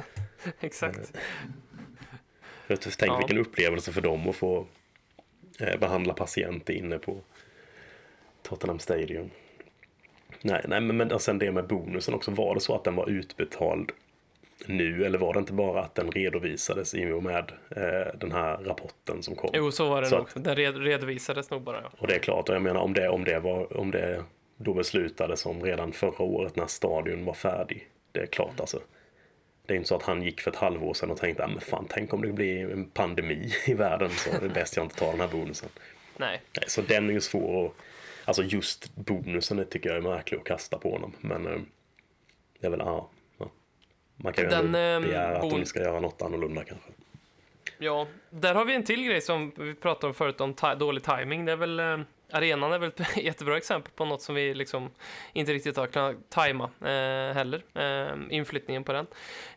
Exakt. 0.60 1.12
Tänk 2.68 3.12
Ja. 3.12 3.16
vilken 3.18 3.38
upplevelse 3.38 3.92
för 3.92 4.00
dem 4.00 4.28
att 4.28 4.36
få 4.36 4.66
behandla 5.58 6.14
patienter 6.14 6.74
inne 6.74 6.98
på 6.98 7.20
Tottenham 8.42 8.78
Stadium. 8.78 9.30
Nej, 10.42 10.64
nej 10.68 10.80
men, 10.80 10.96
men 10.96 11.12
och 11.12 11.22
sen 11.22 11.38
det 11.38 11.52
med 11.52 11.66
bonusen 11.66 12.14
också. 12.14 12.30
Var 12.30 12.54
det 12.54 12.60
så 12.60 12.74
att 12.74 12.84
den 12.84 12.94
var 12.96 13.08
utbetald 13.10 13.92
nu 14.66 15.04
eller 15.04 15.18
var 15.18 15.32
det 15.32 15.38
inte 15.38 15.52
bara 15.52 15.80
att 15.82 15.94
den 15.94 16.10
redovisades 16.10 16.94
i 16.94 17.10
och 17.10 17.22
med 17.22 17.52
eh, 17.76 18.18
den 18.18 18.32
här 18.32 18.56
rapporten 18.56 19.22
som 19.22 19.34
kom? 19.34 19.50
Jo, 19.52 19.70
så 19.70 19.88
var 19.88 20.00
det 20.00 20.06
Så 20.06 20.16
nog. 20.18 20.26
att- 20.36 20.44
Den 20.44 20.56
red 20.56 20.76
redovisades 20.76 21.50
nog 21.50 21.62
bara. 21.62 21.80
Ja. 21.82 21.90
Och 21.98 22.06
det 22.06 22.14
är 22.14 22.18
klart, 22.18 22.48
och 22.48 22.54
jag 22.54 22.62
menar 22.62 22.80
om 22.80 22.92
det, 22.94 23.08
om 23.08 23.24
det, 23.24 23.40
var, 23.40 23.76
om 23.76 23.90
det 23.90 24.24
då 24.56 24.74
beslutades 24.74 25.46
om 25.46 25.62
redan 25.62 25.92
förra 25.92 26.22
året 26.24 26.56
när 26.56 26.66
stadion 26.66 27.24
var 27.24 27.34
färdig. 27.34 27.88
Det 28.12 28.20
är 28.20 28.26
klart 28.26 28.60
alltså. 28.60 28.80
Det 29.66 29.72
är 29.72 29.76
inte 29.76 29.88
så 29.88 29.96
att 29.96 30.02
han 30.02 30.22
gick 30.22 30.40
för 30.40 30.50
ett 30.50 30.56
halvår 30.56 30.94
sedan 30.94 31.10
och 31.10 31.16
tänkte, 31.16 31.44
ah, 31.44 31.48
men 31.48 31.60
fan 31.60 31.86
tänk 31.90 32.12
om 32.12 32.22
det 32.22 32.32
blir 32.32 32.72
en 32.72 32.90
pandemi 32.90 33.52
i 33.66 33.74
världen 33.74 34.10
så 34.10 34.30
är 34.30 34.40
det 34.40 34.48
bäst 34.48 34.76
jag 34.76 34.86
inte 34.86 34.96
tar 34.96 35.10
den 35.10 35.20
här 35.20 35.28
bonusen. 35.28 35.68
Nej, 36.16 36.42
så 36.66 36.82
den 36.82 37.08
är 37.08 37.12
ju 37.12 37.20
svår 37.20 37.66
att, 37.66 37.72
alltså 38.24 38.42
just 38.42 38.96
bonusen 38.96 39.66
tycker 39.70 39.88
jag 39.88 39.98
är 39.98 40.02
märklig 40.02 40.38
att 40.38 40.44
kasta 40.44 40.78
på 40.78 40.90
honom. 40.90 41.12
Men 41.20 41.46
eh, 41.46 41.60
det 42.60 42.66
är 42.66 42.70
väl, 42.70 42.80
ja. 42.80 43.10
ja. 43.38 43.50
Man 44.16 44.32
kan 44.32 44.44
ju 44.44 44.50
Den, 44.50 44.74
ändå 44.74 44.78
eh, 44.78 45.00
begära 45.00 45.38
att 45.38 45.50
de 45.50 45.64
ska 45.64 45.80
göra 45.80 46.00
något 46.00 46.22
annorlunda 46.22 46.64
kanske. 46.64 46.90
Ja, 47.78 48.06
där 48.30 48.54
har 48.54 48.64
vi 48.64 48.74
en 48.74 48.84
till 48.84 49.04
grej 49.04 49.20
som 49.20 49.52
vi 49.58 49.74
pratade 49.74 50.06
om 50.06 50.14
förut 50.14 50.40
om 50.40 50.54
dålig 50.78 51.02
timing. 51.02 51.44
Det 51.44 51.52
är 51.52 51.56
väl, 51.56 51.80
eh, 51.80 51.98
arenan 52.30 52.72
är 52.72 52.78
väl 52.78 52.88
ett 52.88 53.16
jättebra 53.16 53.56
exempel 53.56 53.92
på 53.92 54.04
något 54.04 54.22
som 54.22 54.34
vi 54.34 54.54
liksom 54.54 54.90
inte 55.32 55.52
riktigt 55.52 55.76
har 55.76 55.86
kunnat 55.86 56.16
tajma 56.30 56.64
eh, 56.80 57.34
heller. 57.34 57.62
Eh, 57.74 58.16
inflyttningen 58.30 58.84
på 58.84 58.92
den. 58.92 59.06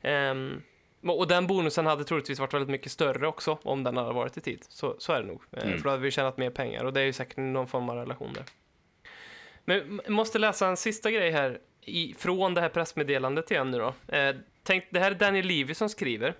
Ehm, 0.02 0.62
och 1.04 1.28
den 1.28 1.48
bonusen 1.48 1.86
hade 1.86 2.04
troligtvis 2.04 2.40
varit 2.40 2.54
väldigt 2.54 2.70
mycket 2.70 2.92
större 2.92 3.28
också 3.28 3.58
om 3.64 3.84
den 3.84 3.98
hade 3.98 4.14
varit 4.14 4.38
i 4.38 4.42
tid. 4.42 4.66
Så, 4.70 4.96
så 5.00 5.14
är 5.14 5.22
det 5.22 5.28
nog. 5.28 5.42
Eh, 5.52 5.64
Mm. 5.64 5.78
För 5.78 5.84
då 5.84 5.90
hade 5.90 6.02
vi 6.04 6.12
tjänat 6.12 6.38
mer 6.38 6.50
pengar 6.50 6.84
och 6.84 6.94
det 6.94 7.02
är 7.02 7.06
ju 7.06 7.14
säkert 7.14 7.38
någon 7.38 7.68
form 7.68 7.90
av 7.90 7.96
relation 7.96 8.34
där. 8.34 8.44
Men 9.66 10.02
jag 10.04 10.14
måste 10.14 10.40
läsa 10.40 10.68
en 10.68 10.78
sista 10.78 11.12
grej 11.12 11.32
här 11.32 11.60
i, 11.82 12.14
från 12.18 12.54
det 12.54 12.62
här 12.62 12.70
pressmeddelandet 12.70 13.52
igen 13.52 13.72
nu 13.72 13.78
då. 13.78 14.16
Eh, 14.16 14.36
tänk, 14.64 14.86
det 14.90 15.00
här 15.00 15.12
är 15.12 15.16
Daniel 15.16 15.46
Levy 15.46 15.74
som 15.74 15.90
skriver. 15.90 16.34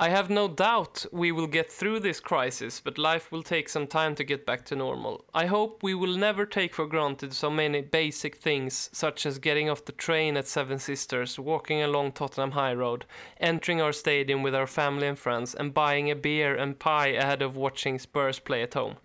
I 0.00 0.10
have 0.10 0.30
no 0.30 0.46
doubt 0.46 1.06
we 1.10 1.32
will 1.32 1.48
get 1.48 1.72
through 1.72 1.98
this 1.98 2.20
crisis, 2.20 2.78
but 2.78 2.98
life 2.98 3.32
will 3.32 3.42
take 3.42 3.68
some 3.68 3.88
time 3.88 4.14
to 4.14 4.22
get 4.22 4.46
back 4.46 4.64
to 4.66 4.76
normal. 4.76 5.24
I 5.34 5.46
hope 5.46 5.82
we 5.82 5.92
will 5.92 6.16
never 6.16 6.46
take 6.46 6.72
for 6.72 6.86
granted 6.86 7.32
so 7.32 7.50
many 7.50 7.80
basic 7.80 8.36
things, 8.36 8.90
such 8.92 9.26
as 9.26 9.40
getting 9.40 9.68
off 9.68 9.84
the 9.84 9.90
train 9.90 10.36
at 10.36 10.46
Seven 10.46 10.78
Sisters, 10.78 11.36
walking 11.36 11.82
along 11.82 12.12
Tottenham 12.12 12.52
High 12.52 12.74
Road, 12.74 13.06
entering 13.40 13.80
our 13.80 13.92
stadium 13.92 14.44
with 14.44 14.54
our 14.54 14.68
family 14.68 15.08
and 15.08 15.18
friends, 15.18 15.52
and 15.52 15.74
buying 15.74 16.12
a 16.12 16.14
beer 16.14 16.54
and 16.54 16.78
pie 16.78 17.08
ahead 17.08 17.42
of 17.42 17.56
watching 17.56 17.98
Spurs 17.98 18.38
play 18.38 18.62
at 18.62 18.74
home. 18.74 18.98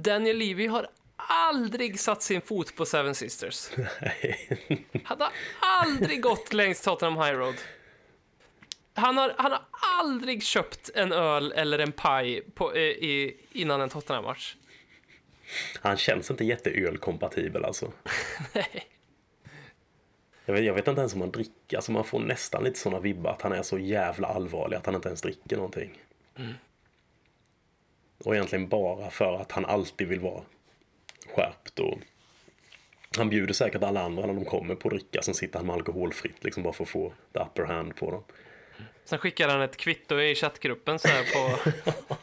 Daniel 0.00 0.36
Levy 0.36 0.68
har 0.68 0.86
aldrig 1.16 2.00
satt 2.00 2.22
sin 2.22 2.40
fot 2.40 2.76
på 2.76 2.86
Seven 2.86 3.14
Sisters. 3.14 3.70
Han 5.04 5.20
har 5.20 5.32
aldrig 5.60 6.22
gått 6.22 6.52
längs 6.52 6.80
Tottenham 6.80 7.16
High 7.16 7.36
Road. 7.36 7.56
Han 8.94 9.16
har, 9.16 9.34
han 9.38 9.52
har 9.52 9.62
aldrig 9.98 10.42
köpt 10.42 10.90
en 10.94 11.12
öl 11.12 11.52
eller 11.52 11.78
en 11.78 11.92
paj 11.92 12.42
på, 12.54 12.72
eh, 12.72 12.80
i, 12.82 13.36
innan 13.52 13.80
en 13.80 13.88
Tottenham-match. 13.88 14.56
Han 15.80 15.96
känns 15.96 16.30
inte 16.30 16.44
jätteölkompatibel 16.44 17.64
alltså. 17.64 17.92
Nej. 18.54 18.86
Jag 20.44 20.54
vet, 20.54 20.64
jag 20.64 20.74
vet 20.74 20.88
inte 20.88 21.00
ens 21.00 21.14
om 21.14 21.20
han 21.20 21.30
dricker, 21.30 21.76
alltså 21.76 21.92
man 21.92 22.04
får 22.04 22.20
nästan 22.20 22.64
lite 22.64 22.78
sådana 22.78 23.00
vibbar 23.00 23.30
att 23.30 23.42
han 23.42 23.52
är 23.52 23.62
så 23.62 23.78
jävla 23.78 24.28
allvarlig 24.28 24.76
att 24.76 24.86
han 24.86 24.94
inte 24.94 25.08
ens 25.08 25.22
dricker 25.22 25.56
någonting. 25.56 25.98
Och 28.24 28.34
egentligen 28.34 28.68
bara 28.68 29.10
för 29.10 29.40
att 29.40 29.52
han 29.52 29.64
alltid 29.64 30.08
vill 30.08 30.20
vara 30.20 30.42
skärpt 31.34 31.78
och 31.78 31.98
han 33.16 33.30
bjuder 33.30 33.54
säkert 33.54 33.82
alla 33.82 34.02
andra 34.02 34.26
när 34.26 34.34
de 34.34 34.44
kommer 34.44 34.74
på 34.74 34.88
dricka, 34.88 35.22
sen 35.22 35.34
sitter 35.34 35.58
han 35.58 35.66
med 35.66 35.74
alkoholfritt 35.74 36.44
liksom 36.44 36.62
bara 36.62 36.72
för 36.72 36.84
att 36.84 36.90
få 36.90 37.12
the 37.32 37.38
upper 37.38 37.64
hand 37.64 37.96
på 37.96 38.10
dem. 38.10 38.22
Sen 39.04 39.18
skickar 39.18 39.48
han 39.48 39.62
ett 39.62 39.76
kvitto 39.76 40.20
i 40.20 40.34
chattgruppen 40.34 40.98
så 40.98 41.08
här 41.08 41.24
på... 41.32 41.70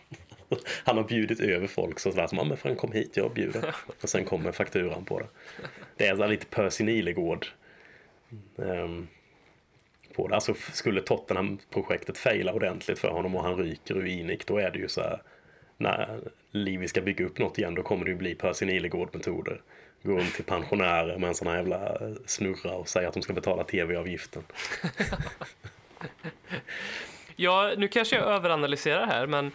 Han 0.84 0.98
har 0.98 1.04
bjudit 1.04 1.40
över 1.40 1.68
folk 1.68 2.00
så 2.00 2.12
sådär 2.12 2.28
som, 2.28 2.38
ja 2.38 2.44
men 2.44 2.58
fan 2.58 2.76
kom 2.76 2.92
hit, 2.92 3.18
jag 3.18 3.34
bjuder. 3.34 3.76
Och 4.02 4.10
sen 4.10 4.26
kommer 4.26 4.52
fakturan 4.52 5.06
på 5.06 5.20
det. 5.20 5.28
Det 5.98 6.08
är 6.08 6.16
så 6.16 6.22
här 6.22 6.30
lite 6.30 6.46
Percy 6.46 6.84
Nilegård. 6.84 7.48
ehm, 8.58 9.08
på 10.18 10.28
det. 10.28 10.36
Alltså 10.36 10.54
skulle 10.74 11.02
Tottenham-projektet 11.02 12.18
fejla 12.18 12.54
ordentligt 12.54 13.00
för 13.00 13.10
honom 13.10 13.36
och 13.36 13.44
han 13.44 13.58
ryker 13.58 13.98
ur 13.98 14.06
Inik, 14.06 14.48
då 14.48 14.58
är 14.58 14.72
det 14.72 14.80
ju 14.80 14.88
så 14.88 15.02
här, 15.02 15.22
när 15.78 16.20
Livi 16.52 16.88
ska 16.88 17.02
bygga 17.02 17.26
upp 17.26 17.38
något 17.38 17.58
igen, 17.58 17.76
då 17.76 17.84
kommer 17.84 18.06
det 18.06 18.12
ju 18.12 18.18
bli 18.18 18.36
Percy 18.36 18.66
Nilegård-metoder. 18.66 19.62
Gå 20.04 20.18
runt 20.18 20.34
till 20.34 20.44
pensionärer 20.44 21.18
med 21.18 21.28
en 21.28 21.36
sån 21.36 21.48
här 21.48 21.56
jävla 21.56 22.00
snurra 22.26 22.72
och 22.72 22.90
säga 22.90 23.08
att 23.08 23.14
de 23.14 23.24
ska 23.24 23.34
betala 23.34 23.64
tv-avgiften. 23.64 24.44
Ja, 27.40 27.74
nu 27.78 27.88
kanske 27.88 28.16
jag 28.16 28.26
överanalyserar 28.26 29.06
här, 29.06 29.28
men 29.28 29.52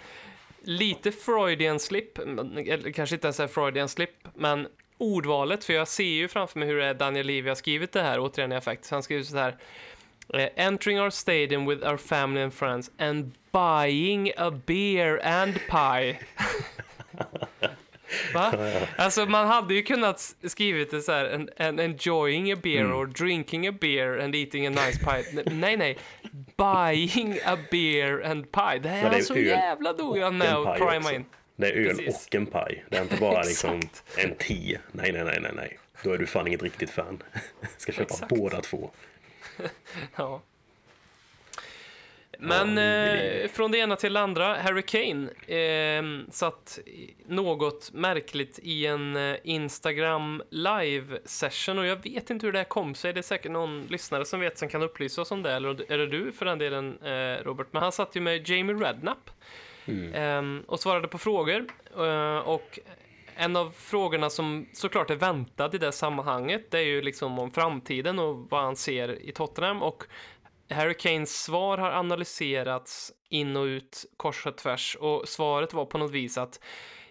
lite 0.62 1.12
Freudian 1.12 1.80
slip, 1.80 2.18
eller 2.18 2.92
kanske 2.92 3.16
inte 3.16 3.26
ens 3.26 3.40
är 3.40 3.46
Freudian 3.46 3.88
slip, 3.88 4.28
men 4.34 4.68
ordvalet, 4.98 5.64
för 5.64 5.72
jag 5.72 5.88
ser 5.88 6.04
ju 6.04 6.28
framför 6.28 6.58
mig 6.58 6.68
hur 6.68 6.76
det 6.76 6.84
är 6.84 6.94
Daniel 6.94 7.26
Levy 7.26 7.48
har 7.48 7.54
skrivit 7.54 7.92
det 7.92 8.02
här, 8.02 8.20
återigen 8.20 8.52
i 8.52 8.54
affekt. 8.54 8.84
Så 8.84 8.94
han 8.94 9.02
skriver 9.02 9.22
så 9.22 9.36
här. 9.36 9.56
Eh, 10.34 10.48
entering 10.56 11.00
our 11.00 11.10
stadium 11.10 11.66
with 11.66 11.86
our 11.86 11.96
family 11.96 12.42
and 12.42 12.54
friends 12.54 12.90
and 12.98 13.32
buying 13.52 14.32
a 14.36 14.50
beer 14.66 15.20
and 15.24 15.54
pie. 15.54 16.18
Va? 18.34 18.52
Alltså 18.96 19.26
man 19.26 19.46
hade 19.48 19.74
ju 19.74 19.82
kunnat 19.82 20.34
skrivit 20.46 20.90
det 20.90 21.00
så 21.02 21.12
här, 21.12 21.34
and, 21.34 21.50
and 21.58 21.80
enjoying 21.80 22.52
a 22.52 22.56
beer 22.62 22.92
or 22.92 23.06
drinking 23.06 23.66
a 23.68 23.72
beer 23.80 24.18
and 24.18 24.34
eating 24.34 24.66
a 24.66 24.70
nice 24.70 24.98
pie. 24.98 25.42
Nej, 25.50 25.76
nej. 25.76 25.98
Buying 26.56 27.38
a 27.44 27.58
beer 27.70 28.22
and 28.24 28.52
pie. 28.52 28.78
Det 28.82 28.88
här 28.88 28.98
är 28.98 29.02
Ja, 29.04 29.08
det 29.10 29.14
är 29.14 29.18
han 29.18 29.22
så 29.22 29.34
öl 29.34 29.46
jävla 29.46 29.92
noggrann 29.92 30.38
med 30.38 30.48
en 30.48 30.66
att 30.66 30.78
prima 30.78 31.12
in. 31.12 31.24
Det 31.56 31.66
är 31.66 31.72
öl 31.72 31.96
Precis. 31.96 32.26
och 32.26 32.34
en 32.34 32.46
paj. 32.46 32.84
Det 32.88 32.96
är 32.96 33.02
inte 33.02 33.16
bara 33.16 33.42
liksom 33.46 33.80
en 34.16 34.34
te. 34.34 34.78
Nej, 34.92 35.12
nej, 35.12 35.24
nej, 35.24 35.38
nej, 35.40 35.52
nej. 35.54 35.78
Då 36.04 36.12
är 36.12 36.18
du 36.18 36.26
fan 36.26 36.46
inget 36.46 36.62
riktigt 36.62 36.90
fan. 36.90 37.22
Ska 37.76 37.92
köpa 37.92 38.14
Exakt. 38.14 38.28
båda 38.28 38.60
två. 38.60 38.90
Ja. 40.16 40.42
Men 42.44 42.78
eh, 42.78 43.48
från 43.48 43.70
det 43.70 43.78
ena 43.78 43.96
till 43.96 44.12
det 44.12 44.20
andra, 44.20 44.54
Harry 44.54 44.82
Kane 44.82 45.28
eh, 45.56 46.30
satt 46.30 46.78
något 47.26 47.92
märkligt 47.92 48.58
i 48.62 48.86
en 48.86 49.16
eh, 49.16 49.36
Instagram 49.44 50.42
live 50.50 51.18
session. 51.24 51.78
Och 51.78 51.86
jag 51.86 52.02
vet 52.02 52.30
inte 52.30 52.46
hur 52.46 52.52
det 52.52 52.58
här 52.58 52.64
kom 52.64 52.94
sig. 52.94 53.12
Det 53.12 53.20
är 53.20 53.22
säkert 53.22 53.52
någon 53.52 53.86
lyssnare 53.86 54.24
som 54.24 54.40
vet 54.40 54.58
som 54.58 54.68
kan 54.68 54.82
upplysa 54.82 55.22
oss 55.22 55.30
om 55.30 55.42
det, 55.42 55.52
eller 55.52 55.92
är 55.92 55.98
det 55.98 56.06
du 56.06 56.32
för 56.32 56.44
den 56.44 56.58
delen 56.58 57.02
eh, 57.02 57.44
Robert? 57.44 57.66
Men 57.70 57.82
han 57.82 57.92
satt 57.92 58.16
ju 58.16 58.20
med 58.20 58.48
Jamie 58.48 58.76
Redknapp 58.76 59.30
eh, 60.14 60.42
och 60.66 60.80
svarade 60.80 61.08
på 61.08 61.18
frågor. 61.18 61.66
Eh, 61.96 62.38
och 62.38 62.78
en 63.36 63.56
av 63.56 63.70
frågorna 63.76 64.30
som 64.30 64.66
såklart 64.72 65.10
är 65.10 65.16
väntad 65.16 65.74
i 65.74 65.78
det 65.78 65.92
sammanhanget, 65.92 66.70
det 66.70 66.78
är 66.78 66.84
ju 66.84 67.02
liksom 67.02 67.38
om 67.38 67.50
framtiden 67.50 68.18
och 68.18 68.46
vad 68.50 68.62
han 68.62 68.76
ser 68.76 69.28
i 69.28 69.32
Tottenham. 69.32 69.82
Och 69.82 70.04
Harry 70.72 70.94
Kanes 70.94 71.42
svar 71.42 71.78
har 71.78 71.90
analyserats 71.90 73.12
in 73.30 73.56
och 73.56 73.64
ut, 73.64 74.04
kors 74.16 74.46
och 74.46 74.56
tvärs 74.56 74.96
och 75.00 75.28
svaret 75.28 75.72
var 75.72 75.84
på 75.84 75.98
något 75.98 76.10
vis 76.10 76.38
att 76.38 76.60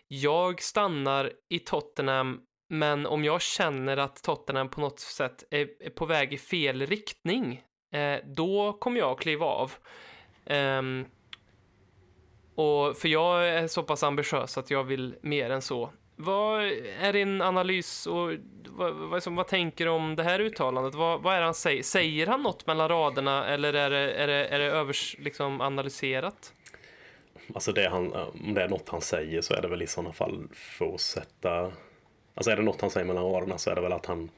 jag 0.08 0.62
stannar 0.62 1.32
i 1.50 1.60
Tottenham 1.60 2.42
men 2.70 3.06
om 3.06 3.24
jag 3.24 3.42
känner 3.42 3.98
att 3.98 4.24
Tottenham 4.24 4.70
på 4.70 4.82
något 4.82 5.00
sätt 5.00 5.44
är, 5.52 5.90
på 5.90 6.06
väg 6.06 6.34
i 6.34 6.38
fel 6.38 6.86
riktning, 6.86 7.64
eh, 7.94 8.20
då 8.26 8.74
kommer 8.74 9.00
jag 9.00 9.12
att 9.12 9.20
kliva 9.20 9.46
av. 9.46 9.74
Ehm, 10.46 11.06
och 12.56 12.98
för 12.98 13.08
jag 13.08 13.48
är 13.48 13.68
så 13.68 13.84
pass 13.84 14.04
ambitiös 14.04 14.58
att 14.58 14.72
jag 14.72 14.84
vill 14.84 15.16
mer 15.22 15.50
än 15.50 15.62
så. 15.62 15.90
Vad 16.22 16.64
är 17.00 17.14
din 17.14 17.42
analys 17.42 18.08
och 18.08 18.32
vad, 18.70 18.94
vad, 18.94 19.24
vad 19.28 19.48
tänker 19.48 19.86
du 19.86 19.92
om 19.92 20.16
det 20.16 20.24
här 20.24 20.40
uttalandet? 20.40 20.96
Vad, 20.96 21.22
vad 21.22 21.36
är 21.36 21.42
han 21.42 21.54
säger? 21.54 21.84
Säger 21.84 22.28
han 22.28 22.44
något 22.44 22.68
mellan 22.68 22.90
raderna 22.90 23.48
eller 23.48 23.74
är 23.74 23.90
det, 23.90 24.12
är 24.14 24.28
det, 24.28 24.46
är 24.48 24.60
det 24.60 24.66
övers, 24.66 25.16
liksom 25.20 25.62
analyserat? 25.62 26.54
alltså 27.54 27.72
det 27.72 27.90
han, 27.90 28.14
om 28.14 28.54
det 28.54 28.64
är 28.64 28.70
något 28.70 28.90
han 28.90 29.02
säger 29.02 29.42
så 29.42 29.54
är 29.54 29.62
det 29.62 29.68
väl 29.68 29.82
i 29.82 29.88
sådana 29.88 30.14
fall 30.14 30.48
för 30.54 30.94
att 30.94 31.02
sätta... 31.02 31.72
Alltså 32.36 32.52
är 32.52 32.56
det 32.56 32.64
något 32.64 32.82
han 32.82 32.90
säger 32.90 33.08
mellan 33.08 33.24
raderna 33.24 33.58
så 33.58 33.70
är 33.70 33.76
det 33.76 33.82
väl 33.82 33.94
att 33.94 34.06
han 34.06 34.30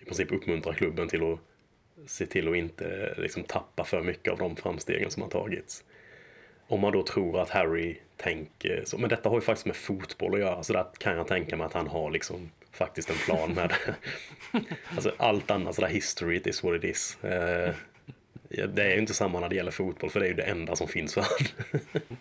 i 0.00 0.04
princip 0.04 0.32
uppmuntrar 0.32 0.72
klubben 0.72 1.08
till 1.08 1.32
att 1.32 1.38
se 2.10 2.26
till 2.26 2.48
att 2.48 2.56
inte 2.56 3.14
liksom 3.18 3.42
tappa 3.42 3.84
för 3.84 4.02
mycket 4.02 4.32
av 4.32 4.38
de 4.38 4.56
framstegen 4.56 5.10
som 5.10 5.22
har 5.22 5.30
tagits. 5.30 5.84
Om 6.68 6.80
man 6.80 6.92
då 6.92 7.02
tror 7.02 7.40
att 7.40 7.50
Harry 7.50 7.96
tänker 8.16 8.82
så, 8.86 8.98
men 8.98 9.10
detta 9.10 9.28
har 9.28 9.36
ju 9.36 9.40
faktiskt 9.40 9.66
med 9.66 9.76
fotboll 9.76 10.34
att 10.34 10.40
göra, 10.40 10.62
så 10.62 10.72
där 10.72 10.86
kan 10.98 11.16
jag 11.16 11.26
tänka 11.26 11.56
mig 11.56 11.66
att 11.66 11.72
han 11.72 11.88
har 11.88 12.10
liksom 12.10 12.50
faktiskt 12.72 13.10
en 13.10 13.16
plan 13.16 13.54
med 13.54 13.68
det. 13.68 13.94
alltså 14.94 15.12
allt 15.16 15.50
annat 15.50 15.74
sådär 15.74 15.88
history, 15.88 16.36
it 16.36 16.46
is 16.46 16.62
what 16.62 16.76
it 16.76 16.84
is. 16.84 17.24
Eh, 17.24 17.74
det 18.48 18.82
är 18.82 18.94
ju 18.94 18.98
inte 18.98 19.14
samma 19.14 19.40
när 19.40 19.48
det 19.48 19.56
gäller 19.56 19.70
fotboll, 19.70 20.10
för 20.10 20.20
det 20.20 20.26
är 20.26 20.28
ju 20.28 20.34
det 20.34 20.42
enda 20.42 20.76
som 20.76 20.88
finns 20.88 21.14
för 21.14 21.20
honom. 21.20 22.18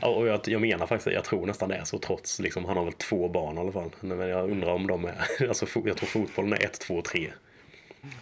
Och 0.00 0.26
jag, 0.26 0.40
jag 0.44 0.60
menar 0.60 0.86
faktiskt, 0.86 1.14
jag 1.14 1.24
tror 1.24 1.46
nästan 1.46 1.68
det 1.68 1.76
är 1.76 1.84
så 1.84 1.98
trots, 1.98 2.40
liksom, 2.40 2.64
han 2.64 2.76
har 2.76 2.84
väl 2.84 2.92
två 2.92 3.28
barn 3.28 3.56
i 3.56 3.60
alla 3.60 3.72
fall. 3.72 3.90
Men 4.00 4.28
jag 4.28 4.50
undrar 4.50 4.72
om 4.72 4.86
de 4.86 5.04
är, 5.04 5.26
alltså 5.48 5.66
jag 5.84 5.96
tror 5.96 6.06
fotbollen 6.06 6.52
är 6.52 6.64
ett, 6.64 6.80
två, 6.80 7.02
tre. 7.02 7.32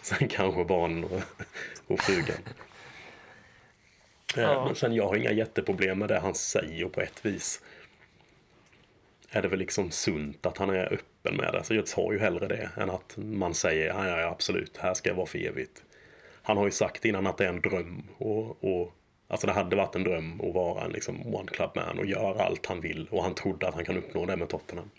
Sen 0.01 0.27
kanske 0.27 0.65
barnen 0.65 1.03
och, 1.03 1.21
och 1.87 1.99
frugan. 1.99 2.37
Ja. 4.35 4.41
Eh, 4.41 4.65
men 4.65 4.75
sen 4.75 4.95
jag 4.95 5.07
har 5.07 5.15
inga 5.15 5.31
jätteproblem 5.31 5.99
med 5.99 6.09
det 6.09 6.19
han 6.19 6.35
säger 6.35 6.85
på 6.85 7.01
ett 7.01 7.25
vis. 7.25 7.61
Är 9.29 9.41
det 9.41 9.47
väl 9.47 9.59
liksom 9.59 9.91
sunt 9.91 10.45
att 10.45 10.57
han 10.57 10.69
är 10.69 10.93
öppen 10.93 11.35
med 11.35 11.53
det. 11.53 11.63
Så 11.63 11.73
jag 11.73 11.85
tar 11.85 12.11
ju 12.11 12.19
hellre 12.19 12.47
det 12.47 12.69
än 12.77 12.89
att 12.89 13.17
man 13.17 13.53
säger 13.53 13.87
ja, 13.87 14.07
ja 14.07 14.27
absolut, 14.27 14.77
här 14.77 14.93
ska 14.93 15.09
jag 15.09 15.15
vara 15.15 15.27
för 15.27 15.39
evigt. 15.39 15.83
Han 16.43 16.57
har 16.57 16.65
ju 16.65 16.71
sagt 16.71 17.05
innan 17.05 17.27
att 17.27 17.37
det 17.37 17.45
är 17.45 17.49
en 17.49 17.61
dröm 17.61 18.03
och, 18.17 18.63
och 18.63 18.93
Alltså 19.31 19.47
det 19.47 19.53
hade 19.53 19.75
varit 19.75 19.95
en 19.95 20.03
dröm 20.03 20.41
att 20.41 20.53
vara 20.53 20.85
en 20.85 20.91
liksom 20.91 21.35
one 21.35 21.51
club 21.51 21.69
man 21.75 21.99
och 21.99 22.05
göra 22.05 22.43
allt 22.43 22.65
han 22.65 22.81
vill 22.81 23.07
och 23.11 23.23
han 23.23 23.35
trodde 23.35 23.67
att 23.67 23.75
han 23.75 23.85
kan 23.85 23.97
uppnå 23.97 24.25
det 24.25 24.37
med 24.37 24.49
Tottenham. 24.49 24.89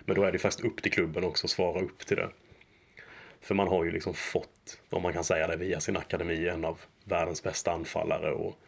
Men 0.00 0.16
då 0.16 0.22
är 0.22 0.32
det 0.32 0.38
faktiskt 0.38 0.64
upp 0.64 0.82
till 0.82 0.92
klubben 0.92 1.24
också 1.24 1.46
att 1.46 1.50
svara 1.50 1.80
upp 1.80 2.06
till 2.06 2.16
det. 2.16 2.28
För 3.40 3.54
man 3.54 3.68
har 3.68 3.84
ju 3.84 3.90
liksom 3.90 4.14
fått, 4.14 4.80
om 4.90 5.02
man 5.02 5.12
kan 5.12 5.24
säga 5.24 5.46
det, 5.46 5.56
via 5.56 5.80
sin 5.80 5.96
akademi 5.96 6.48
en 6.48 6.64
av 6.64 6.80
världens 7.04 7.42
bästa 7.42 7.72
anfallare 7.72 8.32
och 8.32 8.58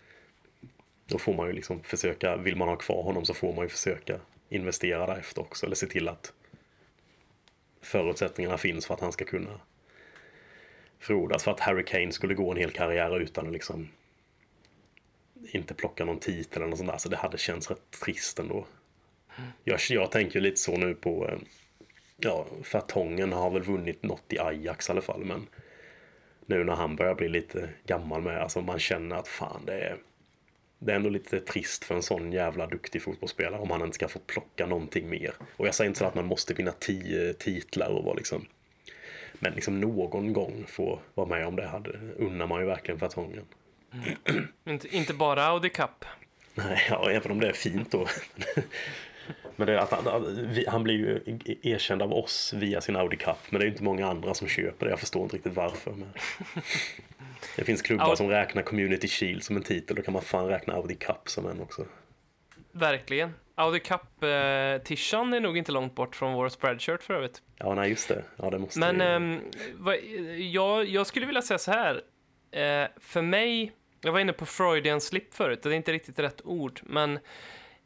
då 1.08 1.18
får 1.18 1.34
man 1.34 1.46
ju 1.46 1.52
liksom 1.52 1.82
försöka, 1.82 2.36
vill 2.36 2.56
man 2.56 2.68
ha 2.68 2.76
kvar 2.76 3.02
honom 3.02 3.24
så 3.24 3.34
får 3.34 3.54
man 3.54 3.64
ju 3.64 3.68
försöka 3.68 4.20
investera 4.48 5.06
därefter 5.06 5.42
också 5.42 5.66
eller 5.66 5.76
se 5.76 5.86
till 5.86 6.08
att 6.08 6.32
förutsättningarna 7.80 8.58
finns 8.58 8.86
för 8.86 8.94
att 8.94 9.00
han 9.00 9.12
ska 9.12 9.24
kunna 9.24 9.60
frodas. 10.98 11.44
För 11.44 11.50
att 11.50 11.60
Harry 11.60 11.84
Kane 11.84 12.12
skulle 12.12 12.34
gå 12.34 12.50
en 12.50 12.56
hel 12.56 12.70
karriär 12.70 13.20
utan 13.20 13.46
att 13.46 13.52
liksom 13.52 13.88
inte 15.52 15.74
plocka 15.74 16.04
någon 16.04 16.18
titel 16.18 16.62
eller 16.62 16.70
något 16.70 16.78
sånt 16.78 16.90
där. 16.90 16.98
Så 16.98 17.08
det 17.08 17.16
hade 17.16 17.38
känts 17.38 17.70
rätt 17.70 17.90
trist 18.04 18.38
ändå. 18.38 18.66
Jag, 19.64 19.80
jag 19.90 20.10
tänker 20.10 20.40
lite 20.40 20.56
så 20.56 20.76
nu 20.76 20.94
på, 20.94 21.28
eh, 21.28 21.38
ja, 22.16 22.46
Fertongen 22.62 23.32
har 23.32 23.50
väl 23.50 23.62
vunnit 23.62 24.02
något 24.02 24.32
i 24.32 24.38
Ajax 24.38 24.88
i 24.88 24.92
alla 24.92 25.00
fall. 25.00 25.24
Men 25.24 25.46
nu 26.46 26.64
när 26.64 26.74
han 26.74 26.96
börjar 26.96 27.14
bli 27.14 27.28
lite 27.28 27.68
gammal 27.86 28.22
med, 28.22 28.42
alltså 28.42 28.60
man 28.60 28.78
känner 28.78 29.16
att 29.16 29.28
fan 29.28 29.62
det 29.66 29.80
är, 29.80 29.96
det 30.78 30.92
är 30.92 30.96
ändå 30.96 31.10
lite 31.10 31.40
trist 31.40 31.84
för 31.84 31.94
en 31.94 32.02
sån 32.02 32.32
jävla 32.32 32.66
duktig 32.66 33.02
fotbollsspelare 33.02 33.60
om 33.60 33.70
han 33.70 33.82
inte 33.82 33.94
ska 33.94 34.08
få 34.08 34.18
plocka 34.18 34.66
någonting 34.66 35.10
mer. 35.10 35.34
Och 35.56 35.66
jag 35.66 35.74
säger 35.74 35.88
inte 35.88 35.98
så 35.98 36.04
att 36.04 36.14
man 36.14 36.26
måste 36.26 36.54
vinna 36.54 36.72
tio 36.72 37.32
titlar 37.32 37.88
och 37.88 38.04
vara 38.04 38.14
liksom 38.14 38.46
men 39.38 39.52
liksom 39.52 39.80
någon 39.80 40.32
gång 40.32 40.64
få 40.68 41.00
vara 41.14 41.28
med 41.28 41.46
om 41.46 41.56
det 41.56 41.66
hade 41.66 41.90
unnar 42.16 42.46
man 42.46 42.60
ju 42.60 42.66
verkligen 42.66 43.00
Fertongen. 43.00 43.44
Mm. 43.92 44.48
inte, 44.74 44.96
inte 44.96 45.14
bara 45.14 45.44
Audi 45.44 45.70
Cup. 45.70 46.04
Nej, 46.54 46.86
ja, 46.90 47.10
även 47.10 47.30
om 47.30 47.40
det 47.40 47.48
är 47.48 47.52
fint 47.52 47.90
då. 47.90 48.06
Men 49.56 49.66
det 49.66 49.72
är 49.72 49.78
att 49.78 49.90
han, 49.90 50.24
han 50.68 50.82
blir 50.82 50.94
ju 50.94 51.38
erkänd 51.62 52.02
av 52.02 52.12
oss 52.12 52.52
via 52.56 52.80
sin 52.80 52.96
Audi 52.96 53.16
Cup. 53.16 53.36
Men 53.50 53.60
det 53.60 53.66
är 53.66 53.68
inte 53.68 53.82
många 53.82 54.08
andra 54.08 54.34
som 54.34 54.48
köper 54.48 54.86
det. 54.86 54.90
Jag 54.90 55.00
förstår 55.00 55.22
inte 55.22 55.36
riktigt 55.36 55.54
varför. 55.54 55.90
Men... 55.90 56.12
Det 57.56 57.64
finns 57.64 57.82
klubbar 57.82 58.16
som 58.16 58.28
räknar 58.28 58.62
Community 58.62 59.08
Shield 59.08 59.44
som 59.44 59.56
en 59.56 59.62
titel. 59.62 59.96
Då 59.96 60.02
kan 60.02 60.12
man 60.12 60.22
fan 60.22 60.48
räkna 60.48 60.74
Audi 60.74 60.94
Cup 60.94 61.28
som 61.28 61.46
en 61.46 61.60
också. 61.60 61.84
Verkligen. 62.72 63.34
Audi 63.54 63.80
Cup-tishan 63.80 65.34
är 65.34 65.40
nog 65.40 65.58
inte 65.58 65.72
långt 65.72 65.94
bort 65.94 66.16
från 66.16 66.32
vår 66.32 66.48
spreadshirt 66.48 67.02
för 67.02 67.14
övrigt. 67.14 67.42
Ja, 67.56 67.74
nej 67.74 67.90
just 67.90 68.08
det. 68.08 68.22
Ja, 68.36 68.50
det 68.50 68.58
måste 68.58 68.92
Men 68.92 69.00
eh, 69.00 69.40
vad, 69.74 69.96
jag, 70.38 70.84
jag 70.84 71.06
skulle 71.06 71.26
vilja 71.26 71.42
säga 71.42 71.58
så 71.58 71.70
här. 71.70 72.02
Eh, 72.50 72.88
för 73.00 73.22
mig, 73.22 73.72
jag 74.00 74.12
var 74.12 74.20
inne 74.20 74.32
på 74.32 74.46
Freudian 74.46 75.00
slip 75.00 75.34
förut, 75.34 75.62
det 75.62 75.68
är 75.68 75.72
inte 75.72 75.92
riktigt 75.92 76.18
rätt 76.18 76.40
ord, 76.44 76.80
men 76.82 77.18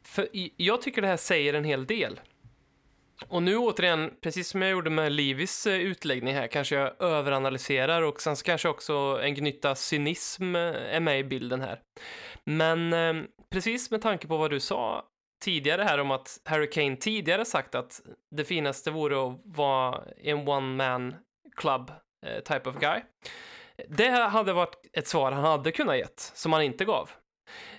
för, 0.05 0.27
jag 0.57 0.81
tycker 0.81 1.01
det 1.01 1.07
här 1.07 1.17
säger 1.17 1.53
en 1.53 1.63
hel 1.63 1.85
del. 1.85 2.19
Och 3.27 3.43
nu 3.43 3.57
återigen, 3.57 4.11
precis 4.21 4.47
som 4.47 4.61
jag 4.61 4.71
gjorde 4.71 4.89
med 4.89 5.11
Livis 5.11 5.67
eh, 5.67 5.79
utläggning 5.79 6.33
här, 6.33 6.47
kanske 6.47 6.75
jag 6.75 7.01
överanalyserar 7.01 8.01
och 8.01 8.21
sen 8.21 8.35
kanske 8.35 8.69
också 8.69 9.19
en 9.21 9.35
gnytta 9.35 9.75
cynism 9.75 10.55
eh, 10.55 10.95
är 10.95 10.99
med 10.99 11.19
i 11.19 11.23
bilden 11.23 11.61
här. 11.61 11.79
Men 12.43 12.93
eh, 12.93 13.23
precis 13.51 13.91
med 13.91 14.01
tanke 14.01 14.27
på 14.27 14.37
vad 14.37 14.51
du 14.51 14.59
sa 14.59 15.05
tidigare 15.43 15.83
här 15.83 15.97
om 15.97 16.11
att 16.11 16.41
Harry 16.45 16.69
Kane 16.69 16.95
tidigare 16.95 17.45
sagt 17.45 17.75
att 17.75 18.01
det 18.31 18.43
finaste 18.43 18.91
vore 18.91 19.27
att 19.27 19.41
vara 19.45 20.03
en 20.17 20.47
one 20.47 20.75
man 20.75 21.15
club 21.55 21.91
type 22.45 22.69
of 22.69 22.75
guy. 22.79 23.01
Det 23.89 24.09
hade 24.09 24.53
varit 24.53 24.75
ett 24.93 25.07
svar 25.07 25.31
han 25.31 25.43
hade 25.43 25.71
kunnat 25.71 25.97
gett, 25.97 26.19
som 26.19 26.53
han 26.53 26.61
inte 26.61 26.85
gav. 26.85 27.09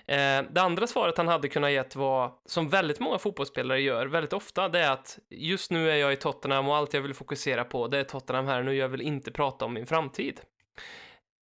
Eh, 0.05 0.43
det 0.49 0.61
andra 0.61 0.87
svaret 0.87 1.17
han 1.17 1.27
hade 1.27 1.49
kunnat 1.49 1.71
gett 1.71 1.95
var, 1.95 2.31
som 2.45 2.69
väldigt 2.69 2.99
många 2.99 3.17
fotbollsspelare 3.17 3.81
gör 3.81 4.05
väldigt 4.05 4.33
ofta, 4.33 4.69
det 4.69 4.79
är 4.79 4.91
att 4.91 5.19
just 5.29 5.71
nu 5.71 5.91
är 5.91 5.95
jag 5.95 6.13
i 6.13 6.15
Tottenham 6.15 6.67
och 6.67 6.75
allt 6.75 6.93
jag 6.93 7.01
vill 7.01 7.13
fokusera 7.13 7.63
på 7.63 7.87
det 7.87 7.99
är 7.99 8.03
Tottenham 8.03 8.47
här 8.47 8.63
nu, 8.63 8.75
jag 8.75 8.89
vill 8.89 9.01
inte 9.01 9.31
prata 9.31 9.65
om 9.65 9.73
min 9.73 9.85
framtid. 9.85 10.41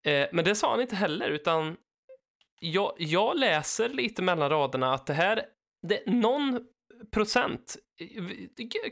Eh, 0.05 0.27
men 0.31 0.45
det 0.45 0.55
sa 0.55 0.71
han 0.71 0.81
inte 0.81 0.95
heller, 0.95 1.29
utan 1.29 1.77
jag, 2.59 2.93
jag 2.97 3.37
läser 3.37 3.89
lite 3.89 4.21
mellan 4.21 4.49
raderna 4.49 4.93
att 4.93 5.05
det 5.05 5.13
här, 5.13 5.43
det, 5.87 6.05
någon 6.05 6.59
procent, 7.11 7.75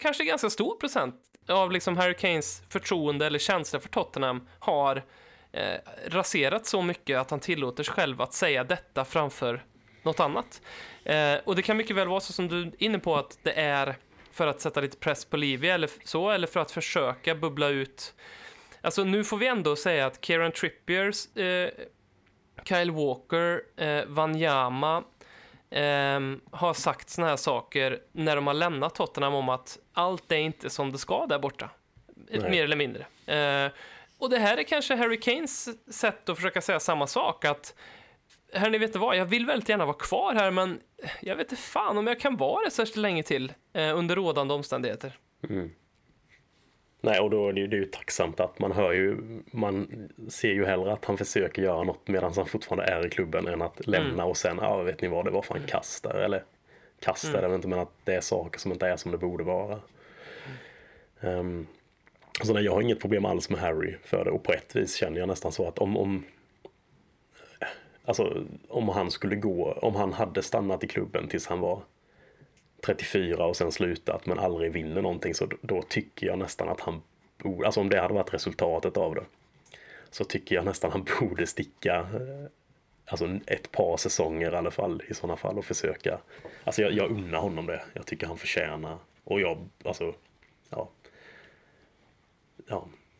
kanske 0.02 0.24
ganska 0.24 0.50
stor 0.50 0.76
procent 0.76 1.16
av 1.48 1.72
liksom 1.72 1.98
Harry 1.98 2.14
Kanes 2.14 2.64
förtroende 2.70 3.26
eller 3.26 3.40
känsla 3.40 3.80
för 3.80 3.90
Tottenham 3.90 4.48
har 4.60 5.04
eh, 5.52 5.80
raserat 6.08 6.66
så 6.66 6.82
mycket 6.82 7.20
att 7.20 7.32
han 7.32 7.40
tillåter 7.40 7.84
sig 7.84 7.94
själv 7.94 8.22
att 8.22 8.34
säga 8.34 8.64
detta 8.64 9.06
framför 9.06 9.64
något 10.04 10.20
annat. 10.20 10.62
Eh, 11.04 11.36
och 11.44 11.56
det 11.56 11.62
kan 11.62 11.78
mycket 11.78 11.96
väl 11.96 12.08
vara 12.08 12.20
så 12.20 12.34
som 12.34 12.48
du 12.48 12.62
är 12.62 12.72
inne 12.78 13.00
på 13.00 13.16
att 13.16 13.40
det 13.44 13.54
är 13.54 13.96
för 14.32 14.48
att 14.48 14.62
sätta 14.62 14.82
lite 14.82 14.98
press 14.98 15.26
på 15.26 15.38
Livia 15.38 15.74
eller 15.74 15.90
så, 16.04 16.30
eller 16.30 16.48
för 16.48 16.60
att 16.60 16.72
försöka 16.72 17.36
bubbla 17.36 17.68
ut. 17.68 18.14
Alltså 18.82 19.04
nu 19.04 19.24
får 19.24 19.38
vi 19.38 19.48
ändå 19.48 19.76
säga 19.76 20.06
att 20.06 20.26
Kieran 20.26 20.52
Trippiers, 20.52 21.36
eh, 21.36 21.70
Kyle 22.64 22.92
Walker, 22.92 23.62
eh, 23.78 24.06
Wanyama 24.06 25.04
eh, 25.70 26.20
har 26.52 26.74
sagt 26.74 27.10
såna 27.10 27.28
här 27.28 27.36
saker 27.36 28.00
när 28.12 28.36
de 28.36 28.48
har 28.48 28.54
lämnat 28.54 28.96
Tottenham 28.96 29.34
om 29.34 29.50
att 29.50 29.80
allt 29.94 30.32
är 30.32 30.38
inte 30.38 30.70
som 30.70 30.92
det 30.92 30.98
ska 30.98 31.26
där 31.26 31.40
borta. 31.40 31.70
Nej. 32.30 32.50
Mer 32.52 32.64
eller 32.64 32.76
mindre. 32.76 33.06
Eh, 33.26 33.72
och 34.22 34.30
det 34.30 34.40
här 34.40 34.58
är 34.58 34.64
kanske 34.64 34.96
Harry 34.96 35.20
Kanes 35.20 35.70
sätt 35.96 36.30
att 36.30 36.36
försöka 36.36 36.62
säga 36.62 36.80
samma 36.80 37.08
sak, 37.08 37.46
att 37.46 37.76
hörni, 38.54 38.78
vet 38.78 38.94
du 38.94 39.00
vad, 39.00 39.18
jag 39.18 39.26
vill 39.26 39.46
väldigt 39.46 39.70
gärna 39.70 39.86
vara 39.86 39.98
kvar 39.98 40.34
här, 40.34 40.52
men 40.52 40.80
jag 41.22 41.36
vet 41.36 41.52
inte 41.52 41.62
fan 41.62 41.98
om 41.98 42.08
jag 42.08 42.20
kan 42.20 42.38
vara 42.38 42.66
det 42.66 42.72
särskilt 42.72 42.98
länge 42.98 43.24
till 43.24 43.54
eh, 43.74 43.98
under 43.98 44.16
rådande 44.16 44.54
omständigheter. 44.54 45.18
Mm. 45.50 45.72
Nej, 47.02 47.20
och 47.20 47.30
då 47.30 47.50
är 47.50 47.54
det, 47.54 47.68
det 47.68 47.76
är 47.76 47.80
ju 47.80 47.86
tacksamt 47.86 48.40
att 48.40 48.60
man 48.60 48.72
hör 48.72 48.92
ju, 48.92 49.18
man 49.52 50.10
ser 50.30 50.52
ju 50.52 50.66
hellre 50.66 50.94
att 50.94 51.06
han 51.06 51.18
försöker 51.18 51.62
göra 51.62 51.84
något 51.84 52.08
medan 52.08 52.34
han 52.36 52.46
fortfarande 52.46 52.94
är 52.94 53.08
i 53.08 53.10
klubben 53.10 53.48
än 53.48 53.62
att 53.62 53.88
lämna 53.88 54.14
mm. 54.14 54.26
och 54.26 54.38
sen, 54.38 54.58
ja 54.62 54.78
vet 54.78 55.02
ni 55.02 55.08
vad, 55.08 55.26
det 55.26 55.32
var 55.32 55.42
fan 55.42 55.68
kast 55.68 56.04
där, 56.04 56.16
eller 56.16 56.44
kast 57.00 57.26
mm. 57.26 57.52
är 57.52 57.56
inte, 57.56 57.68
men 57.68 57.80
att 57.80 57.94
det 58.04 58.14
är 58.14 58.22
saker 58.22 58.60
som 58.60 58.72
inte 58.72 58.88
är 58.88 58.98
som 58.98 59.12
det 59.12 59.18
borde 59.18 59.44
vara. 59.44 59.80
Um, 61.20 61.68
så 62.44 62.54
nej, 62.54 62.64
jag 62.64 62.74
har 62.74 62.82
inget 62.82 63.00
problem 63.00 63.26
alls 63.26 63.50
med 63.50 63.60
Harry 63.60 63.96
för 64.04 64.26
det. 64.26 64.32
Och 64.32 64.44
på 64.44 64.54
ett 64.54 64.76
vis 64.76 64.96
känner 64.96 65.20
jag 65.20 65.28
nästan 65.28 65.52
så 65.52 65.68
att 65.68 65.80
om, 65.80 65.98
om 65.98 66.24
Alltså 68.06 68.44
om 68.68 68.90
han 68.90 69.12
skulle 69.12 69.36
gå, 69.36 69.72
om 69.72 69.96
han 69.96 70.14
hade 70.14 70.44
stannat 70.44 70.84
i 70.84 70.88
klubben 70.88 71.28
tills 71.28 71.48
han 71.48 71.60
var 71.60 71.82
34 72.86 73.46
och 73.46 73.58
sen 73.58 73.72
slutat 73.72 74.26
men 74.26 74.40
aldrig 74.40 74.72
vinner 74.72 75.02
någonting 75.02 75.34
så 75.34 75.48
då 75.62 75.82
tycker 75.82 76.28
jag 76.28 76.40
nästan 76.40 76.70
att 76.70 76.80
han 76.80 77.02
alltså 77.66 77.80
om 77.80 77.90
det 77.90 78.02
hade 78.02 78.14
varit 78.14 78.34
resultatet 78.34 78.98
av 78.98 79.16
det 79.16 79.24
så 80.10 80.24
tycker 80.24 80.56
jag 80.56 80.66
nästan 80.66 80.92
han 80.92 81.06
borde 81.20 81.48
sticka 81.48 81.96
eh, 81.96 82.50
alltså 83.06 83.40
ett 83.48 83.72
par 83.72 83.98
säsonger 83.98 84.54
i 84.54 84.56
alla 84.56 84.72
fall 84.72 85.04
i 85.08 85.14
sådana 85.14 85.38
fall 85.38 85.58
och 85.58 85.66
försöka. 85.66 86.20
Alltså 86.64 86.82
jag, 86.82 86.92
jag 86.94 87.12
unnar 87.12 87.40
honom 87.40 87.66
det. 87.66 87.82
Jag 87.94 88.06
tycker 88.06 88.28
han 88.28 88.38
förtjänar 88.38 88.98
och 89.24 89.42
jag 89.42 89.70
alltså 89.84 90.14
ja 90.70 90.90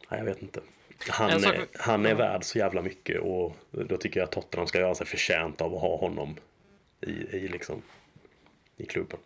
ja, 0.10 0.18
jag 0.18 0.26
vet 0.26 0.42
inte. 0.42 0.62
Han, 1.10 1.30
är, 1.30 1.68
han 1.80 2.06
är 2.06 2.16
värd 2.16 2.44
så 2.44 2.58
jävla 2.58 2.82
mycket 2.82 3.22
och 3.22 3.56
då 3.72 3.98
tycker 3.98 4.20
jag 4.20 4.28
att 4.28 4.32
Tottenham 4.32 4.68
ska 4.68 4.80
göra 4.80 4.96
sig 4.96 5.08
förtjänt 5.08 5.62
av 5.62 5.76
att 5.76 5.82
ha 5.82 5.98
honom 5.98 6.36
i, 7.02 7.12
i, 7.12 7.48
liksom, 7.48 7.82
i 8.78 8.86
klubben. 8.86 9.20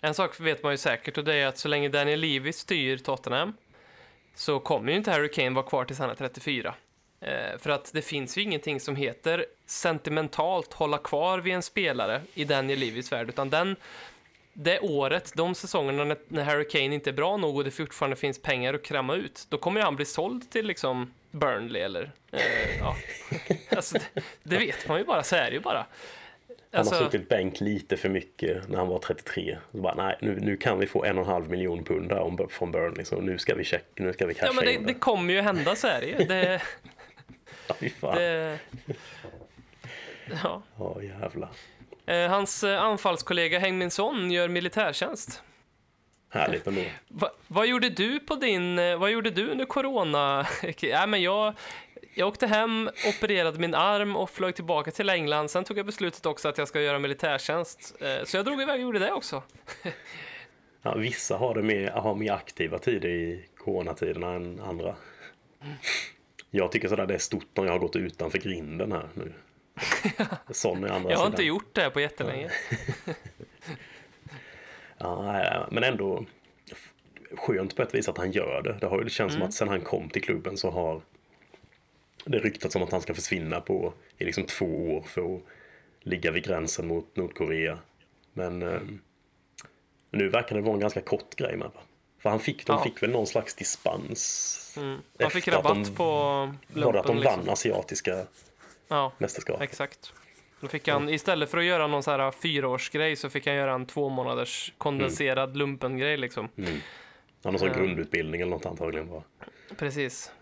En 0.00 0.14
sak 0.14 0.40
vet 0.40 0.62
man 0.62 0.72
ju 0.72 0.76
säkert 0.78 1.18
och 1.18 1.24
det 1.24 1.34
är 1.34 1.46
att 1.46 1.58
så 1.58 1.68
länge 1.68 1.88
Daniel 1.88 2.20
Levy 2.20 2.52
styr 2.52 2.96
Tottenham 2.96 3.52
så 4.34 4.60
kommer 4.60 4.90
ju 4.90 4.98
inte 4.98 5.10
Harry 5.10 5.30
Kane 5.30 5.50
vara 5.50 5.66
kvar 5.66 5.84
tills 5.84 5.98
han 5.98 6.10
är 6.10 6.14
34. 6.14 6.74
Eh, 7.20 7.58
för 7.58 7.70
att 7.70 7.92
det 7.92 8.02
finns 8.02 8.38
ju 8.38 8.42
ingenting 8.42 8.80
som 8.80 8.96
heter 8.96 9.46
sentimentalt 9.66 10.72
hålla 10.72 10.98
kvar 10.98 11.38
vid 11.38 11.54
en 11.54 11.62
spelare 11.62 12.22
i 12.34 12.44
Daniel 12.44 12.78
Levys 12.78 13.12
värld, 13.12 13.28
utan 13.28 13.50
den, 13.50 13.76
det 14.58 14.80
året, 14.80 15.32
de 15.36 15.54
säsongerna 15.54 16.04
när, 16.04 16.16
när 16.28 16.44
Harry 16.44 16.68
Kane 16.68 16.94
inte 16.94 17.10
är 17.10 17.14
bra 17.14 17.36
nog 17.36 17.56
och 17.56 17.64
det 17.64 17.70
fortfarande 17.70 18.16
finns 18.16 18.42
pengar 18.42 18.74
att 18.74 18.82
kramma 18.82 19.14
ut, 19.14 19.46
då 19.48 19.58
kommer 19.58 19.80
ju 19.80 19.84
han 19.84 19.96
bli 19.96 20.04
såld 20.04 20.50
till 20.50 20.66
liksom 20.66 21.12
Burnley 21.30 21.82
eller 21.82 22.12
eh, 22.32 22.78
ja. 22.78 22.96
alltså, 23.76 23.98
det, 24.14 24.22
det 24.42 24.58
vet 24.58 24.88
man 24.88 24.98
ju 24.98 25.04
bara, 25.04 25.22
så 25.22 25.36
är 25.36 25.44
det 25.50 25.52
ju 25.56 25.60
bara. 25.60 25.86
Han 26.70 26.78
Alltså- 26.80 26.94
har 26.94 27.04
suttit 27.10 27.28
bänk 27.28 27.60
lite 27.60 27.96
för 27.96 28.08
mycket 28.08 28.68
när 28.68 28.78
han 28.78 28.88
var 28.88 28.98
33. 28.98 29.58
Så 29.72 29.78
bara, 29.78 29.94
nej, 29.94 30.16
nu, 30.20 30.38
nu 30.40 30.56
kan 30.56 30.78
vi 30.78 30.86
få 30.86 31.04
en 31.04 31.18
och 31.18 31.24
en 31.24 31.30
halv 31.30 31.50
miljon 31.50 31.84
pund 31.84 32.08
där 32.08 32.20
om, 32.20 32.48
från 32.50 32.72
Burnley, 32.72 33.04
så 33.04 33.20
nu 33.20 33.38
ska 33.38 33.54
vi 33.54 33.64
check, 33.64 33.84
nu 33.94 34.12
ska 34.12 34.26
vi 34.26 34.34
casha 34.34 34.46
Ja, 34.46 34.52
men 34.52 34.64
det, 34.64 34.72
in 34.72 34.86
det 34.86 34.94
kommer 34.94 35.34
ju 35.34 35.40
hända, 35.40 35.76
så 35.76 35.86
är 35.86 36.00
det 36.00 36.06
ju. 36.06 36.16
Det, 36.28 36.62
Ja, 37.68 37.74
fy 37.80 37.90
fan. 37.90 38.16
det, 38.16 38.58
ja. 40.42 40.62
Ja, 40.78 41.02
jävlar. 41.02 41.48
Eh, 42.06 42.28
Hans 42.28 42.64
eh, 42.64 42.82
anfallskollega 42.82 43.58
Heng 43.58 43.90
Son 43.90 44.30
gör 44.30 44.48
militärtjänst. 44.48 45.42
Härligt 46.30 46.66
ändå. 46.66 46.80
Va, 47.08 47.30
vad 47.48 47.66
gjorde 47.66 47.88
du 47.88 48.20
på 48.20 48.34
din, 48.34 48.78
eh, 48.78 48.96
vad 48.98 49.10
gjorde 49.10 49.30
du 49.30 49.50
under 49.50 49.64
corona? 49.64 50.46
ja, 50.80 51.06
men 51.06 51.22
jag, 51.22 51.54
jag 52.14 52.28
åkte 52.28 52.46
hem, 52.46 52.90
opererade 53.08 53.58
min 53.58 53.74
arm 53.74 54.16
och 54.16 54.30
flög 54.30 54.54
tillbaka 54.54 54.90
till 54.90 55.08
England. 55.08 55.50
Sen 55.50 55.64
tog 55.64 55.78
jag 55.78 55.86
beslutet 55.86 56.26
också 56.26 56.48
att 56.48 56.58
jag 56.58 56.68
ska 56.68 56.80
göra 56.80 56.98
militärtjänst. 56.98 57.94
Så 58.24 58.36
jag 58.36 58.44
drog 58.44 58.62
iväg 58.62 58.74
och 58.74 58.82
gjorde 58.82 58.98
det 58.98 59.12
också. 59.12 59.42
Ja, 60.82 60.94
vissa 60.94 61.36
har, 61.36 61.54
det 61.54 61.62
mer, 61.62 61.90
har 61.90 62.14
mer 62.14 62.32
aktiva 62.32 62.78
tider 62.78 63.08
i 63.08 63.48
coronatiderna 63.56 64.32
än 64.32 64.60
andra. 64.60 64.96
Jag 66.50 66.72
tycker 66.72 66.88
sådär 66.88 67.06
det 67.06 67.14
är 67.14 67.18
stort 67.18 67.46
när 67.54 67.64
jag 67.64 67.72
har 67.72 67.78
gått 67.78 67.96
utanför 67.96 68.38
grinden 68.38 68.92
här 68.92 69.08
nu. 69.14 69.32
Är 70.48 70.66
andra 70.66 70.88
Jag 70.88 70.98
har 71.00 71.10
sidan. 71.10 71.26
inte 71.26 71.42
gjort 71.42 71.74
det 71.74 71.90
på 71.90 72.00
jättelänge. 72.00 72.50
Ja, 74.98 75.66
men 75.70 75.84
ändå 75.84 76.24
skönt 77.36 77.76
på 77.76 77.82
ett 77.82 77.94
vis 77.94 78.08
att 78.08 78.18
han 78.18 78.32
gör 78.32 78.62
det. 78.62 78.76
Det 78.80 78.86
har 78.86 79.02
det 79.04 79.10
känns 79.10 79.32
som 79.32 79.42
att 79.42 79.54
sen 79.54 79.68
han 79.68 79.80
kom 79.80 80.08
till 80.08 80.22
klubben 80.22 80.56
så 80.56 80.70
har 80.70 81.00
det 82.24 82.38
ryktats 82.38 82.76
om 82.76 82.82
att 82.82 82.92
han 82.92 83.00
ska 83.00 83.14
försvinna 83.14 83.60
på 83.60 83.92
i 84.18 84.24
liksom 84.24 84.44
två 84.44 84.66
år 84.96 85.02
för 85.02 85.36
att 85.36 85.42
ligga 86.00 86.30
vid 86.30 86.44
gränsen 86.44 86.86
mot 86.88 87.16
Nordkorea. 87.16 87.78
Men 88.32 88.62
eh, 88.62 88.80
nu 90.10 90.28
verkar 90.28 90.56
det 90.56 90.62
vara 90.62 90.74
en 90.74 90.80
ganska 90.80 91.00
kort 91.00 91.34
grej 91.34 91.56
med? 91.56 91.70
För 92.18 92.30
han 92.30 92.40
fick, 92.40 92.66
de 92.66 92.72
Ja. 92.76 92.84
fick 92.84 93.02
väl 93.02 93.10
någon 93.10 93.26
slags 93.26 93.54
dispens. 93.54 94.74
Mm. 94.76 94.98
Han 95.20 95.30
fick 95.30 95.48
rabatt 95.48 95.84
de- 95.84 95.94
på 95.94 96.04
Var 96.74 96.92
det 96.92 97.00
att 97.00 97.06
de 97.06 97.14
lumpen. 97.16 97.24
vann 97.24 97.38
Liksom. 97.38 97.52
asiatiska 97.52 98.26
Ja, 98.88 99.12
mästerskap? 99.18 99.60
exakt. 99.60 100.12
Då 100.60 100.68
fick 100.68 100.88
han, 100.88 101.08
istället 101.08 101.50
för 101.50 101.58
att 101.58 101.64
göra 101.64 101.86
någon 101.86 102.02
så 102.02 102.10
här 102.10 102.30
fyraårsgrej 102.30 103.16
så 103.16 103.30
fick 103.30 103.46
han 103.46 103.56
göra 103.56 103.72
en 103.74 103.86
två 103.86 104.08
månaders 104.08 104.72
kondenserad 104.78 105.56
lumpengrej 105.56 106.16
liksom. 106.16 106.48
Han 106.56 106.64
har 107.44 107.50
någon 107.52 107.58
sån 107.58 107.68
Ja. 107.68 107.74
grundutbildning 107.74 108.40
eller 108.40 108.50
något 108.50 108.66
antagligen. 108.66 109.08
Va? 109.08 109.22
Precis. 109.78 110.32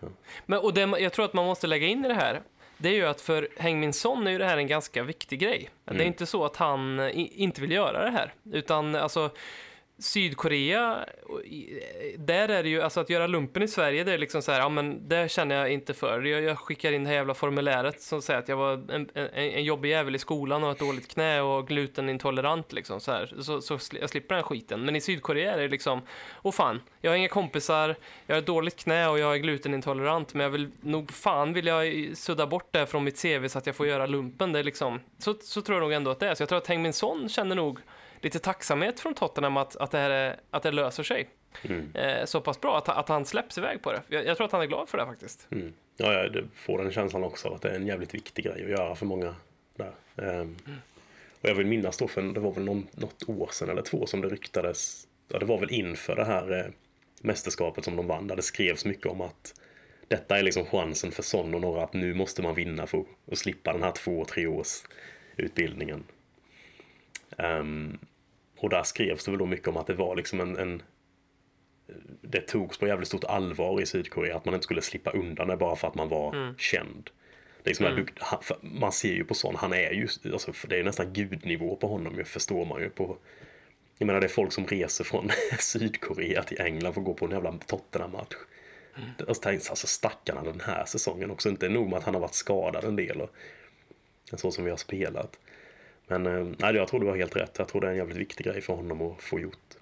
Men, 0.45 0.59
och 0.59 0.73
det, 0.73 0.81
jag 0.99 1.13
tror 1.13 1.25
att 1.25 1.33
man 1.33 1.45
måste 1.45 1.67
lägga 1.67 1.87
in 1.87 2.05
i 2.05 2.07
det 2.07 2.13
här, 2.13 2.41
det 2.77 2.89
är 2.89 2.93
ju 2.93 3.05
att 3.05 3.21
för 3.21 3.47
Heng 3.57 3.93
Son 3.93 4.27
är 4.27 4.31
ju 4.31 4.37
det 4.37 4.45
här 4.45 4.57
en 4.57 4.67
ganska 4.67 5.03
viktig 5.03 5.39
grej. 5.39 5.69
Det 5.85 6.03
är 6.03 6.07
inte 6.07 6.25
så 6.25 6.45
att 6.45 6.55
han 6.55 7.09
inte 7.13 7.61
vill 7.61 7.71
göra 7.71 8.03
det 8.05 8.11
här, 8.11 8.33
utan 8.53 8.95
alltså 8.95 9.29
Sydkorea, 9.97 11.05
där 12.17 12.49
är 12.49 12.63
det 12.63 12.69
ju, 12.69 12.81
alltså 12.81 12.99
att 12.99 13.09
göra 13.09 13.27
lumpen 13.27 13.63
i 13.63 13.67
Sverige, 13.67 14.03
det 14.03 14.13
är 14.13 14.17
liksom 14.17 14.41
så 14.41 14.51
här, 14.51 14.59
ja 14.59 14.69
men 14.69 15.09
det 15.09 15.31
känner 15.31 15.55
jag 15.55 15.71
inte 15.71 15.93
för. 15.93 16.21
Jag, 16.21 16.41
jag 16.41 16.59
skickar 16.59 16.91
in 16.91 17.03
det 17.03 17.09
här 17.09 17.15
jävla 17.15 17.33
formuläret 17.33 18.01
som 18.01 18.21
säger 18.21 18.39
att 18.39 18.47
jag 18.47 18.57
var 18.57 18.73
en, 18.73 19.09
en, 19.13 19.27
en 19.33 19.63
jobbig 19.63 19.89
jävel 19.89 20.15
i 20.15 20.19
skolan 20.19 20.63
och 20.63 20.71
ett 20.71 20.79
dåligt 20.79 21.11
knä 21.11 21.41
och 21.41 21.67
glutenintolerant 21.67 22.73
liksom 22.73 22.99
så 22.99 23.11
här. 23.11 23.33
Så, 23.41 23.61
så 23.61 23.77
sli- 23.77 23.97
jag 24.01 24.09
slipper 24.09 24.35
den 24.35 24.43
skiten. 24.43 24.85
Men 24.85 24.95
i 24.95 25.01
Sydkorea 25.01 25.53
är 25.53 25.57
det 25.57 25.67
liksom, 25.67 26.01
åh 26.41 26.51
fan, 26.51 26.81
jag 27.01 27.11
har 27.11 27.15
inga 27.17 27.27
kompisar, 27.27 27.95
jag 28.25 28.35
har 28.35 28.39
ett 28.39 28.47
dåligt 28.47 28.75
knä 28.75 29.07
och 29.07 29.19
jag 29.19 29.33
är 29.33 29.37
glutenintolerant, 29.37 30.33
men 30.33 30.43
jag 30.43 30.49
vill 30.51 30.69
nog 30.81 31.11
fan 31.11 31.53
vill 31.53 31.65
jag 31.65 32.11
sudda 32.17 32.47
bort 32.47 32.67
det 32.71 32.85
från 32.85 33.03
mitt 33.03 33.21
CV 33.21 33.47
så 33.47 33.57
att 33.57 33.65
jag 33.65 33.75
får 33.75 33.87
göra 33.87 34.05
lumpen. 34.05 34.51
Det 34.51 34.59
är 34.59 34.63
liksom, 34.63 34.99
så, 35.17 35.35
så 35.41 35.61
tror 35.61 35.75
jag 35.75 35.81
nog 35.81 35.93
ändå 35.93 36.11
att 36.11 36.19
det 36.19 36.27
är. 36.27 36.35
Så 36.35 36.41
jag 36.41 36.49
tror 36.49 36.57
att 36.57 36.67
Heng 36.67 36.81
Min 36.81 36.93
Son 36.93 37.29
känner 37.29 37.55
nog 37.55 37.79
lite 38.25 38.39
tacksamhet 38.39 38.99
från 38.99 39.13
Tottenham 39.13 39.57
att, 39.57 39.75
att, 39.75 39.91
det, 39.91 39.97
här 39.97 40.09
är, 40.09 40.39
att 40.49 40.63
det 40.63 40.71
löser 40.71 41.03
sig. 41.03 41.29
Eh, 41.93 42.25
så 42.25 42.41
pass 42.41 42.61
bra 42.61 42.77
att, 42.77 42.89
att 42.89 43.09
han 43.09 43.25
släpps 43.25 43.57
iväg 43.57 43.81
på 43.81 43.91
det. 43.91 44.01
Jag, 44.07 44.25
jag 44.25 44.37
tror 44.37 44.45
att 44.45 44.51
han 44.51 44.61
är 44.61 44.65
glad 44.65 44.89
för 44.89 44.97
det 44.97 45.05
faktiskt. 45.05 45.47
Mm. 45.51 45.73
Ja, 45.97 46.13
jag 46.13 46.47
får 46.53 46.77
den 46.77 46.91
känslan 46.91 47.23
också 47.23 47.53
att 47.53 47.61
det 47.61 47.69
är 47.69 47.75
en 47.75 47.87
jävligt 47.87 48.13
viktig 48.13 48.45
grej 48.45 48.63
att 48.63 48.69
göra 48.69 48.95
för 48.95 49.05
många 49.05 49.35
där. 49.75 49.91
Ehm, 50.15 50.57
och 51.41 51.49
jag 51.49 51.55
vill 51.55 51.65
minnas 51.65 51.97
då, 51.97 52.07
för 52.07 52.21
det 52.21 52.39
var 52.39 52.51
väl 52.51 52.63
någon, 52.63 52.87
något 52.91 53.29
år 53.29 53.49
sedan 53.51 53.69
eller 53.69 53.81
två 53.81 54.05
som 54.05 54.21
det 54.21 54.29
ryktades. 54.29 55.07
Ja, 55.27 55.39
det 55.39 55.45
var 55.45 55.59
väl 55.59 55.71
inför 55.71 56.15
det 56.15 56.25
här 56.25 56.59
eh, 56.59 56.65
mästerskapet 57.21 57.85
som 57.85 57.95
de 57.95 58.07
vann, 58.07 58.27
där 58.27 58.35
det 58.35 58.41
skrevs 58.41 58.85
mycket 58.85 59.05
om 59.05 59.21
att 59.21 59.61
detta 60.07 60.37
är 60.39 60.43
liksom 60.43 60.65
chansen 60.65 61.11
för 61.11 61.23
Son 61.23 61.53
och 61.53 61.61
några 61.61 61.83
att 61.83 61.93
nu 61.93 62.13
måste 62.13 62.41
man 62.41 62.55
vinna 62.55 62.87
för 62.87 63.05
att 63.31 63.37
slippa 63.37 63.73
den 63.73 63.83
här 63.83 63.91
två, 63.91 64.25
tre 64.25 64.47
års 64.47 64.83
utbildningen. 65.37 66.03
Ehm, 67.37 67.97
och 68.65 68.69
där 68.69 68.83
skrevs 68.83 69.25
det 69.25 69.31
väl 69.31 69.39
då 69.39 69.45
mycket 69.45 69.67
om 69.67 69.77
att 69.77 69.87
det 69.87 69.93
var 69.93 70.15
liksom 70.15 70.39
en, 70.39 70.57
en 70.57 70.83
det 72.21 72.41
togs 72.41 72.77
på 72.77 72.87
jävligt 72.87 73.07
stort 73.07 73.23
allvar 73.23 73.81
i 73.81 73.85
Sydkorea 73.85 74.35
att 74.35 74.45
man 74.45 74.53
inte 74.53 74.63
skulle 74.63 74.81
slippa 74.81 75.11
undan 75.11 75.47
det 75.47 75.57
bara 75.57 75.75
för 75.75 75.87
att 75.87 75.95
man 75.95 76.09
var 76.09 76.55
känd. 76.57 77.09
Det 77.63 77.67
är 77.67 77.71
liksom 77.71 77.85
Mm. 77.85 78.07
han, 78.19 78.39
man 78.61 78.91
ser 78.91 79.13
ju 79.13 79.23
på 79.23 79.33
sån, 79.33 79.55
han 79.55 79.73
är 79.73 79.91
ju, 79.91 80.07
alltså, 80.33 80.53
det 80.67 80.79
är 80.79 80.83
nästan 80.83 81.13
gudnivå 81.13 81.75
på 81.75 81.87
honom, 81.87 82.15
ju, 82.17 82.23
förstår 82.23 82.65
man 82.65 82.81
ju. 82.81 82.89
på 82.89 83.17
Jag 83.97 84.07
menar 84.07 84.19
det 84.19 84.27
är 84.27 84.29
folk 84.29 84.53
som 84.53 84.67
reser 84.67 85.03
från 85.03 85.29
Sydkorea 85.59 86.43
till 86.43 86.61
England 86.61 86.93
för 86.93 87.01
att 87.01 87.05
gå 87.05 87.13
på 87.13 87.25
en 87.25 87.31
jävla 87.31 87.51
Tottenham-match. 87.51 88.35
Mm. 88.97 89.09
Alltså, 89.27 89.49
alltså 89.49 89.87
stackarna 89.87 90.43
den 90.43 90.59
här 90.59 90.85
säsongen 90.85 91.31
också, 91.31 91.49
inte 91.49 91.69
nog 91.69 91.89
med 91.89 91.97
att 91.99 92.05
han 92.05 92.13
har 92.13 92.21
varit 92.21 92.33
skadad 92.33 92.83
en 92.83 92.95
del 92.95 93.21
och 93.21 93.29
så 94.33 94.51
som 94.51 94.63
vi 94.63 94.69
har 94.69 94.77
spelat. 94.77 95.39
Men 96.07 96.25
eh, 96.25 96.47
nej, 96.57 96.75
jag 96.75 96.87
tror 96.87 96.99
du 96.99 97.07
har 97.07 97.15
helt 97.15 97.35
rätt, 97.35 97.55
jag 97.57 97.67
tror 97.67 97.81
det 97.81 97.87
är 97.87 97.91
en 97.91 97.97
jävligt 97.97 98.17
viktig 98.17 98.45
grej 98.45 98.61
för 98.61 98.73
honom 98.73 99.01
att 99.01 99.23
få 99.23 99.39
gjort. 99.39 99.75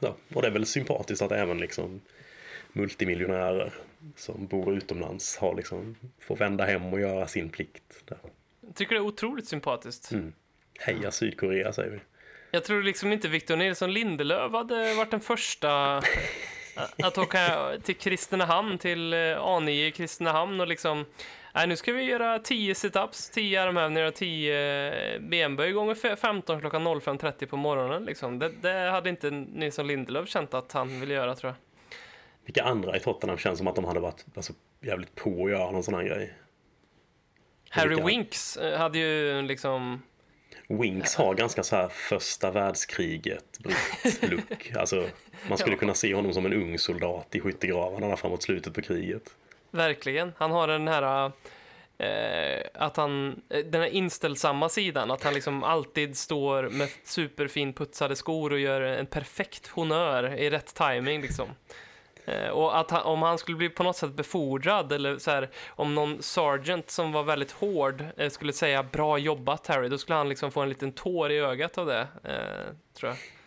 Ja, 0.00 0.16
och 0.34 0.42
det 0.42 0.48
är 0.48 0.52
väl 0.52 0.66
sympatiskt 0.66 1.22
att 1.22 1.32
även 1.32 1.58
liksom 1.58 2.00
multimiljonärer 2.72 3.72
som 4.16 4.46
bor 4.46 4.76
utomlands 4.76 5.36
har 5.36 5.54
liksom, 5.54 5.96
får 6.20 6.36
vända 6.36 6.64
hem 6.64 6.92
och 6.92 7.00
göra 7.00 7.26
sin 7.26 7.48
plikt. 7.48 8.02
Där. 8.04 8.18
Jag 8.60 8.74
tycker 8.74 8.94
det 8.94 9.00
är 9.00 9.06
otroligt 9.06 9.48
sympatiskt. 9.48 10.12
Heja 10.78 11.10
Sydkorea 11.10 11.72
säger 11.72 11.90
vi. 11.90 12.00
Jag 12.50 12.64
tror 12.64 12.82
liksom 12.82 13.12
inte 13.12 13.28
Victor 13.28 13.56
Nilsson 13.56 13.92
Lindelöf 13.92 14.52
hade 14.52 14.94
varit 14.94 15.10
den 15.10 15.20
första 15.20 15.96
att 17.02 17.18
åka 17.18 17.72
till 17.82 17.96
Kristinehamn, 17.96 18.78
till 18.78 19.12
eh, 19.12 19.16
A9 19.16 19.70
i 19.70 19.92
Kristinehamn 19.92 20.60
och 20.60 20.68
liksom 20.68 21.04
Nej, 21.58 21.66
nu 21.66 21.76
ska 21.76 21.92
vi 21.92 22.02
göra 22.02 22.38
10 22.38 22.74
situps, 22.74 23.30
10 23.30 23.62
armhävningar 23.62 24.06
och 24.06 24.14
10 24.14 25.18
benböj 25.20 25.72
gånger 25.72 25.94
fe- 25.94 26.16
15 26.16 26.60
klockan 26.60 26.86
05.30 26.86 27.46
på 27.46 27.56
morgonen. 27.56 28.04
Liksom. 28.04 28.38
Det, 28.38 28.48
det 28.62 28.90
hade 28.90 29.10
inte 29.10 29.30
Nilsson 29.30 29.86
Lindelöf 29.86 30.28
känt 30.28 30.54
att 30.54 30.72
han 30.72 31.00
ville 31.00 31.14
göra, 31.14 31.34
tror 31.34 31.52
jag. 31.52 31.56
Vilka 32.44 32.62
andra 32.62 32.96
i 32.96 33.00
Tottenham 33.00 33.38
känns 33.38 33.58
som 33.58 33.66
att 33.66 33.76
de 33.76 33.84
hade 33.84 34.00
varit 34.00 34.26
alltså, 34.34 34.52
jävligt 34.80 35.14
på 35.14 35.44
att 35.44 35.50
göra 35.50 35.70
någon 35.70 35.82
sån 35.82 35.94
här 35.94 36.02
grej. 36.02 36.34
Harry 37.70 37.88
Vilka? 37.88 38.04
Winks 38.04 38.56
eh, 38.56 38.78
hade 38.78 38.98
ju 38.98 39.42
liksom... 39.42 40.02
Winks 40.68 41.14
har 41.14 41.34
ganska 41.34 41.62
så 41.62 41.76
här 41.76 41.88
första 41.88 42.50
världskriget 42.50 43.58
britt-look. 43.58 44.72
Alltså, 44.76 45.06
man 45.48 45.58
skulle 45.58 45.76
kunna 45.76 45.94
se 45.94 46.14
honom 46.14 46.32
som 46.34 46.46
en 46.46 46.52
ung 46.52 46.78
soldat 46.78 47.34
i 47.34 47.40
skyttegravarna 47.40 48.08
där 48.08 48.16
framåt 48.16 48.42
slutet 48.42 48.74
på 48.74 48.82
kriget. 48.82 49.22
Verkligen. 49.70 50.32
Han 50.38 50.50
har 50.50 50.68
den 50.68 50.88
här... 50.88 51.32
Eh, 52.00 52.60
att 52.74 52.96
han, 52.96 53.42
eh, 53.48 53.64
den 53.64 53.80
här 53.80 53.88
inställsamma 53.88 54.68
sidan, 54.68 55.10
att 55.10 55.24
han 55.24 55.34
liksom 55.34 55.64
alltid 55.64 56.16
står 56.16 56.68
med 56.68 56.88
superfin 57.04 57.72
putsade 57.72 58.16
skor 58.16 58.52
och 58.52 58.58
gör 58.58 58.80
en 58.80 59.06
perfekt 59.06 59.66
honör 59.66 60.34
i 60.34 60.50
rätt 60.50 60.74
timing 60.74 61.22
liksom. 61.22 61.48
Eh, 62.28 62.48
och 62.48 62.78
att 62.78 62.90
han, 62.90 63.02
om 63.02 63.22
han 63.22 63.38
skulle 63.38 63.56
bli 63.56 63.68
på 63.68 63.82
något 63.82 63.96
sätt 63.96 64.12
befordrad 64.12 64.92
eller 64.92 65.18
så 65.18 65.30
här, 65.30 65.50
om 65.68 65.94
någon 65.94 66.22
sergeant 66.22 66.90
som 66.90 67.12
var 67.12 67.22
väldigt 67.22 67.52
hård 67.52 68.04
eh, 68.16 68.30
skulle 68.30 68.52
säga 68.52 68.82
bra 68.82 69.18
jobbat 69.18 69.66
Harry, 69.66 69.88
då 69.88 69.98
skulle 69.98 70.16
han 70.16 70.28
liksom 70.28 70.50
få 70.50 70.60
en 70.60 70.68
liten 70.68 70.92
tår 70.92 71.32
i 71.32 71.38
ögat 71.38 71.78
av 71.78 71.86
det, 71.86 72.08
eh, 72.24 72.74
tror 72.94 73.10
jag. 73.10 73.37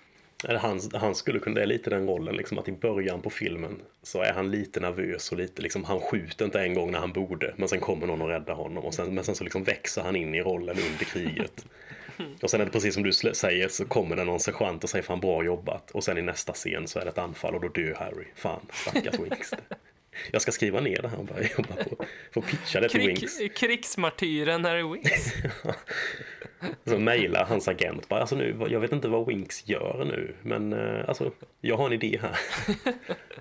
Eller 0.48 0.60
han, 0.60 0.82
han 0.94 1.16
skulle 1.16 1.40
kunna, 1.40 1.56
det 1.56 1.62
är 1.62 1.66
lite 1.66 1.90
den 1.90 2.08
rollen 2.08 2.36
liksom 2.36 2.58
att 2.58 2.68
i 2.68 2.72
början 2.72 3.22
på 3.22 3.30
filmen 3.30 3.82
så 4.04 4.22
är 4.22 4.34
han 4.34 4.52
lite 4.52 4.80
nervös 4.80 5.32
och 5.32 5.38
lite 5.38 5.62
liksom, 5.62 5.84
han 5.84 6.00
skjuter 6.00 6.46
inte 6.46 6.62
en 6.62 6.74
gång 6.74 6.92
när 6.92 7.00
han 7.00 7.14
borde 7.14 7.54
men 7.56 7.68
sen 7.68 7.80
kommer 7.80 8.08
någon 8.08 8.22
och 8.22 8.28
räddar 8.28 8.54
honom 8.54 8.86
och 8.86 8.94
sen, 8.94 9.16
men 9.16 9.24
sen 9.24 9.36
så 9.36 9.44
liksom 9.44 9.64
växer 9.64 10.02
han 10.02 10.16
in 10.16 10.36
i 10.36 10.42
rollen 10.42 10.78
under 10.92 11.06
kriget. 11.06 11.66
Och 12.42 12.50
sen 12.50 12.62
är 12.62 12.66
det 12.66 12.72
precis 12.72 12.94
som 12.94 13.04
du 13.04 13.12
säger 13.12 13.68
så 13.68 13.86
kommer 13.86 14.16
det 14.16 14.24
någon 14.24 14.40
sergeant 14.40 14.84
och 14.84 14.90
säger 14.90 15.04
fan 15.04 15.20
bra 15.20 15.44
jobbat 15.44 15.92
och 15.92 16.04
sen 16.04 16.18
i 16.18 16.22
nästa 16.22 16.54
scen 16.54 16.88
så 16.88 17.00
är 17.00 17.04
det 17.04 17.10
ett 17.10 17.18
anfall 17.18 17.56
och 17.56 17.62
då 17.62 17.68
dör 17.68 17.96
Harry. 17.96 18.26
Fan, 18.36 18.66
stackars 18.72 19.20
Winks. 19.20 19.54
Jag 20.32 20.42
ska 20.42 20.52
skriva 20.52 20.80
ner 20.80 21.02
det 21.02 21.08
här 21.08 21.18
och 21.20 21.26
börja 21.26 21.48
jobba 21.58 21.76
på, 21.84 22.06
få 22.34 22.42
pitcha 22.42 22.80
det 22.80 22.90
till 22.90 23.00
Krig, 23.02 23.08
Winks. 23.20 23.38
krigsmartyren 23.60 24.66
Harry 24.66 24.84
Winks. 24.84 25.34
Så 26.86 27.00
mejlar 27.00 27.46
hans 27.46 27.68
agent 27.68 28.10
bara, 28.10 28.20
alltså 28.20 28.36
nu, 28.36 28.66
jag 28.70 28.80
vet 28.80 28.92
inte 28.92 29.08
vad 29.08 29.28
Winks 29.28 29.68
gör 29.68 30.06
nu, 30.06 30.36
men 30.42 30.74
eh, 30.74 31.10
alltså, 31.10 31.32
jag 31.62 31.78
har 31.78 31.86
en 31.86 31.94
idé 31.94 32.20
här. 32.22 32.40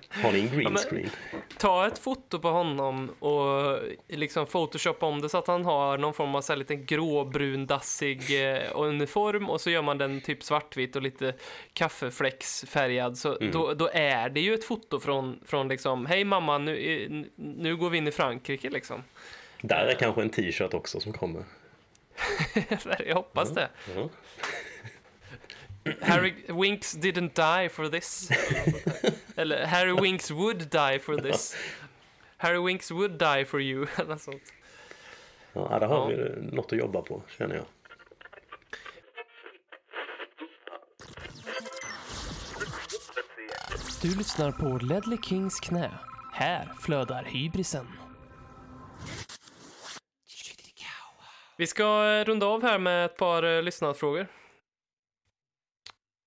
Har 0.23 0.31
ni 0.31 0.39
en 0.39 0.47
green 0.47 0.73
men- 0.73 0.77
screen? 0.77 1.09
Ta 1.57 1.87
ett 1.87 1.99
foto 1.99 2.39
på 2.39 2.49
honom 2.49 3.09
och 3.19 3.79
liksom 4.07 4.45
photoshoppa 4.45 5.05
om 5.05 5.21
det 5.21 5.29
så 5.29 5.37
att 5.37 5.47
han 5.47 5.65
har 5.65 5.97
någon 5.97 6.13
form 6.13 6.35
av 6.35 6.41
så 6.41 6.51
här 6.53 6.57
lite 6.57 6.75
gråbrundassig 6.75 8.51
eh, 8.55 8.61
uniform 8.75 9.49
och 9.49 9.61
så 9.61 9.69
gör 9.69 9.81
man 9.81 9.97
den 9.97 10.21
typ 10.21 10.43
svartvit 10.43 10.95
och 10.95 11.01
lite 11.01 11.33
kaffefläcksfärgad. 11.73 13.17
Så 13.17 13.35
Mm. 13.37 13.51
då, 13.51 13.73
då 13.73 13.89
är 13.93 14.29
det 14.29 14.39
ju 14.41 14.53
ett 14.53 14.63
foto 14.63 14.99
från, 14.99 15.39
från 15.45 15.67
liksom, 15.67 16.05
hej 16.05 16.23
mamma, 16.23 16.57
nu, 16.65 17.29
nu 17.35 17.77
går 17.77 17.89
vi 17.89 17.97
in 17.97 18.07
i 18.07 18.11
Frankrike 18.11 18.69
liksom. 18.69 19.03
Där 19.61 19.85
är 19.85 19.93
kanske 19.95 20.21
en 20.21 20.29
t-shirt 20.29 20.73
också 20.73 20.99
som 20.99 21.13
kommer. 21.13 21.43
Jag 23.07 23.15
hoppas 23.15 23.49
det. 23.49 23.69
Ja. 23.95 24.09
Harry 26.01 26.33
Winks 26.47 26.95
didn't 26.97 27.59
die 27.61 27.69
for 27.69 27.87
this. 27.89 28.29
Eller 29.35 29.65
Harry 29.65 30.01
Winks 30.01 30.31
would 30.31 30.57
die 30.71 30.99
for 30.99 31.17
this. 31.17 31.55
Harry 32.37 32.65
Winks 32.67 32.91
would 32.91 33.11
die 33.11 33.45
for 33.45 33.61
you. 33.61 33.87
Eller 33.97 34.17
sånt. 34.17 34.43
Ja, 35.53 35.79
där 35.79 35.87
har 35.87 36.11
Ja. 36.11 36.17
vi 36.17 36.41
något 36.55 36.73
att 36.73 36.79
jobba 36.79 37.01
på, 37.01 37.23
känner 37.37 37.55
jag. 37.55 37.65
Du 44.01 44.15
lyssnar 44.17 44.51
på 44.51 44.85
Ledley 44.85 45.17
Kings 45.23 45.59
knä. 45.59 45.91
Här 46.41 46.69
flödar 46.79 47.23
hybrisen. 47.23 47.87
Vi 51.57 51.67
ska 51.67 51.83
eh, 51.83 52.25
runda 52.25 52.45
av 52.45 52.63
här 52.63 52.79
med 52.79 53.05
ett 53.05 53.17
par 53.17 53.43
eh, 53.43 53.63
lyssnarfrågor. 53.63 54.27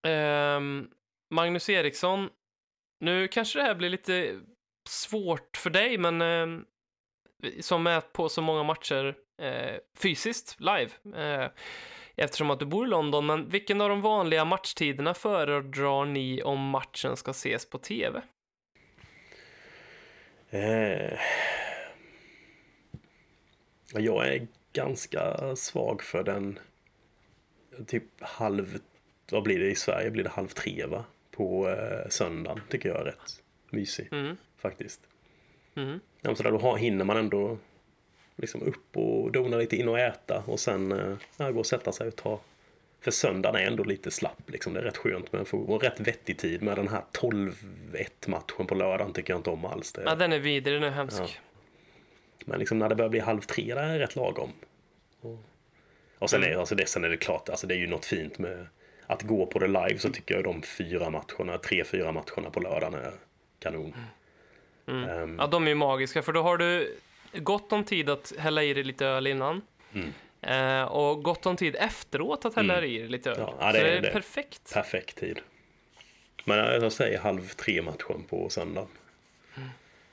Um, 0.06 0.90
Magnus 1.30 1.70
Eriksson. 1.70 2.28
Nu 3.00 3.28
kanske 3.28 3.58
det 3.58 3.64
här 3.64 3.74
blir 3.74 3.90
lite 3.90 4.40
svårt 4.88 5.56
för 5.56 5.70
dig, 5.70 5.98
men 5.98 6.22
um, 6.22 6.64
som 7.60 7.86
är 7.86 8.00
på 8.00 8.28
så 8.28 8.42
många 8.42 8.62
matcher 8.62 9.16
uh, 9.42 9.78
fysiskt, 9.98 10.56
live. 10.60 10.90
uh, 11.06 11.50
eftersom 12.16 12.50
att 12.50 12.58
du 12.58 12.66
bor 12.66 12.86
i 12.86 12.90
London, 12.90 13.26
men 13.26 13.48
vilken 13.48 13.80
av 13.80 13.88
de 13.88 14.00
vanliga 14.00 14.44
matchtiderna 14.44 15.14
föredrar 15.14 16.04
ni 16.04 16.42
om 16.42 16.70
matchen 16.70 17.16
ska 17.16 17.30
ses 17.30 17.70
på 17.70 17.78
tv? 17.78 18.22
Eh, 20.54 21.18
ja, 23.92 24.00
jag 24.00 24.28
är 24.28 24.46
ganska 24.72 25.36
svag 25.56 26.02
för 26.02 26.22
den 26.24 26.58
typ 27.86 28.04
halv, 28.20 28.78
vad 29.30 29.42
blir 29.42 29.58
det 29.58 29.70
i 29.70 29.74
Sverige? 29.74 30.10
Blir 30.10 30.24
det 30.24 30.30
halv 30.30 30.48
tre 30.48 30.86
va? 30.86 31.04
På 31.30 31.68
eh, 31.68 32.08
söndagen 32.08 32.60
tycker 32.68 32.88
jag 32.88 33.00
är 33.00 33.04
rätt 33.04 33.42
mysig 33.70 34.08
Mm. 34.12 34.36
faktiskt. 34.58 35.00
Mm. 35.76 36.00
Ja, 36.20 36.28
men 36.28 36.36
så 36.36 36.42
där, 36.42 36.50
då 36.50 36.58
har- 36.58 36.76
hinner 36.76 37.04
man 37.04 37.16
ändå 37.16 37.58
liksom 38.36 38.62
upp 38.62 38.96
och 38.96 39.32
dona 39.32 39.56
lite 39.56 39.76
in 39.76 39.88
och 39.88 39.98
äta 39.98 40.42
och 40.46 40.60
sen 40.60 40.92
eh, 41.38 41.50
gå 41.50 41.58
och 41.58 41.66
sätta 41.66 41.92
sig 41.92 42.08
och 42.08 42.16
ta 42.16 42.40
för 43.04 43.10
söndagen 43.10 43.60
är 43.62 43.66
ändå 43.66 43.84
lite 43.84 44.10
slapp 44.10 44.50
liksom. 44.50 44.74
Det 44.74 44.80
är 44.80 44.84
rätt 44.84 44.96
skönt 44.96 45.32
med 45.32 45.38
en 45.40 45.46
fotboll. 45.46 45.80
Rätt 45.80 46.00
vettig 46.00 46.38
tid 46.38 46.62
med 46.62 46.76
den 46.76 46.88
här 46.88 47.02
12-1 47.12 47.52
matchen 48.26 48.66
på 48.66 48.74
lördagen 48.74 49.12
tycker 49.12 49.32
jag 49.32 49.38
inte 49.38 49.50
om 49.50 49.64
alls. 49.64 49.92
Det, 49.92 50.02
Ja, 50.02 50.14
den 50.14 50.32
är 50.32 50.38
vidrig, 50.38 50.76
den 50.76 50.82
är 50.82 50.90
hemsk. 50.90 51.20
Ja. 51.20 51.26
Men 52.44 52.58
liksom 52.58 52.78
när 52.78 52.88
det 52.88 52.94
börjar 52.94 53.08
bli 53.10 53.20
halv 53.20 53.40
tre, 53.40 53.74
där 53.74 53.82
är 53.82 53.98
det 53.98 53.98
rätt 53.98 54.16
lagom. 54.16 54.52
Och, 55.20 55.38
och 56.18 56.30
sen, 56.30 56.42
är, 56.42 56.56
alltså 56.56 56.74
det, 56.74 56.86
sen 56.86 57.04
är 57.04 57.08
det 57.08 57.16
klart, 57.16 57.48
alltså 57.48 57.66
det 57.66 57.74
är 57.74 57.78
ju 57.78 57.86
något 57.86 58.04
fint 58.04 58.38
med 58.38 58.66
att 59.06 59.22
gå 59.22 59.46
på 59.46 59.58
det 59.58 59.66
live 59.66 59.98
så 59.98 60.10
tycker 60.10 60.34
jag 60.34 60.44
de 60.44 60.62
fyra 60.62 61.10
matcherna, 61.10 61.58
tre, 61.58 61.84
fyra 61.84 62.12
matcherna 62.12 62.50
på 62.52 62.60
lördagen 62.60 62.94
är 62.94 63.12
kanon. 63.58 63.94
Ehm, 64.86 65.36
Ja, 65.38 65.46
de 65.46 65.64
är 65.64 65.68
ju 65.68 65.74
magiska, 65.74 66.22
för 66.22 66.32
då 66.32 66.42
har 66.42 66.56
du 66.56 66.96
gott 67.32 67.72
om 67.72 67.84
tid 67.84 68.10
att 68.10 68.32
hälla 68.38 68.62
i 68.62 68.74
dig 68.74 68.84
lite 68.84 69.06
öl 69.06 69.26
innan. 69.26 69.62
Mm. 69.92 70.12
Eh, 70.46 70.82
och 70.82 71.22
gott 71.22 71.46
om 71.46 71.56
tid 71.56 71.76
efteråt 71.78 72.44
att 72.44 72.56
hälla 72.56 72.84
i 72.84 72.98
dig 72.98 73.08
lite 73.08 73.30
öl. 73.30 73.36
Ja, 73.38 73.54
ja, 73.60 73.66
Så 73.66 73.76
det 73.76 73.82
det 73.82 73.90
är 73.96 74.00
det. 74.00 74.10
perfekt. 74.10 74.74
perfekt 74.74 75.16
tid. 75.16 75.40
Men 76.44 76.58
jag 76.58 76.92
säger 76.92 77.18
halv 77.18 77.48
tre 77.48 77.82
matchen 77.82 78.24
på 78.30 78.48
söndag. 78.50 78.86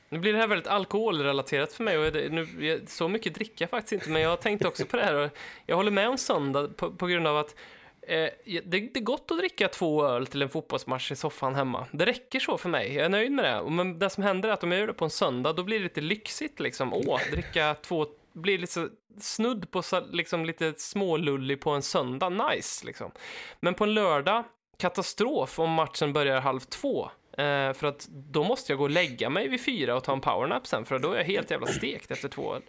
Nu 0.10 0.20
blir 0.20 0.34
det 0.34 0.40
här 0.40 0.48
väldigt 0.48 0.68
alkoholrelaterat 0.68 1.74
för 1.74 1.84
mig 1.84 1.98
och 1.98 2.12
det, 2.12 2.30
nu, 2.30 2.82
så 2.88 3.08
mycket 3.08 3.34
dricker 3.36 3.64
jag 3.64 3.70
faktiskt 3.70 3.94
inte, 3.94 4.10
men 4.10 4.22
jag 4.22 4.30
har 4.30 4.38
tänkt 4.38 4.66
också 4.66 4.86
på 4.86 4.98
det 4.98 5.04
här 5.04 5.16
och 5.16 5.30
jag 5.66 5.76
håller 5.76 5.92
med 5.92 6.10
om 6.10 6.18
söndag 6.18 6.68
på, 6.78 6.92
på 6.92 7.08
grund 7.08 7.28
av 7.28 7.38
att 7.38 7.56
eh, 8.02 8.30
det, 8.46 8.62
det 8.64 8.98
är 8.98 9.04
gott 9.04 9.32
att 9.32 9.38
dricka 9.38 9.68
två 9.68 10.06
öl 10.06 10.28
till 10.28 10.42
en 10.42 10.50
fotbollsmatch 10.50 11.12
i 11.12 11.16
soffan 11.16 11.56
hemma. 11.56 11.86
Det 11.92 12.06
räcker 12.06 12.40
så 12.40 12.58
för 12.58 12.70
mig, 12.70 12.94
jag 12.94 13.06
är 13.06 13.10
nöjd 13.10 13.32
med 13.32 13.46
det. 13.46 13.70
Men 13.70 14.00
det 14.00 14.10
som 14.10 14.24
händer 14.24 14.50
är 14.50 14.54
att 14.54 14.64
om 14.64 14.72
jag 14.72 14.80
gör 14.80 14.88
det 14.88 14.94
på 14.94 15.06
en 15.06 15.12
söndag, 15.12 15.54
då 15.54 15.64
blir 15.64 15.78
det 15.78 15.84
lite 15.84 16.02
lyxigt 16.02 16.60
liksom. 16.60 16.94
Åh, 16.94 17.20
dricka 17.32 17.76
två, 17.82 18.08
blir 18.34 18.58
lite 18.58 18.74
så 18.74 18.90
snudd 19.20 19.72
på 19.72 19.82
liksom 20.12 20.46
lite 20.46 20.74
smålullig 20.78 21.62
på 21.62 21.70
en 21.72 21.82
söndag, 21.82 22.30
nice 22.30 22.86
liksom. 22.86 23.12
Men 23.60 23.74
på 23.74 23.84
en 23.84 23.94
lördag, 23.94 24.44
katastrof 24.78 25.60
om 25.60 25.72
matchen 25.72 26.14
börjar 26.14 26.42
halv 26.42 26.60
två. 26.60 27.10
Eh, 27.32 27.74
för 27.74 27.86
att 27.86 28.08
då 28.10 28.44
måste 28.44 28.72
jag 28.72 28.78
gå 28.78 28.84
och 28.84 28.90
lägga 28.90 29.30
mig 29.30 29.48
vid 29.48 29.66
fyra 29.66 29.96
och 29.96 30.04
ta 30.04 30.14
en 30.14 30.22
powernap 30.22 30.68
sen, 30.68 30.86
för 30.86 31.00
då 31.00 31.12
är 31.12 31.18
jag 31.18 31.26
helt 31.26 31.52
jävla 31.52 31.68
stekt 31.68 32.12
efter 32.12 32.30
två 32.30 32.56
öl. 32.56 32.62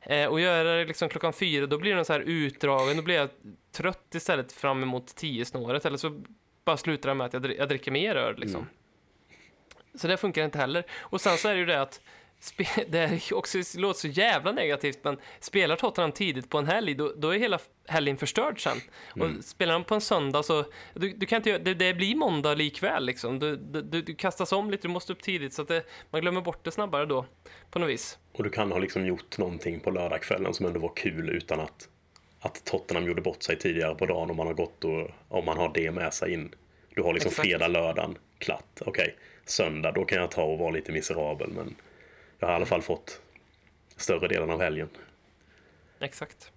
Eh, 0.00 0.26
och 0.26 0.40
gör 0.40 0.64
jag 0.64 0.66
det 0.66 0.84
liksom 0.84 1.08
klockan 1.08 1.32
fyra, 1.32 1.66
då 1.66 1.78
blir 1.78 1.94
den 1.94 2.04
så 2.04 2.12
här 2.12 2.20
utdragen, 2.20 2.96
då 2.96 3.02
blir 3.02 3.14
jag 3.14 3.28
trött 3.72 4.14
istället 4.14 4.52
fram 4.52 4.82
emot 4.82 5.14
tio 5.14 5.44
snåret, 5.44 5.86
eller 5.86 5.96
så 5.96 6.22
bara 6.64 6.76
slutar 6.76 7.08
det 7.08 7.14
med 7.14 7.26
att 7.26 7.32
jag, 7.32 7.42
dri- 7.42 7.56
jag 7.58 7.68
dricker 7.68 7.90
mer 7.90 8.16
öl 8.16 8.38
liksom. 8.38 8.66
Så 9.94 10.08
det 10.08 10.16
funkar 10.16 10.44
inte 10.44 10.58
heller. 10.58 10.84
Och 11.00 11.20
sen 11.20 11.38
så 11.38 11.48
är 11.48 11.52
det 11.52 11.58
ju 11.58 11.66
det 11.66 11.82
att 11.82 12.00
det 12.88 13.32
också, 13.32 13.58
det 13.58 13.74
låter 13.74 14.00
så 14.00 14.08
jävla 14.08 14.52
negativt, 14.52 14.98
men 15.02 15.18
spelar 15.40 15.76
Tottenham 15.76 16.12
tidigt 16.12 16.50
på 16.50 16.58
en 16.58 16.66
helg, 16.66 16.94
då, 16.94 17.12
då 17.16 17.30
är 17.30 17.38
hela 17.38 17.58
helgen 17.86 18.16
förstörd 18.16 18.62
sen. 18.62 18.76
Och 19.20 19.44
spelar 19.44 19.72
de 19.72 19.84
på 19.84 19.94
en 19.94 20.00
söndag 20.00 20.42
så, 20.42 20.64
du, 20.94 21.12
du 21.12 21.26
kan 21.26 21.36
inte 21.36 21.58
det, 21.58 21.74
det 21.74 21.94
blir 21.94 22.16
måndag 22.16 22.54
likväl 22.54 23.06
liksom. 23.06 23.38
Du, 23.38 23.56
du, 23.56 23.82
du, 23.82 24.14
kastas 24.14 24.52
om 24.52 24.70
lite, 24.70 24.88
du 24.88 24.92
måste 24.92 25.12
upp 25.12 25.22
tidigt, 25.22 25.54
så 25.54 25.62
att 25.62 25.68
det, 25.68 25.84
man 26.10 26.20
glömmer 26.20 26.40
bort 26.40 26.64
det 26.64 26.70
snabbare 26.70 27.06
då, 27.06 27.26
på 27.70 27.78
något 27.78 27.88
vis. 27.88 28.18
Och 28.32 28.44
du 28.44 28.50
kan 28.50 28.72
ha 28.72 28.78
liksom 28.78 29.06
gjort 29.06 29.38
någonting 29.38 29.80
på 29.80 29.90
lördagskvällen 29.90 30.54
som 30.54 30.66
ändå 30.66 30.80
var 30.80 30.92
kul 30.96 31.28
utan 31.28 31.60
att, 31.60 31.88
att 32.40 32.64
Tottenham 32.64 33.06
gjorde 33.06 33.22
bort 33.22 33.42
sig 33.42 33.58
tidigare 33.58 33.94
på 33.94 34.06
dagen 34.06 34.30
om 34.30 34.36
man 34.36 34.46
har 34.46 34.54
gått 34.54 34.84
och 34.84 35.10
om 35.28 35.44
man 35.44 35.58
har 35.58 35.70
det 35.74 35.90
med 35.90 36.14
sig 36.14 36.32
in. 36.32 36.54
Du 36.94 37.02
har 37.02 37.12
liksom 37.12 37.28
Exakt. 37.28 37.48
fredag, 37.48 37.68
lördagen, 37.68 38.18
klatt. 38.38 38.82
Okej, 38.86 39.16
söndag, 39.44 39.92
då 39.92 40.04
kan 40.04 40.18
jag 40.18 40.30
ta 40.30 40.42
och 40.42 40.58
vara 40.58 40.70
lite 40.70 40.92
miserabel 40.92 41.50
men 41.50 41.76
jag 42.40 42.46
har 42.48 42.52
i 42.52 42.56
alla 42.56 42.66
fall 42.66 42.82
fått 42.82 43.20
större 43.96 44.28
delen 44.28 44.50
av 44.50 44.60
helgen. 44.60 44.88
Exakt. 46.00 46.52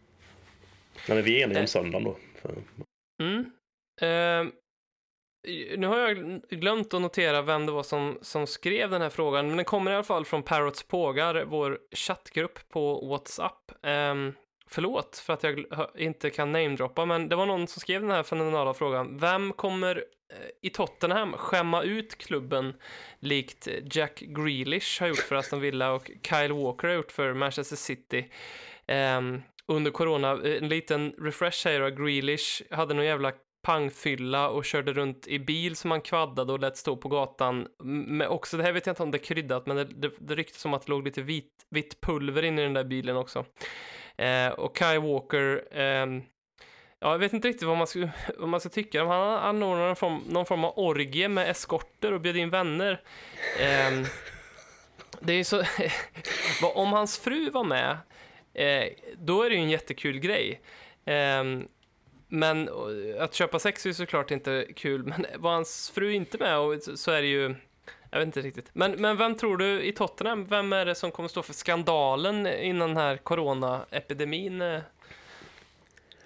Nej, 1.08 1.16
men 1.16 1.24
vi 1.24 1.42
är 1.42 1.44
eniga 1.44 1.58
Eh. 1.58 1.62
om 1.62 1.68
söndagen 1.68 2.04
då. 2.04 2.18
Mm. 3.24 3.52
Eh, 4.02 4.54
nu 5.78 5.88
har 5.88 5.98
jag 6.00 6.42
glömt 6.50 6.94
att 6.94 7.02
notera 7.02 7.42
vem 7.42 7.66
det 7.66 7.72
var 7.72 7.84
som, 7.84 8.20
som 8.22 8.48
skrev 8.48 8.90
den 8.90 9.02
här 9.02 9.10
frågan, 9.10 9.48
men 9.48 9.56
den 9.58 9.66
kommer 9.66 9.92
i 9.92 9.94
alla 9.94 10.04
fall 10.04 10.26
från 10.26 10.44
Parrots 10.44 10.84
Pågar, 10.84 11.46
vår 11.46 11.80
chattgrupp 11.96 12.70
på 12.70 13.08
WhatsApp. 13.08 13.72
Eh, 13.86 14.16
förlåt 14.74 15.18
för 15.18 15.34
att 15.34 15.44
jag 15.44 15.66
inte 15.96 16.30
kan 16.30 16.52
namedroppa, 16.52 17.06
men 17.06 17.30
det 17.30 17.36
var 17.36 17.46
någon 17.46 17.68
som 17.68 17.80
skrev 17.80 18.02
den 18.02 18.12
här 18.12 18.24
fenomenala 18.24 18.74
frågan. 18.74 19.18
Vem 19.18 19.54
kommer 19.54 19.96
eh, 19.96 20.38
i 20.62 20.70
Tottenham 20.70 21.34
skämma 21.34 21.84
ut 21.84 22.18
klubben 22.18 22.74
likt 23.20 23.68
Jack 23.92 24.20
Grealish 24.20 25.02
har 25.02 25.08
gjort 25.08 25.18
för 25.18 25.36
Aston 25.36 25.62
Villa 25.62 25.92
och 25.92 26.12
Kyle 26.30 26.54
Walker 26.54 26.88
har 26.88 26.96
gjort 26.96 27.12
för 27.12 27.34
Manchester 27.34 27.76
City? 27.76 28.32
Um, 29.18 29.42
under 29.68 29.92
corona, 29.92 30.32
eh, 30.32 30.58
en 30.64 30.70
liten 30.70 31.14
refresh 31.18 31.68
här 31.68 31.80
då, 31.80 32.04
Grealish 32.04 32.62
hade 32.70 32.94
någon 32.94 33.06
jävla 33.06 33.32
pangfylla 33.64 34.50
och 34.50 34.66
körde 34.66 34.94
runt 34.94 35.28
i 35.28 35.40
bil 35.40 35.76
som 35.76 35.92
han 35.92 36.02
kvaddade 36.02 36.54
och 36.54 36.60
lät 36.60 36.78
stå 36.78 36.98
på 36.98 37.10
gatan. 37.10 37.68
Men 37.84 38.28
också, 38.28 38.58
det 38.58 38.64
här 38.64 38.72
vet 38.72 38.86
jag 38.86 38.92
inte 38.92 39.04
om 39.04 39.12
det 39.12 39.18
är 39.18 39.24
kryddat, 39.24 39.66
men 39.66 39.78
det, 39.78 39.84
det, 39.84 40.12
det 40.20 40.36
ryktas 40.36 40.66
om 40.66 40.74
att 40.74 40.86
det 40.86 40.90
låg 40.90 41.04
lite 41.04 41.22
vit, 41.22 41.52
vitt 41.70 42.02
pulver 42.02 42.44
inne 42.44 42.62
i 42.62 42.64
den 42.64 42.74
där 42.74 42.84
bilen 42.84 43.18
också. 43.18 43.46
Eh, 44.18 44.48
och 44.48 44.76
Kai 44.76 44.98
Walker, 44.98 45.78
eh, 45.78 46.06
Ja, 47.04 47.12
jag 47.12 47.20
vet 47.20 47.34
inte 47.34 47.48
riktigt 47.48 47.68
vad 47.68 47.78
man 47.78 47.88
ska, 47.88 48.00
vad 48.38 48.50
man 48.50 48.60
ska 48.60 48.70
tycka. 48.70 49.06
Han 49.06 49.38
anordnade 49.40 49.88
någon 49.88 49.96
form, 49.96 50.22
någon 50.30 50.46
form 50.46 50.64
av 50.64 50.80
orgie 50.80 51.28
med 51.28 51.50
eskorter 51.50 52.12
och 52.12 52.22
bjöd 52.22 52.38
in 52.38 52.50
vänner. 52.50 53.02
Eh, 53.60 54.08
det 55.20 55.34
är 55.34 55.44
så... 55.44 55.64
om 56.76 56.94
hans 56.94 57.20
fru 57.20 57.50
var 57.50 57.64
med, 57.64 57.98
eh, 58.54 58.94
då 59.18 59.44
är 59.44 59.50
det 59.50 59.56
ju 59.56 59.62
en 59.62 59.70
jättekul 59.70 60.20
grej. 60.20 60.62
Ehm, 61.06 61.68
men 62.28 62.70
att 63.20 63.34
köpa 63.34 63.60
sex 63.60 63.86
är 63.86 63.90
ju 63.90 63.94
såklart 63.94 64.32
inte 64.32 64.68
kul, 64.76 65.04
men 65.06 65.26
var 65.36 65.54
hans 65.54 65.92
fru 65.96 66.14
inte 66.14 66.38
med 66.38 66.84
så 66.84 67.12
är 67.12 67.22
det 67.22 67.28
ju... 67.28 67.56
Jag 68.14 68.20
vet 68.20 68.26
inte 68.26 68.42
riktigt. 68.42 68.70
Men, 68.74 68.92
men 68.92 69.18
vem 69.18 69.36
tror 69.36 69.58
du 69.58 69.84
i 69.84 69.92
Tottenham, 69.92 70.46
vem 70.46 70.74
är 70.74 70.86
det 70.86 70.96
som 70.96 71.12
kommer 71.12 71.30
stå 71.30 71.42
för 71.44 71.54
skandalen 71.54 72.48
innan 72.48 72.88
den 72.90 72.98
här 72.98 73.18
coronaepidemin? 73.18 74.62
eh? 74.62 74.80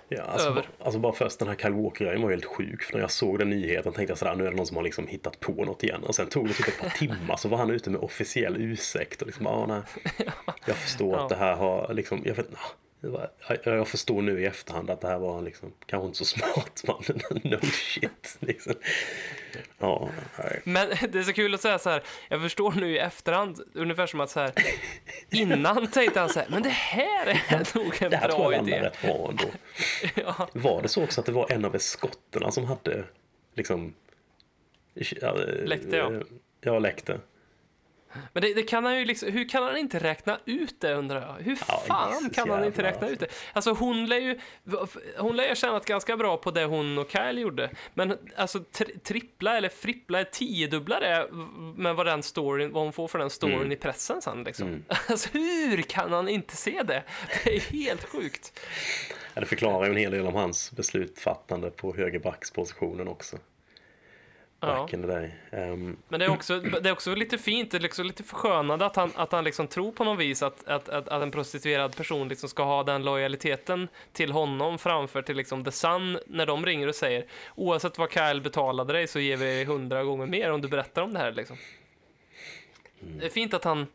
Ja, 0.09 0.21
alltså, 0.23 0.47
Över. 0.47 0.61
bara, 0.61 0.85
alltså 0.85 0.99
bara 0.99 1.13
först 1.13 1.39
den 1.39 1.47
här 1.47 1.55
Kyle 1.55 1.73
Walker-grejen 1.73 2.21
var 2.21 2.29
helt 2.29 2.45
sjuk. 2.45 2.83
För 2.83 2.93
när 2.93 2.99
jag 3.01 3.11
såg 3.11 3.39
den 3.39 3.49
nyheten 3.49 3.93
tänkte 3.93 4.11
jag 4.11 4.17
sådär, 4.17 4.35
nu 4.35 4.45
är 4.47 4.51
det 4.51 4.57
någon 4.57 4.65
som 4.65 4.77
har 4.77 4.83
liksom 4.83 5.07
hittat 5.07 5.39
på 5.39 5.65
något 5.65 5.83
igen. 5.83 6.03
Och 6.03 6.15
sen 6.15 6.27
tog 6.27 6.47
det 6.47 6.53
typ 6.53 6.67
ett 6.67 6.79
par 6.79 6.89
timmar 6.97 7.35
så 7.37 7.47
var 7.49 7.57
han 7.57 7.69
ute 7.69 7.89
med 7.89 8.01
officiell 8.01 8.55
ursäkt. 8.57 9.21
Och 9.21 9.27
liksom, 9.27 9.47
ah, 9.47 9.65
nej, 9.65 9.81
jag 10.65 10.75
förstår 10.75 11.13
Ja. 11.15 11.23
att 11.23 11.29
det 11.29 11.35
här 11.35 11.55
har 11.55 11.93
liksom, 11.93 12.21
jag 12.25 12.35
vet 12.35 12.51
det 12.51 12.57
var, 13.01 13.29
jag, 13.47 13.59
jag 13.77 13.87
förstår 13.87 14.21
nu 14.21 14.41
i 14.41 14.45
efterhand 14.45 14.89
att 14.89 15.01
det 15.01 15.07
här 15.07 15.17
var 15.19 15.41
liksom, 15.41 15.73
kanske 15.85 16.05
inte 16.05 16.17
så 16.17 16.25
smart 16.25 16.83
man. 16.87 17.03
no 17.43 17.59
shit. 17.61 18.37
Liksom. 18.39 18.73
Ja, 19.79 20.09
nej. 20.39 20.61
Men 20.63 20.89
det 21.09 21.19
är 21.19 21.23
så 21.23 21.33
kul 21.33 21.53
att 21.53 21.61
säga 21.61 21.79
så 21.79 21.89
här, 21.89 22.03
jag 22.29 22.41
förstår 22.41 22.71
nu 22.71 22.91
i 22.95 22.97
efterhand, 22.97 23.61
ungefär 23.73 24.07
som 24.07 24.19
att 24.19 24.29
så 24.29 24.39
här, 24.39 24.51
innan 25.31 25.87
tänkte 25.87 26.19
han 26.19 26.29
så 26.29 26.39
här, 26.39 26.47
men 26.49 26.63
det 26.63 26.69
här 26.69 27.27
är 27.27 27.77
nog 27.77 28.01
en 28.01 28.11
Det 28.11 28.17
här 28.17 28.27
tror 28.29 28.37
bra 28.39 28.53
jag 28.53 28.57
landade 28.65 28.77
idé. 28.77 28.85
rätt 28.87 29.01
bra 29.01 29.29
ändå. 29.29 29.43
Ja, 30.25 30.49
Var 30.53 30.81
det 30.81 30.87
så 30.87 31.03
också 31.03 31.21
att 31.21 31.25
det 31.25 31.31
var 31.31 31.51
en 31.51 31.65
av 31.65 31.77
skotterna 31.77 32.51
som 32.51 32.65
hade 32.65 33.03
liksom... 33.55 33.93
Läckte, 35.63 35.97
ja. 35.97 36.13
eh, 36.13 36.21
Ja, 36.61 36.79
läckte. 36.79 37.19
Men 38.33 38.41
det, 38.43 38.53
det 38.53 38.63
kan 38.63 38.85
han 38.85 38.97
ju 38.99 39.05
liksom, 39.05 39.31
hur 39.31 39.49
kan 39.49 39.63
han 39.63 39.77
inte 39.77 39.99
räkna 39.99 40.39
ut 40.45 40.81
det 40.81 40.93
undrar 40.93 41.21
jag? 41.21 41.43
Hur 41.43 41.57
Ja, 41.67 41.83
fan 41.87 42.29
kan 42.29 42.49
han 42.49 42.63
inte 42.63 42.83
räkna 42.83 43.07
ut 43.07 43.19
det? 43.19 43.27
Alltså 43.53 43.71
hon 43.73 44.05
lär 44.05 44.17
ju, 44.17 44.39
hon 45.17 45.35
lär 45.35 45.49
ju 45.49 45.55
tjänat 45.55 45.85
ganska 45.85 46.17
bra 46.17 46.37
på 46.37 46.51
det 46.51 46.65
hon 46.65 46.97
och 46.97 47.11
Kyle 47.11 47.37
gjorde. 47.41 47.69
Men 47.93 48.17
alltså 48.35 48.59
tri, 48.59 48.99
trippla 48.99 49.57
eller 49.57 49.69
frippla, 49.69 50.23
tiodubbla 50.23 50.99
det 50.99 51.27
med 51.75 51.95
vad 51.95 52.05
den 52.05 52.23
storyn, 52.23 52.71
vad 52.71 52.83
hon 52.83 52.93
får 52.93 53.07
för 53.07 53.19
den 53.19 53.29
storyn 53.29 53.57
Mm. 53.57 53.71
i 53.71 53.75
pressen 53.75 54.21
sen 54.21 54.43
liksom. 54.43 54.83
Alltså 55.09 55.29
hur 55.33 55.81
kan 55.81 56.11
han 56.13 56.29
inte 56.29 56.55
se 56.55 56.83
det? 56.83 57.03
Det 57.43 57.55
är 57.55 57.59
helt 57.59 58.03
sjukt. 58.03 58.59
Ja, 59.33 59.39
det 59.41 59.45
förklarar 59.47 59.85
ju 59.85 59.91
en 59.91 59.97
hel 59.97 60.11
del 60.11 60.27
om 60.27 60.35
hans 60.35 60.71
beslutfattande 60.71 61.69
på 61.69 61.95
högerbackspositionen 61.95 63.07
också. 63.07 63.37
Ja. 64.59 64.67
Back 64.67 64.93
in 64.93 65.01
the 65.01 65.07
day. 65.07 65.31
Ehm, 65.51 65.97
Men 66.09 66.19
det 66.19 66.25
är 66.25 66.29
också, 66.29 66.59
det 66.81 66.89
är 66.89 66.93
också 66.93 67.15
lite 67.15 67.37
fint, 67.37 67.71
det 67.71 67.77
är 67.77 67.81
liksom 67.81 68.05
lite 68.05 68.23
förskönande 68.23 68.85
att 68.85 68.95
han, 68.95 69.11
att 69.15 69.31
han 69.31 69.43
liksom 69.43 69.67
tror 69.67 69.91
på 69.91 70.03
något 70.03 70.19
vis 70.19 70.43
att, 70.43 70.67
att, 70.67 70.89
att, 70.89 71.07
att 71.09 71.21
en 71.21 71.31
prostituerad 71.31 71.95
person 71.95 72.27
liksom 72.27 72.49
ska 72.49 72.63
ha 72.63 72.83
den 72.83 73.03
lojaliteten 73.03 73.87
till 74.13 74.31
honom 74.31 74.77
framför 74.77 75.21
till 75.21 75.37
liksom 75.37 75.63
The 75.63 75.71
Sun 75.71 76.19
när 76.27 76.45
de 76.45 76.65
ringer 76.65 76.87
och 76.87 76.95
säger 76.95 77.25
oavsett 77.55 77.97
vad 77.97 78.11
Kyle 78.11 78.41
betalade 78.41 78.93
dig 78.93 79.07
så 79.07 79.19
ger 79.19 79.37
vi 79.37 79.45
dig 79.45 79.65
hundra 79.65 80.03
gånger 80.03 80.25
mer 80.25 80.51
om 80.51 80.61
du 80.61 80.67
berättar 80.67 81.01
om 81.01 81.13
det 81.13 81.19
här 81.19 81.31
liksom. 81.31 81.57
Det 82.99 83.25
är 83.25 83.29
fint 83.29 83.53
att 83.53 83.63
han... 83.63 83.87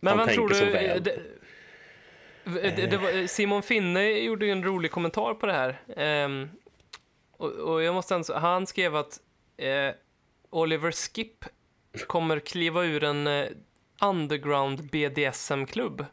Men 0.00 0.18
Han 0.18 0.26
vem 0.26 0.36
tror 0.36 0.48
du... 0.48 0.54
Det, 0.54 1.20
det, 2.44 2.86
det 2.86 2.96
var, 2.96 3.26
Simon 3.26 3.62
Finne 3.62 4.10
gjorde 4.10 4.46
ju 4.46 4.52
en 4.52 4.64
rolig 4.64 4.90
kommentar 4.90 5.34
på 5.34 5.46
det 5.46 5.52
här. 5.52 5.80
Ehm, 5.96 6.48
och, 7.38 7.52
och 7.52 7.82
jag 7.82 7.94
måste 7.94 8.14
ens, 8.14 8.30
han 8.30 8.66
skrev 8.66 8.96
att 8.96 9.20
eh, 9.56 9.90
Oliver 10.50 10.92
Skip 10.92 11.44
kommer 12.06 12.40
kliva 12.40 12.84
ur 12.84 13.04
en 13.04 13.26
eh, 13.26 13.46
underground 14.02 14.90
BDSM-klubb. 14.90 16.04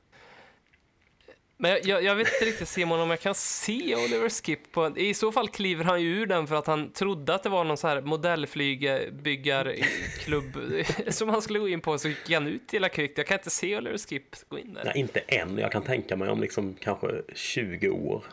Men 1.57 1.71
jag, 1.71 1.85
jag, 1.85 2.03
jag 2.03 2.15
vet 2.15 2.33
inte 2.33 2.45
riktigt 2.45 2.67
Simon 2.67 2.99
om 2.99 3.09
jag 3.09 3.19
kan 3.19 3.35
se 3.35 3.95
Oliver 3.95 4.29
Skip 4.29 4.71
på 4.71 4.81
en, 4.81 4.97
I 4.97 5.13
så 5.13 5.31
fall 5.31 5.49
kliver 5.49 5.83
han 5.83 6.01
ju 6.01 6.07
ur 6.07 6.25
den 6.25 6.47
för 6.47 6.55
att 6.55 6.67
han 6.67 6.91
trodde 6.91 7.35
att 7.35 7.43
det 7.43 7.49
var 7.49 7.63
någon 7.63 7.77
så 7.77 7.87
här 7.87 8.01
modellflygbyggarklubb 8.01 10.57
som 11.07 11.29
han 11.29 11.41
skulle 11.41 11.59
gå 11.59 11.67
in 11.67 11.81
på 11.81 11.97
så 11.97 12.07
gick 12.07 12.31
han 12.31 12.47
ut 12.47 12.73
hela 12.73 12.89
kvickt. 12.89 13.17
Jag 13.17 13.27
kan 13.27 13.37
inte 13.37 13.49
se 13.49 13.77
Oliver 13.77 13.97
Skip 13.97 14.35
gå 14.49 14.59
in 14.59 14.73
där. 14.73 14.83
nej, 14.85 14.93
inte 14.95 15.19
än. 15.19 15.57
Jag 15.57 15.71
kan 15.71 15.83
tänka 15.83 16.15
mig 16.15 16.29
om 16.29 16.41
liksom 16.41 16.75
kanske 16.79 17.21
20 17.35 17.89
år. 17.89 18.23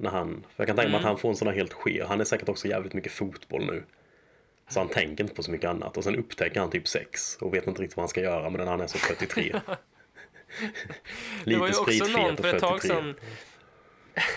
När 0.00 0.10
han, 0.10 0.28
för 0.56 0.62
jag 0.62 0.66
kan 0.66 0.76
tänka 0.76 0.88
mig 0.88 0.96
att 0.96 1.00
Mm. 1.02 1.08
han 1.08 1.18
får 1.18 1.28
en 1.28 1.36
sån 1.36 1.48
här 1.48 1.54
helt 1.54 1.72
skev. 1.72 2.06
Han 2.06 2.20
är 2.20 2.24
säkert 2.24 2.48
också 2.48 2.68
jävligt 2.68 2.92
mycket 2.94 3.12
fotboll 3.12 3.66
nu. 3.66 3.82
Så 4.68 4.80
han 4.80 4.88
tänker 4.88 5.24
inte 5.24 5.34
på 5.36 5.42
så 5.42 5.50
mycket 5.50 5.70
annat. 5.70 5.96
Och 5.96 6.04
sen 6.04 6.16
upptäcker 6.16 6.60
han 6.60 6.70
typ 6.70 6.88
sex 6.88 7.36
och 7.40 7.54
vet 7.54 7.66
inte 7.66 7.82
riktigt 7.82 7.96
vad 7.96 8.02
han 8.02 8.08
ska 8.08 8.20
göra 8.20 8.50
med 8.50 8.60
den 8.60 8.68
han 8.68 8.80
är 8.80 8.86
så 8.86 8.98
43. 9.16 9.60
Det 11.44 11.56
var 11.56 11.66
ju 11.66 11.72
Lite 11.72 11.80
också 11.80 12.18
någon 12.18 12.36
för 12.36 12.54
ett 12.54 12.60
tag 12.60 12.80
43. 12.82 12.88
sedan 12.88 13.14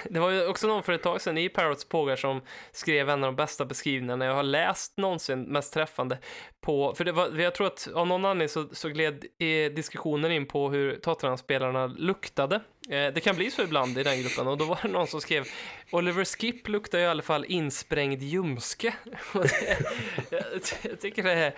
det 0.09 0.19
var 0.19 0.29
ju 0.29 0.47
också 0.47 0.67
någon 0.67 0.83
för 0.83 0.93
ett 0.93 1.03
tag 1.03 1.21
sedan 1.21 1.37
i 1.37 1.49
Parrots 1.49 1.85
pågar 1.85 2.15
som 2.15 2.41
skrev 2.71 3.09
en 3.09 3.23
av 3.23 3.27
de 3.27 3.35
bästa 3.35 3.65
beskrivningarna 3.65 4.25
jag 4.25 4.33
har 4.33 4.43
läst 4.43 4.97
någonsin, 4.97 5.41
mest 5.41 5.73
träffande. 5.73 6.17
På, 6.61 6.95
för 6.95 7.05
det 7.05 7.11
var, 7.11 7.39
jag 7.39 7.55
tror 7.55 7.67
att 7.67 7.87
av 7.93 8.07
någon 8.07 8.25
anledning 8.25 8.49
så, 8.49 8.67
så 8.71 8.89
gled 8.89 9.25
eh, 9.39 9.71
diskussionen 9.71 10.31
in 10.31 10.45
på 10.45 10.69
hur 10.69 10.95
Tottenham-spelarna 10.95 11.87
luktade. 11.87 12.55
Eh, 12.89 13.13
det 13.13 13.23
kan 13.23 13.35
bli 13.35 13.51
så 13.51 13.61
ibland 13.61 13.97
i 13.97 14.03
den 14.03 14.21
gruppen 14.21 14.47
och 14.47 14.57
då 14.57 14.65
var 14.65 14.79
det 14.81 14.87
någon 14.87 15.07
som 15.07 15.21
skrev 15.21 15.45
Oliver 15.91 16.25
Skip 16.25 16.67
luktar 16.67 16.99
i 16.99 17.05
alla 17.05 17.21
fall 17.21 17.45
insprängd 17.45 18.21
ljumske. 18.21 18.93
Jag, 20.29 20.43
jag 20.81 20.99
tycker 20.99 21.23
det 21.23 21.31
är 21.31 21.53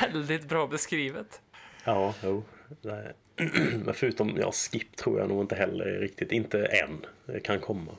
väldigt 0.00 0.48
bra 0.48 0.66
beskrivet. 0.66 1.40
Ja, 1.84 2.14
jo. 2.22 2.44
Nej. 2.82 3.12
Men 3.84 3.94
förutom 3.94 4.36
ja, 4.36 4.52
Skip 4.52 4.96
tror 4.96 5.18
jag 5.18 5.28
nog 5.28 5.40
inte 5.42 5.54
heller 5.54 5.84
riktigt, 5.84 6.32
inte 6.32 6.66
än, 6.66 7.06
det 7.26 7.40
kan 7.40 7.60
komma. 7.60 7.96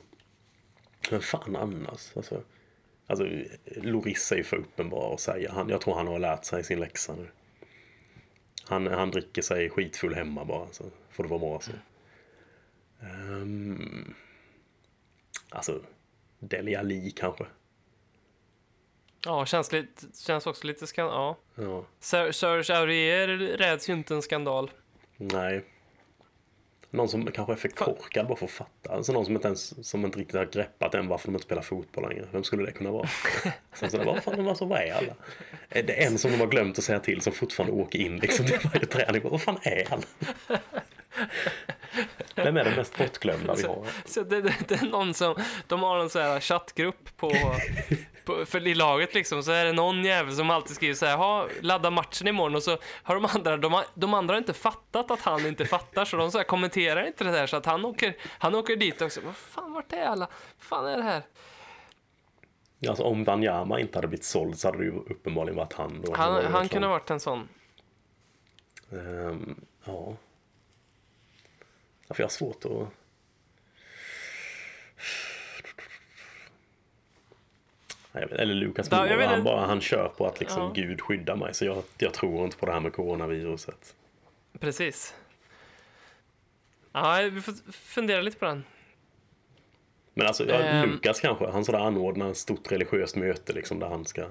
Men 1.10 1.20
fan 1.20 1.56
annars, 1.56 2.16
alltså. 2.16 2.42
Alltså, 3.06 3.28
Loris 3.64 4.32
är 4.32 4.36
ju 4.36 4.44
för 4.44 4.56
uppenbar 4.56 5.14
att 5.14 5.20
säga. 5.20 5.52
Han, 5.52 5.68
jag 5.68 5.80
tror 5.80 5.94
han 5.94 6.06
har 6.06 6.18
lärt 6.18 6.44
sig 6.44 6.64
sin 6.64 6.80
läxa 6.80 7.14
nu. 7.14 7.28
Han, 8.64 8.86
han 8.86 9.10
dricker 9.10 9.42
sig 9.42 9.70
skitfull 9.70 10.14
hemma 10.14 10.44
bara, 10.44 10.68
så 10.72 10.84
får 11.10 11.22
det 11.22 11.30
vara 11.30 11.40
bra 11.40 11.60
så. 11.60 11.72
Um, 13.00 14.14
alltså, 15.48 15.80
Deli 16.38 16.76
Ali 16.76 17.10
kanske. 17.10 17.44
Ja, 19.24 19.46
känns, 19.46 19.72
lite, 19.72 20.06
känns 20.26 20.46
också 20.46 20.66
lite 20.66 20.86
skan... 20.86 21.06
Ja. 21.06 21.38
Ja, 21.54 21.84
Ser- 22.00 22.32
Serge 22.32 22.78
Aurier 22.78 23.28
räds 23.38 23.88
ju 23.88 23.92
inte 23.92 24.14
en 24.14 24.22
skandal. 24.22 24.70
Nej. 25.22 25.64
Någon 26.90 27.08
som 27.08 27.26
kanske 27.26 27.52
är 27.52 27.56
för 27.56 27.68
korkad 27.68 28.26
bara 28.26 28.36
för 28.36 28.44
att 28.44 28.50
fatta. 28.50 28.92
Alltså 28.92 29.12
någon 29.12 29.24
som 29.24 29.34
inte, 29.34 29.48
ens, 29.48 29.88
som 29.88 30.04
inte 30.04 30.18
riktigt 30.18 30.36
har 30.36 30.44
greppat 30.44 30.94
än 30.94 31.08
varför 31.08 31.28
de 31.28 31.34
inte 31.34 31.44
spelar 31.44 31.62
fotboll 31.62 32.08
längre. 32.08 32.28
Vem 32.32 32.44
skulle 32.44 32.64
det 32.64 32.72
kunna 32.72 32.90
vara? 32.90 33.08
Sen 33.74 33.90
så 33.90 33.96
där, 33.96 34.04
vad 34.04 34.22
fan, 34.22 34.44
vad 34.44 34.56
så 34.56 34.64
vad 34.64 34.78
är 34.78 34.92
alla? 34.92 35.14
Är 35.68 35.82
det 35.82 35.92
en 35.92 36.18
som 36.18 36.30
de 36.30 36.40
har 36.40 36.46
glömt 36.46 36.78
att 36.78 36.84
säga 36.84 37.00
till 37.00 37.20
som 37.20 37.32
fortfarande 37.32 37.82
åker 37.82 37.98
in 37.98 38.16
liksom 38.16 38.46
till 38.46 38.58
varje 38.64 38.86
träning? 38.86 39.22
Vad 39.24 39.42
fan 39.42 39.58
är 39.62 39.92
alla? 39.92 40.02
Vem 42.34 42.56
är 42.56 42.64
den 42.64 42.74
mest 42.74 42.98
bortglömda 42.98 43.54
vi 43.54 43.62
har? 43.62 43.86
Så 44.04 44.22
det, 44.22 44.40
det, 44.40 44.54
det 44.68 44.74
är 44.74 44.86
någon 44.86 45.14
som, 45.14 45.34
de 45.66 45.82
har 45.82 45.98
en 45.98 46.10
sån 46.10 46.22
här 46.22 46.40
chattgrupp 46.40 47.16
på, 47.16 47.32
på, 48.24 48.46
för 48.46 48.66
i 48.66 48.74
laget 48.74 49.14
liksom, 49.14 49.42
så 49.42 49.52
är 49.52 49.64
det 49.64 49.72
någon 49.72 50.04
jävel 50.04 50.34
som 50.34 50.50
alltid 50.50 50.76
skriver 50.76 50.94
så 50.94 51.06
här, 51.06 51.16
ha, 51.16 51.48
ladda 51.60 51.90
matchen 51.90 52.28
imorgon 52.28 52.54
och 52.54 52.62
så 52.62 52.78
har 53.02 53.14
de 53.14 53.24
andra, 53.24 53.56
de, 53.56 53.82
de 53.94 54.14
andra 54.14 54.34
har 54.34 54.38
inte 54.38 54.52
fattat 54.52 55.10
att 55.10 55.20
han 55.20 55.46
inte 55.46 55.64
fattar 55.64 56.04
så 56.04 56.16
de 56.16 56.30
så 56.30 56.38
här 56.38 56.44
kommenterar 56.44 57.06
inte 57.06 57.24
det 57.24 57.30
där 57.30 57.46
så 57.46 57.56
att 57.56 57.66
han 57.66 57.84
åker, 57.84 58.16
han 58.38 58.54
åker 58.54 58.76
dit 58.76 59.02
också, 59.02 59.20
vad 59.20 59.36
fan 59.36 59.72
vart 59.72 59.92
är 59.92 60.06
alla, 60.06 60.28
vad 60.58 60.66
fan 60.66 60.86
är 60.86 60.96
det 60.96 61.02
här? 61.02 61.22
Alltså 62.88 63.04
om 63.04 63.24
Wanyama 63.24 63.80
inte 63.80 63.98
hade 63.98 64.08
blivit 64.08 64.24
såld 64.24 64.58
så 64.58 64.68
hade 64.68 64.78
det 64.78 64.84
ju 64.84 64.90
uppenbarligen 64.90 65.56
varit 65.56 65.72
han. 65.72 66.02
Då. 66.02 66.14
Han, 66.14 66.44
han 66.44 66.52
någon 66.52 66.68
kunde 66.68 66.86
ha 66.86 66.92
varit 66.92 67.10
en 67.10 67.20
sån. 67.20 67.48
Ehm, 68.92 69.60
ja. 69.84 70.16
ja. 72.08 72.14
För 72.14 72.22
jag 72.22 72.24
har 72.24 72.30
svårt 72.30 72.64
att... 72.64 72.88
Vet, 78.12 78.32
eller 78.32 78.54
Lukas 78.54 78.88
Ja, 78.90 79.26
han, 79.26 79.44
bara, 79.44 79.66
han 79.66 79.80
kör 79.80 80.08
på 80.08 80.26
att 80.26 80.40
liksom 80.40 80.62
Ja. 80.62 80.72
Gud 80.74 81.00
skyddar 81.00 81.36
mig. 81.36 81.54
Så 81.54 81.64
jag, 81.64 81.82
jag 81.98 82.14
tror 82.14 82.44
inte 82.44 82.56
på 82.56 82.66
det 82.66 82.72
här 82.72 82.80
med 82.80 82.92
coronaviruset. 82.92 83.94
Precis. 84.60 85.14
Ja, 86.92 87.28
vi 87.32 87.40
får 87.40 87.72
fundera 87.72 88.20
lite 88.20 88.38
på 88.38 88.44
den. 88.44 88.64
Men 90.14 90.26
alltså, 90.26 90.48
ja, 90.48 90.54
Ehm. 90.54 90.90
Lukas 90.90 91.20
kanske, 91.20 91.46
han 91.50 91.64
sådär 91.64 91.78
anordnar 91.78 92.30
ett 92.30 92.36
stort 92.36 92.72
religiöst 92.72 93.16
möte 93.16 93.52
liksom 93.52 93.78
där 93.78 93.88
han 93.88 94.04
ska... 94.04 94.26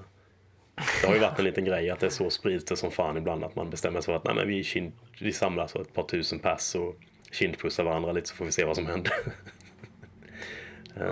Det 1.00 1.06
har 1.06 1.14
ju 1.14 1.20
varit 1.20 1.38
en 1.38 1.44
liten 1.44 1.64
grej 1.64 1.90
att 1.90 2.00
det 2.00 2.06
är 2.06 2.10
så 2.10 2.30
sprids 2.30 2.64
det 2.64 2.76
som 2.76 2.90
fan 2.90 3.16
ibland 3.16 3.44
att 3.44 3.56
man 3.56 3.70
bestämmer 3.70 4.00
sig 4.00 4.06
för 4.06 4.16
att 4.16 4.24
nej 4.24 4.34
men 4.34 4.48
vi, 4.48 4.64
kind, 4.64 4.92
vi 5.20 5.32
samlas 5.32 5.76
ett 5.76 5.94
par 5.94 6.02
tusen 6.02 6.38
pass 6.38 6.74
och 6.74 6.96
kindpussar 7.32 7.84
varandra 7.84 8.12
lite 8.12 8.28
så 8.28 8.34
får 8.34 8.44
vi 8.44 8.52
se 8.52 8.64
vad 8.64 8.76
som 8.76 8.86
händer. 8.86 9.12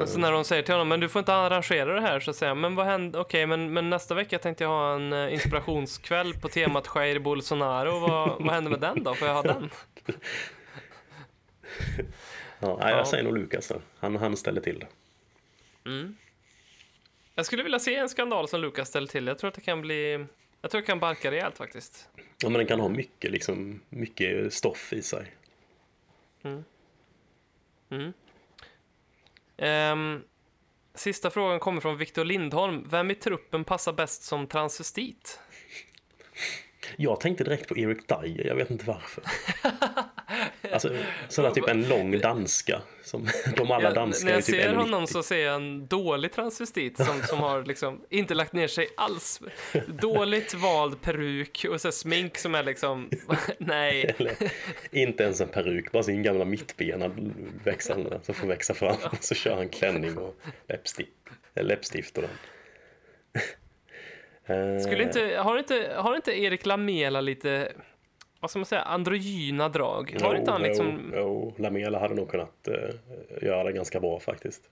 Och 0.00 0.08
så 0.08 0.18
när 0.18 0.32
de 0.32 0.44
säger 0.44 0.62
till 0.62 0.74
honom, 0.74 0.88
men 0.88 1.00
du 1.00 1.08
får 1.08 1.18
inte 1.20 1.34
arrangera 1.34 1.94
det 1.94 2.00
här, 2.00 2.20
så 2.20 2.32
säger 2.32 2.50
han, 2.50 2.60
men 2.60 2.74
vad 2.74 2.86
händer, 2.86 3.20
okej, 3.20 3.46
men, 3.46 3.72
men 3.72 3.90
nästa 3.90 4.14
vecka 4.14 4.38
tänkte 4.38 4.64
jag 4.64 4.70
ha 4.70 4.94
en 4.94 5.12
eh, 5.12 5.32
inspirationskväll 5.32 6.34
på 6.34 6.48
temat 6.48 6.88
Jair 6.94 7.18
Bolsonaro, 7.18 7.98
vad, 7.98 8.42
vad 8.42 8.54
händer 8.54 8.70
med 8.70 8.80
den 8.80 9.04
då? 9.04 9.14
Får 9.14 9.28
jag 9.28 9.34
ha 9.34 9.42
den? 9.42 9.70
Ja, 12.62 12.90
jag 12.90 13.08
säger 13.08 13.24
nog 13.24 13.38
Lukas 13.38 13.68
då. 13.68 13.80
Han, 13.98 14.16
han 14.16 14.36
ställer 14.36 14.60
till 14.60 14.78
det. 14.78 14.86
Jag 17.34 17.46
skulle 17.46 17.62
vilja 17.62 17.78
se 17.78 17.96
en 17.96 18.08
skandal 18.08 18.48
som 18.48 18.60
Lukas 18.60 18.88
ställer 18.88 19.06
till. 19.06 19.26
Jag 19.26 19.38
tror 19.38 19.48
att 19.48 19.54
det 19.54 19.60
kan 19.60 19.80
bli, 19.80 20.26
jag 20.60 20.70
tror 20.70 20.80
det 20.80 20.86
kan 20.86 21.00
barka 21.00 21.30
rejält 21.30 21.58
faktiskt. 21.58 22.08
Ja, 22.16 22.48
men 22.48 22.52
den 22.52 22.66
kan 22.66 22.80
ha 22.80 22.88
mycket, 22.88 23.30
liksom, 23.30 23.80
mycket 23.88 24.52
stoff 24.52 24.92
i 24.92 25.02
sig. 25.02 25.34
Ehm, 29.60 30.22
sista 30.94 31.30
frågan 31.30 31.60
kommer 31.60 31.80
från 31.80 31.96
Victor 31.96 32.24
Lindholm. 32.24 32.86
Vem 32.90 33.10
i 33.10 33.14
truppen 33.14 33.64
passar 33.64 33.92
bäst 33.92 34.22
som 34.22 34.46
transvestit? 34.46 35.40
Jag 36.96 37.20
tänkte 37.20 37.44
direkt 37.44 37.68
på 37.68 37.78
Eric 37.78 38.06
Dyer, 38.06 38.46
jag 38.46 38.54
vet 38.54 38.70
inte 38.70 38.84
varför. 38.84 39.24
Alltså, 40.72 40.96
sådär 41.28 41.50
typ 41.50 41.68
en 41.68 41.88
lång 41.88 42.18
danska. 42.18 42.82
Som 43.02 43.28
de 43.56 43.70
alla 43.70 43.90
danskar 43.90 44.24
när 44.24 44.32
är 44.32 44.36
jag 44.36 44.44
typ 44.44 44.56
ser 44.56 44.74
honom 44.74 45.06
så 45.06 45.22
ser 45.22 45.46
jag 45.46 45.54
en 45.54 45.86
dålig 45.86 46.32
transvestit 46.32 46.96
som, 46.96 47.22
som 47.22 47.38
har 47.38 47.64
liksom 47.64 48.04
inte 48.10 48.34
lagt 48.34 48.52
ner 48.52 48.68
sig 48.68 48.88
alls. 48.96 49.40
Dåligt 49.86 50.54
vald 50.54 51.00
peruk 51.00 51.66
och 51.70 51.80
så 51.80 51.92
smink 51.92 52.38
som 52.38 52.54
är 52.54 52.62
liksom, 52.62 53.10
nej. 53.58 54.14
Eller 54.18 54.36
inte 54.90 55.22
ens 55.22 55.40
en 55.40 55.48
peruk, 55.48 55.92
bara 55.92 56.02
sin 56.02 56.22
gamla 56.22 56.44
mittbena 56.44 57.10
växande 57.64 58.20
som 58.22 58.34
får 58.34 58.46
växa 58.46 58.74
fram. 58.74 58.96
Så 59.20 59.34
kör 59.34 59.56
han 59.56 59.68
klänning 59.68 60.18
och 60.18 60.36
läppstift, 60.68 61.10
läppstift 61.54 62.18
och 62.18 62.22
den. 62.22 62.30
Skulle 64.80 65.02
inte, 65.02 65.36
har, 65.38 65.58
inte, 65.58 65.92
har 65.96 66.16
inte 66.16 66.40
Erik 66.40 66.66
Lamela 66.66 67.20
lite, 67.20 67.72
vad 68.40 68.50
ska 68.50 68.58
man 68.58 68.66
säga, 68.66 68.82
androgyna 68.82 69.68
drag? 69.68 70.16
Har 70.22 70.34
inte 70.34 70.50
han 70.50 70.62
liksom, 70.62 71.12
Jo, 71.14 71.18
jo, 71.18 71.54
Lamela 71.62 71.98
hade 71.98 72.14
nog 72.14 72.28
kunnat 72.30 72.68
eh, 72.68 72.94
göra 73.42 73.72
ganska 73.72 74.00
bra 74.00 74.20
faktiskt. 74.20 74.62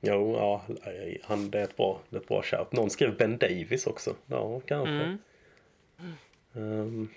Jo, 0.00 0.36
ja, 0.36 0.62
han, 1.22 1.50
det, 1.50 1.58
är 1.60 1.64
ett 1.64 1.76
bra, 1.76 2.00
det 2.10 2.16
är 2.16 2.20
ett 2.20 2.28
bra 2.28 2.42
shout. 2.42 2.72
Någon 2.72 2.90
skrev 2.90 3.16
Ben 3.16 3.38
Davis 3.38 3.86
också. 3.86 4.14
Ja, 4.26 4.60
kanske. 4.60 4.92
Mm. 4.92 5.18
Ehm, 6.54 7.08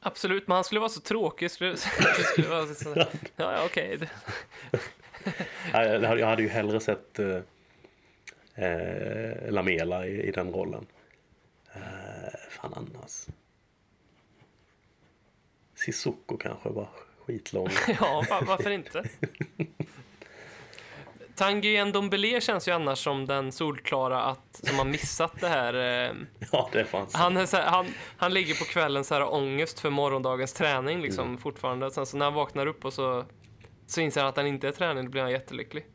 absolut, 0.00 0.48
men 0.48 0.54
han 0.54 0.64
skulle 0.64 0.80
vara 0.80 0.88
så 0.88 1.00
tråkig. 1.00 1.50
Skulle, 1.50 1.76
skulle 2.32 2.48
vara 2.48 2.66
så, 2.66 2.94
ja, 2.96 3.06
ja, 3.36 3.62
okej. 3.66 3.98
Jag 5.72 5.78
hade- 6.00 6.20
jag 6.20 6.26
hade 6.26 6.42
ju 6.42 6.48
hellre 6.48 6.80
sett 6.80 7.18
eh, 7.18 7.40
eh, 8.54 9.50
Lamela 9.50 10.06
i, 10.06 10.22
i 10.22 10.30
den 10.30 10.52
rollen. 10.52 10.86
Fan 12.50 12.72
annars. 12.76 13.26
Sissoko 15.74 16.36
kanske 16.36 16.68
var 16.68 16.88
skitlång. 17.26 17.68
Ja, 18.00 18.24
va- 18.30 18.42
varför 18.46 18.70
inte? 18.70 19.04
Tanguy 21.34 21.84
Ndombele 21.84 22.40
känns 22.40 22.68
ju 22.68 22.72
annars 22.72 22.98
som 23.04 23.26
den 23.26 23.52
solklara 23.52 24.22
att, 24.22 24.60
som 24.62 24.78
har 24.78 24.84
missat 24.84 25.40
det 25.40 25.48
här. 25.48 25.74
Eh, 25.74 26.14
ja, 26.52 26.68
det 26.72 26.84
fanns. 26.84 27.14
han, 27.14 27.36
är 27.36 27.56
här, 27.56 27.66
han, 27.66 27.86
han 28.16 28.34
ligger 28.34 28.54
på 28.54 28.64
kvällen 28.64 29.04
så 29.04 29.14
här 29.14 29.34
ångest 29.34 29.80
för 29.80 29.90
morgondagens 29.90 30.52
träning 30.52 31.02
liksom 31.02 31.38
fortfarande. 31.38 31.90
Sen 31.90 32.06
så 32.06 32.16
när 32.16 32.24
han 32.24 32.34
vaknar 32.34 32.66
upp 32.66 32.84
och 32.84 32.92
så, 32.92 33.24
så 33.86 34.00
inser 34.00 34.20
han 34.20 34.28
att 34.28 34.36
han 34.36 34.46
inte 34.46 34.68
är 34.68 34.72
träning, 34.72 35.04
då 35.04 35.10
blir 35.10 35.22
han 35.22 35.30
jättelycklig. 35.30 35.86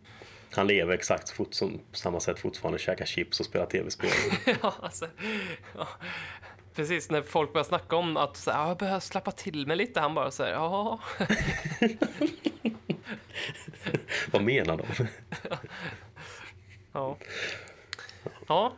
Han 0.56 0.68
lever 0.68 0.94
exakt 0.94 1.30
fort 1.30 1.54
som, 1.54 1.80
på 1.92 1.98
samma 1.98 2.20
sätt 2.20 2.40
fortfarande, 2.40 2.80
käkar 2.80 3.06
chips 3.06 3.40
och 3.40 3.46
spelar 3.46 3.66
tv-spel. 3.66 4.12
ja, 4.62 4.74
alltså, 4.82 5.08
ja. 5.78 5.88
Precis, 6.76 7.10
när 7.10 7.22
folk 7.22 7.54
börjar 7.54 7.66
snacka 7.66 7.96
om 7.96 8.18
att 8.18 8.38
så 8.38 8.52
här, 8.52 8.60
"Ja, 8.62 8.68
jag 8.68 8.78
behöver 8.78 9.00
släppa 9.00 9.32
till 9.32 9.68
mig 9.68 9.78
lite, 9.78 10.00
han 10.00 10.16
bara 10.16 10.32
så 10.32 10.44
här, 10.44 10.52
ja. 10.52 11.00
Vad 14.32 14.42
menar 14.42 14.78
de? 14.78 14.86
Ja. 16.96 17.18
ja. 18.48 18.74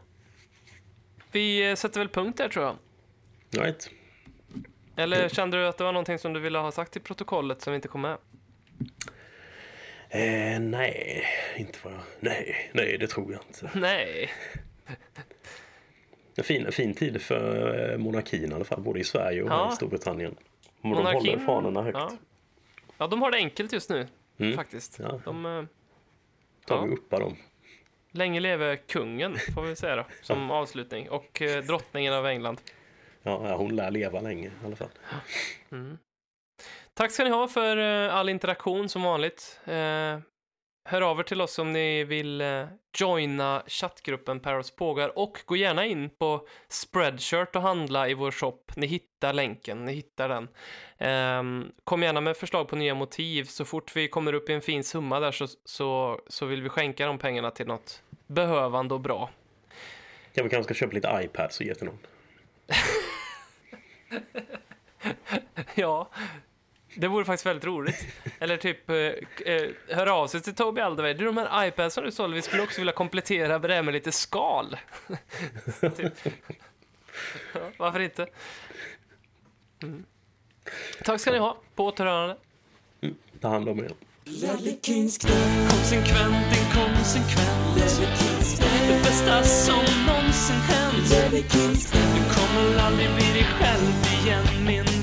Vi 1.31 1.75
sätter 1.75 1.99
väl 1.99 2.09
punkt 2.09 2.37
där 2.37 2.49
tror 2.49 2.65
jag. 2.65 2.77
Right. 3.65 3.89
Eller 4.95 5.29
kände 5.29 5.57
du 5.57 5.67
att 5.67 5.77
det 5.77 5.83
var 5.83 5.91
någonting 5.91 6.19
som 6.19 6.33
du 6.33 6.39
ville 6.39 6.59
ha 6.59 6.71
sagt 6.71 6.97
i 6.97 6.99
protokollet 6.99 7.61
som 7.61 7.73
inte 7.73 7.87
kom 7.87 8.01
med? 8.01 8.17
Eh, 10.15 10.59
nej, 10.59 11.23
inte 11.57 11.79
vad 11.83 11.93
jag... 11.93 11.99
Nej, 12.19 12.69
nej, 12.73 12.97
det 12.97 13.07
tror 13.07 13.31
jag 13.33 13.41
inte. 13.47 13.79
Nej. 13.79 14.29
En 16.37 16.43
fin, 16.43 16.71
fin 16.71 16.93
tid 16.93 17.21
för 17.21 17.79
eh, 17.91 17.97
monarkin 17.97 18.51
i 18.51 18.53
alla 18.55 18.65
fall, 18.65 18.81
både 18.81 18.99
i 18.99 19.03
Sverige 19.03 19.43
och 19.43 19.49
Ja. 19.49 19.69
i 19.71 19.75
Storbritannien. 19.75 20.35
De 20.81 20.91
håller 20.93 21.37
fanorna 21.45 21.81
högt. 21.81 21.97
Ja. 21.97 22.11
ja, 22.97 23.07
de 23.07 23.21
har 23.21 23.31
det 23.31 23.37
enkelt 23.37 23.73
just 23.73 23.89
nu, 23.89 24.07
Mm. 24.37 24.55
faktiskt. 24.55 24.99
Ja. 24.99 25.21
De, 25.25 25.45
eh, 25.45 25.63
Tar 26.67 26.75
ja. 26.75 26.85
vi 26.85 26.91
uppa 26.95 27.19
dem. 27.19 27.35
länge 28.11 28.39
leve 28.39 28.77
kungen, 28.77 29.37
får 29.55 29.61
vi 29.61 29.75
säga 29.75 29.95
då, 29.95 30.05
som 30.21 30.51
avslutning. 30.51 31.09
Och 31.09 31.41
eh, 31.41 31.63
drottningen 31.63 32.13
av 32.13 32.25
England. 32.27 32.61
Ja, 33.23 33.55
hon 33.55 33.75
lär 33.75 33.91
leva 33.91 34.21
länge 34.21 34.47
i 34.47 34.65
alla 34.65 34.75
fall. 34.75 34.89
Tack 36.97 37.11
ska 37.11 37.23
ni 37.23 37.29
ha 37.29 37.47
för 37.47 37.77
eh, 37.77 38.15
all 38.15 38.29
interaktion 38.29 38.89
som 38.89 39.01
vanligt. 39.01 39.59
Eh, 39.65 40.19
hör 40.85 41.01
av 41.01 41.19
er 41.19 41.23
till 41.23 41.41
oss 41.41 41.59
om 41.59 41.73
ni 41.73 42.03
vill 42.03 42.41
eh, 42.41 42.65
joina 42.97 43.63
chattgruppen 43.67 44.39
Paros 44.39 44.75
Pågar 44.75 45.17
och 45.19 45.37
gå 45.45 45.55
gärna 45.55 45.85
in 45.85 46.09
på 46.09 46.47
Spreadshirt 46.67 47.55
och 47.55 47.61
handla 47.61 48.09
i 48.09 48.13
vår 48.13 48.31
shop. 48.31 48.59
Ni 48.75 48.87
hittar 48.87 49.33
länken, 49.33 49.85
ni 49.85 49.93
hittar 49.93 50.29
den. 50.29 50.47
Ehm, 50.97 51.71
kom 51.83 52.03
gärna 52.03 52.21
med 52.21 52.37
förslag 52.37 52.67
på 52.67 52.75
nya 52.75 52.95
motiv. 52.95 53.43
Så 53.43 53.65
fort 53.65 53.95
vi 53.95 54.07
kommer 54.07 54.33
upp 54.33 54.49
i 54.49 54.53
en 54.53 54.61
fin 54.61 54.83
summa 54.83 55.19
där 55.19 55.31
så, 55.31 55.47
så, 55.65 56.21
så 56.27 56.45
vill 56.45 56.61
vi 56.61 56.69
skänka 56.69 57.05
de 57.05 57.17
pengarna 57.17 57.51
till 57.51 57.67
något 57.67 58.03
behövande 58.27 58.93
och 58.93 59.01
bra. 59.01 59.29
Ja, 60.33 60.43
vi 60.43 60.49
kanske 60.49 60.73
ska 60.73 60.85
köpa 60.85 60.93
lite 60.93 61.19
iPads 61.23 61.59
och 61.59 61.65
ge 61.65 61.75
till 61.75 61.85
någon. 61.85 61.99
Ja, 65.75 66.09
det 66.95 67.07
vore 67.07 67.25
faktiskt 67.25 67.45
väldigt 67.45 67.65
roligt. 67.65 68.07
Eller 68.39 68.57
typ 68.57 68.89
eh, 68.89 68.95
eh, 68.95 69.69
höra 69.89 70.13
av 70.13 70.27
sig 70.27 70.41
till 70.41 70.55
Toby 70.55 70.81
Alderweireld. 70.81 71.19
Du, 71.19 71.25
de 71.25 71.37
här 71.37 71.67
iPads 71.67 71.95
som 71.95 72.03
du 72.03 72.11
sålde, 72.11 72.35
vi 72.35 72.41
skulle 72.41 72.63
också 72.63 72.81
vilja 72.81 72.93
komplettera 72.93 73.59
det 73.59 73.73
här 73.73 73.83
med 73.83 73.93
lite 73.93 74.11
skal. 74.11 74.77
typ. 75.97 76.13
ja, 77.53 77.59
varför 77.77 77.99
inte? 77.99 78.27
Mm. 79.83 80.05
Tack 81.03 81.21
ska 81.21 81.31
ni 81.31 81.37
ha. 81.37 81.57
På 81.75 81.85
återhörande. 81.85 82.37
Ta 83.41 83.47
hand 83.47 83.69
om 83.69 83.79
er. 83.79 83.91
Konsekvent, 85.69 86.57
inkonsekvent. 86.57 87.75
Det 88.87 89.03
bästa 89.03 89.43
som 89.43 89.83
någonsin 90.07 90.55
hänt. 90.55 91.09
Du 91.91 92.35
kommer 92.35 92.79
aldrig 92.79 93.07
bli 93.15 93.25
dig 93.33 93.43
själv 93.43 94.23
igen, 94.23 94.65
min 94.65 94.94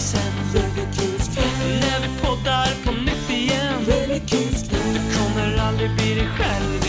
hybrisen. 0.00 0.32
När 1.80 2.00
vi 2.00 2.08
poddar 2.22 2.84
på 2.84 2.92
nytt 2.92 3.30
igen. 3.30 3.84
Du 4.70 5.16
kommer 5.16 5.56
aldrig 5.58 5.90
bli 5.96 6.14
dig 6.14 6.28
själv 6.38 6.79